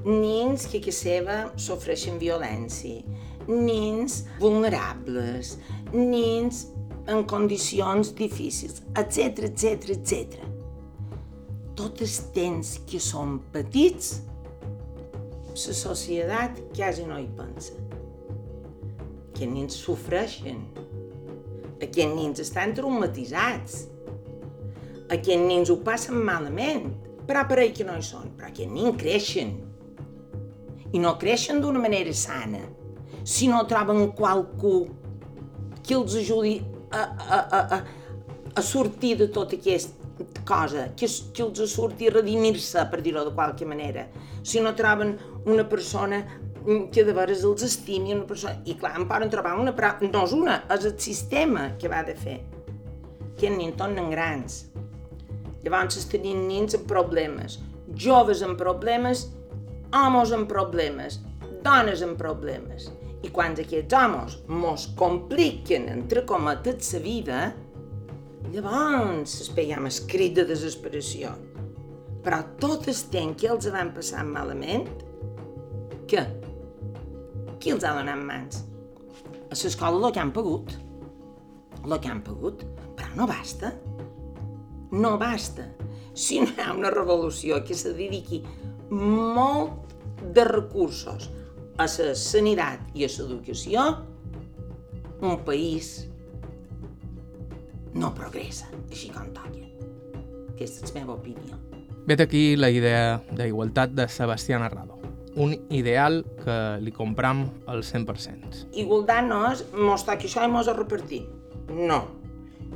nens 0.05 0.65
que 0.69 0.79
a 0.79 0.85
casa 0.87 0.97
seva 0.97 1.37
sofreixen 1.59 2.19
violència, 2.21 3.03
nens 3.47 4.23
vulnerables, 4.41 5.57
nens 5.93 6.65
en 7.07 7.23
condicions 7.27 8.11
difícils, 8.15 8.81
etc, 8.99 9.47
etc, 9.47 9.91
etc. 9.95 10.39
Tots 11.77 12.03
els 12.03 12.17
temps 12.35 12.73
que 12.89 12.99
són 12.99 13.37
petits, 13.53 14.17
la 15.57 15.73
societat 15.73 16.59
quasi 16.75 17.05
no 17.07 17.17
hi 17.17 17.29
pensa. 17.37 17.73
Aquests 19.31 19.53
nens 19.53 19.77
sofreixen. 19.77 20.59
Aquests 21.77 22.13
nens 22.13 22.41
estan 22.41 22.73
traumatitzats. 22.77 23.83
Aquests 25.13 25.43
nens 25.45 25.71
ho 25.73 25.77
passen 25.85 26.17
malament. 26.25 26.89
Però 27.27 27.43
per 27.47 27.67
que 27.75 27.83
no 27.83 27.97
hi 27.97 28.05
són. 28.05 28.31
Però 28.37 28.49
aquests 28.49 28.73
nens 28.73 28.97
creixen. 29.01 29.53
I 30.95 31.03
no 31.03 31.17
creixen 31.19 31.59
d'una 31.61 31.81
manera 31.83 32.13
sana. 32.15 32.63
Si 33.27 33.49
no 33.51 33.65
troben 33.67 34.13
qualcú 34.15 34.87
que 35.83 35.95
els 35.95 36.15
ajudi 36.15 36.61
a, 36.91 37.03
a, 37.03 37.39
a, 37.59 37.79
a 38.55 38.61
sortir 38.63 39.17
de 39.19 39.27
tota 39.27 39.55
aquesta 39.59 39.97
cosa, 40.47 40.87
que, 40.95 41.07
que 41.35 41.43
els 41.43 41.73
surti 41.73 42.07
a 42.07 42.15
redimir-se, 42.15 42.87
per 42.91 43.01
dir-ho 43.03 43.25
de 43.27 43.35
qualque 43.35 43.67
manera. 43.67 44.07
Si 44.47 44.63
no 44.63 44.73
troben 44.75 45.17
una 45.45 45.67
persona 45.67 46.23
que 46.91 47.03
de 47.03 47.13
veres 47.15 47.43
els 47.47 47.63
estimi, 47.63 48.13
una 48.15 48.27
persona... 48.27 48.57
I 48.65 48.75
clar, 48.79 48.95
en 48.99 49.07
poden 49.07 49.31
trobar 49.31 49.55
una, 49.59 49.73
però 49.75 49.93
no 50.03 50.23
és 50.27 50.33
una, 50.35 50.61
és 50.73 50.87
el 50.89 50.97
sistema 50.99 51.69
que 51.79 51.91
va 51.91 52.03
de 52.07 52.15
fer. 52.19 52.39
Que 53.37 53.51
en 53.51 53.75
tornen 53.77 54.09
grans. 54.11 54.65
Llavors 55.67 55.97
es 55.99 56.05
tenien 56.07 56.45
nens 56.47 56.77
amb 56.77 56.85
problemes, 56.87 57.57
joves 57.99 58.39
amb 58.45 58.55
problemes, 58.55 59.25
homes 59.91 60.31
amb 60.31 60.47
problemes, 60.47 61.17
dones 61.65 62.03
amb 62.05 62.15
problemes. 62.15 62.85
I 63.19 63.31
quan 63.35 63.57
aquests 63.59 63.97
homes 63.97 64.37
mos 64.47 64.85
compliquen, 64.95 65.89
entre 65.91 66.23
cometes, 66.29 66.93
la 66.95 67.01
vida, 67.03 67.41
llavors 68.53 69.33
es 69.43 69.51
peguem 69.51 69.89
el 69.91 70.31
de 70.37 70.47
desesperació. 70.53 71.33
Però 72.23 72.39
tot 72.63 72.87
el 72.87 73.03
temps 73.11 73.35
que 73.41 73.51
els 73.51 73.67
van 73.75 73.91
passar 73.91 74.23
malament, 74.23 74.87
què? 76.07 76.23
Qui 77.59 77.75
els 77.75 77.83
ha 77.83 77.91
donat 77.99 78.23
mans? 78.23 78.63
A 79.51 79.55
l'escola 79.59 80.07
el 80.07 80.15
que 80.15 80.23
han 80.23 80.31
pagut. 80.31 80.77
El 81.83 81.99
que 81.99 82.07
han 82.07 82.23
pagut. 82.23 82.63
Però 82.95 83.11
no 83.19 83.27
basta. 83.27 83.73
No 84.91 85.17
basta. 85.17 85.67
Si 86.13 86.39
no 86.41 86.51
hi 86.51 86.63
ha 86.63 86.73
una 86.73 86.91
revolució 86.93 87.63
que 87.63 87.75
se 87.77 87.93
dediqui 87.93 88.41
molt 88.89 89.93
de 90.33 90.45
recursos 90.47 91.29
a 91.77 91.85
la 91.85 92.15
sanitat 92.15 92.95
i 92.97 93.05
a 93.05 93.11
l'educació, 93.11 93.83
un 95.21 95.37
país 95.45 96.07
no 97.97 98.13
progressa, 98.13 98.69
així 98.89 99.09
com 99.13 99.29
toca. 99.33 99.47
Aquesta 100.57 100.87
és 100.87 100.93
la 100.95 101.03
meva 101.03 101.13
opinió. 101.13 101.57
Vet 102.09 102.21
aquí 102.23 102.55
la 102.57 102.71
idea 102.73 103.19
d'igualtat 103.37 103.91
de 103.93 104.07
Sebastià 104.09 104.57
Narrado. 104.57 104.95
Un 105.37 105.53
ideal 105.69 106.23
que 106.39 106.55
li 106.81 106.89
compram 106.95 107.43
al 107.69 107.83
100%. 107.85 108.63
Igualtat 108.81 109.27
no 109.27 109.43
és 109.51 109.61
mostrar 109.75 110.15
que 110.17 110.25
això 110.25 110.45
i 110.47 110.49
mos 110.49 110.65
a 110.65 110.73
repartir. 110.73 111.27
No. 111.69 111.99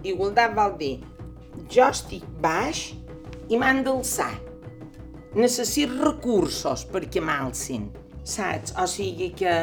Igualtat 0.05 0.53
vol 0.53 0.78
dir 0.78 0.91
jo 1.72 1.88
estic 1.88 2.28
baix 2.43 2.91
i 3.49 3.58
m'han 3.60 3.84
d'alçar. 3.88 4.34
Necessito 5.36 6.02
recursos 6.04 6.84
perquè 6.91 7.24
m'alcin 7.24 7.89
saps? 8.24 8.74
O 8.78 8.88
sigui 8.88 9.32
que 9.38 9.54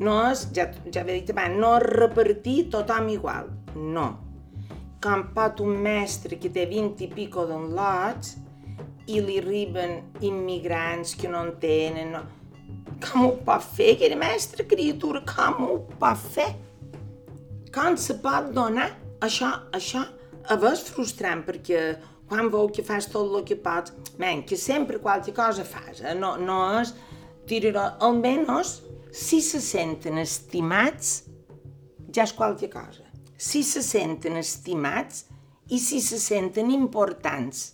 no 0.00 0.16
és, 0.30 0.46
ja, 0.54 0.68
ja 0.92 1.04
he 1.04 1.20
dit 1.20 1.30
abans, 1.34 1.58
no 1.60 1.74
és 1.78 1.86
repartir 1.88 2.68
tothom 2.72 3.10
igual, 3.12 3.50
no. 3.76 4.08
Com 5.02 5.28
pot 5.34 5.60
un 5.62 5.76
mestre 5.82 6.38
que 6.40 6.50
té 6.50 6.66
20 6.66 7.04
i 7.06 7.10
pico 7.12 7.44
lots 7.46 8.36
i 9.08 9.20
li 9.22 9.38
arriben 9.38 10.02
immigrants 10.20 11.14
que 11.14 11.28
no 11.28 11.44
entenen, 11.46 12.12
no. 12.12 12.24
Com 12.98 13.26
ho 13.28 13.34
pot 13.46 13.62
fer, 13.62 13.94
aquell 13.94 14.16
mestre, 14.18 14.66
criatura, 14.66 15.22
com 15.22 15.62
ho 15.64 15.76
pot 16.00 16.18
fer? 16.34 16.50
Com 17.74 17.96
se 17.96 18.18
pot 18.18 18.50
donar? 18.54 18.90
Això, 19.22 19.50
això, 19.74 20.02
a 20.48 20.56
vegades 20.56 20.88
frustrant, 20.88 21.44
perquè 21.46 21.82
quan 22.28 22.50
veu 22.52 22.68
que 22.72 22.84
fas 22.84 23.08
tot 23.12 23.28
el 23.28 23.44
que 23.48 23.56
pots, 23.56 23.94
men, 24.20 24.44
que 24.48 24.56
sempre 24.56 25.00
qualque 25.00 25.32
cosa 25.36 25.64
fas, 25.64 26.02
eh? 26.02 26.14
no, 26.16 26.36
no 26.36 26.58
és 26.80 26.92
tirarà 27.48 27.94
almenys 28.04 28.78
si 29.12 29.40
se 29.40 29.60
senten 29.64 30.20
estimats 30.20 31.22
ja 32.12 32.24
és 32.24 32.34
qualque 32.36 32.68
cosa. 32.72 33.06
Si 33.38 33.62
se 33.62 33.82
senten 33.86 34.36
estimats 34.40 35.24
i 35.70 35.78
si 35.80 36.00
se 36.04 36.18
senten 36.20 36.72
importants, 36.74 37.72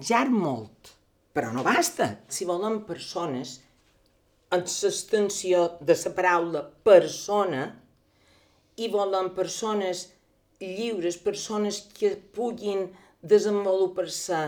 ja 0.00 0.22
és 0.24 0.32
molt. 0.32 0.92
Però 1.34 1.50
no 1.50 1.64
basta. 1.66 2.06
Si 2.30 2.46
volen 2.46 2.84
persones 2.86 3.58
en 4.54 4.62
l'extensió 4.62 5.64
de 5.80 5.96
la 5.98 6.12
paraula 6.14 6.62
persona 6.86 7.64
i 8.78 8.88
volen 8.90 9.32
persones 9.34 10.13
lliures, 10.60 11.16
persones 11.18 11.80
que 11.96 12.14
puguin 12.36 12.88
desenvolupar-se 13.22 14.42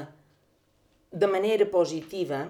de 1.13 1.31
manera 1.31 1.67
positiva, 1.71 2.45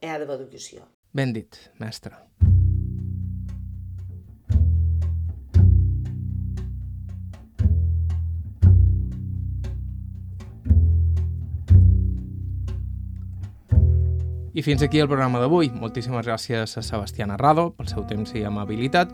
hi 0.00 0.08
ha 0.08 0.18
d'haver 0.20 0.40
educació. 0.40 0.86
Ben 1.12 1.34
dit, 1.36 1.58
mestre. 1.82 2.14
I 14.52 14.62
fins 14.66 14.82
aquí 14.82 14.98
el 14.98 15.08
programa 15.08 15.38
d'avui. 15.38 15.70
Moltíssimes 15.70 16.26
gràcies 16.26 16.76
a 16.76 16.82
Sebastià 16.82 17.26
Narrado 17.30 17.70
pel 17.76 17.88
seu 17.90 18.04
temps 18.08 18.32
i 18.34 18.44
amabilitat 18.46 19.08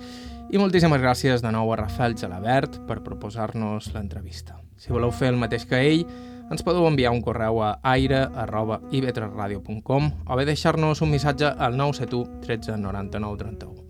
i 0.49 0.59
moltíssimes 0.59 1.01
gràcies 1.03 1.43
de 1.43 1.51
nou 1.53 1.73
a 1.73 1.77
Rafael 1.83 2.17
Gelabert 2.17 2.81
per 2.89 3.03
proposar-nos 3.05 3.93
l'entrevista. 3.93 4.57
Si 4.77 4.93
voleu 4.93 5.11
fer 5.13 5.29
el 5.33 5.37
mateix 5.41 5.67
que 5.69 5.81
ell, 5.83 6.07
ens 6.51 6.63
podeu 6.63 6.87
enviar 6.87 7.13
un 7.13 7.23
correu 7.27 7.63
a 7.65 7.79
aire.ivetresradio.com 7.83 10.11
o 10.25 10.37
bé 10.39 10.45
deixar-nos 10.47 11.03
un 11.03 11.11
missatge 11.11 11.47
al 11.51 11.77
971 11.77 12.41
13 12.47 12.77
99 12.79 13.37
31. 13.43 13.87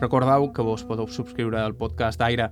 Recordeu 0.00 0.52
que 0.52 0.62
vos 0.62 0.84
podeu 0.84 1.08
subscriure 1.08 1.58
al 1.58 1.74
podcast 1.74 2.20
d'Aire 2.20 2.50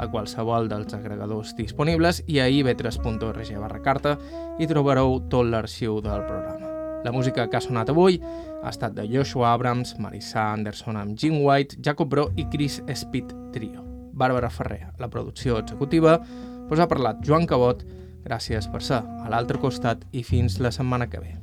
a 0.00 0.08
qualsevol 0.08 0.68
dels 0.68 0.94
agregadors 0.96 1.54
disponibles 1.56 2.22
i 2.26 2.40
a 2.40 2.48
ivetres.org 2.48 3.58
barra 3.60 3.82
carta 3.84 4.18
i 4.58 4.66
trobareu 4.66 5.20
tot 5.28 5.46
l'arxiu 5.52 6.00
del 6.00 6.24
programa. 6.24 6.65
La 7.06 7.12
música 7.12 7.44
que 7.46 7.54
ha 7.54 7.62
sonat 7.62 7.92
avui 7.92 8.16
ha 8.18 8.70
estat 8.72 8.96
de 8.96 9.04
Joshua 9.06 9.52
Abrams, 9.52 9.92
Marissa 10.02 10.48
Anderson 10.56 10.98
amb 10.98 11.14
Jim 11.14 11.36
White, 11.38 11.78
Jacob 11.78 12.10
Bro 12.10 12.24
i 12.34 12.48
Chris 12.50 12.80
Speed 12.82 13.30
Trio. 13.54 13.84
Bàrbara 14.10 14.50
Ferrer, 14.50 14.88
la 14.98 15.06
producció 15.06 15.60
executiva, 15.62 16.18
us 16.66 16.82
ha 16.82 16.90
parlat 16.90 17.22
Joan 17.22 17.46
Cabot, 17.46 17.86
gràcies 18.26 18.66
per 18.74 18.82
ser 18.82 19.04
a 19.06 19.30
l'altre 19.30 19.62
costat 19.62 20.02
i 20.10 20.26
fins 20.26 20.58
la 20.58 20.74
setmana 20.74 21.06
que 21.06 21.22
ve. 21.22 21.36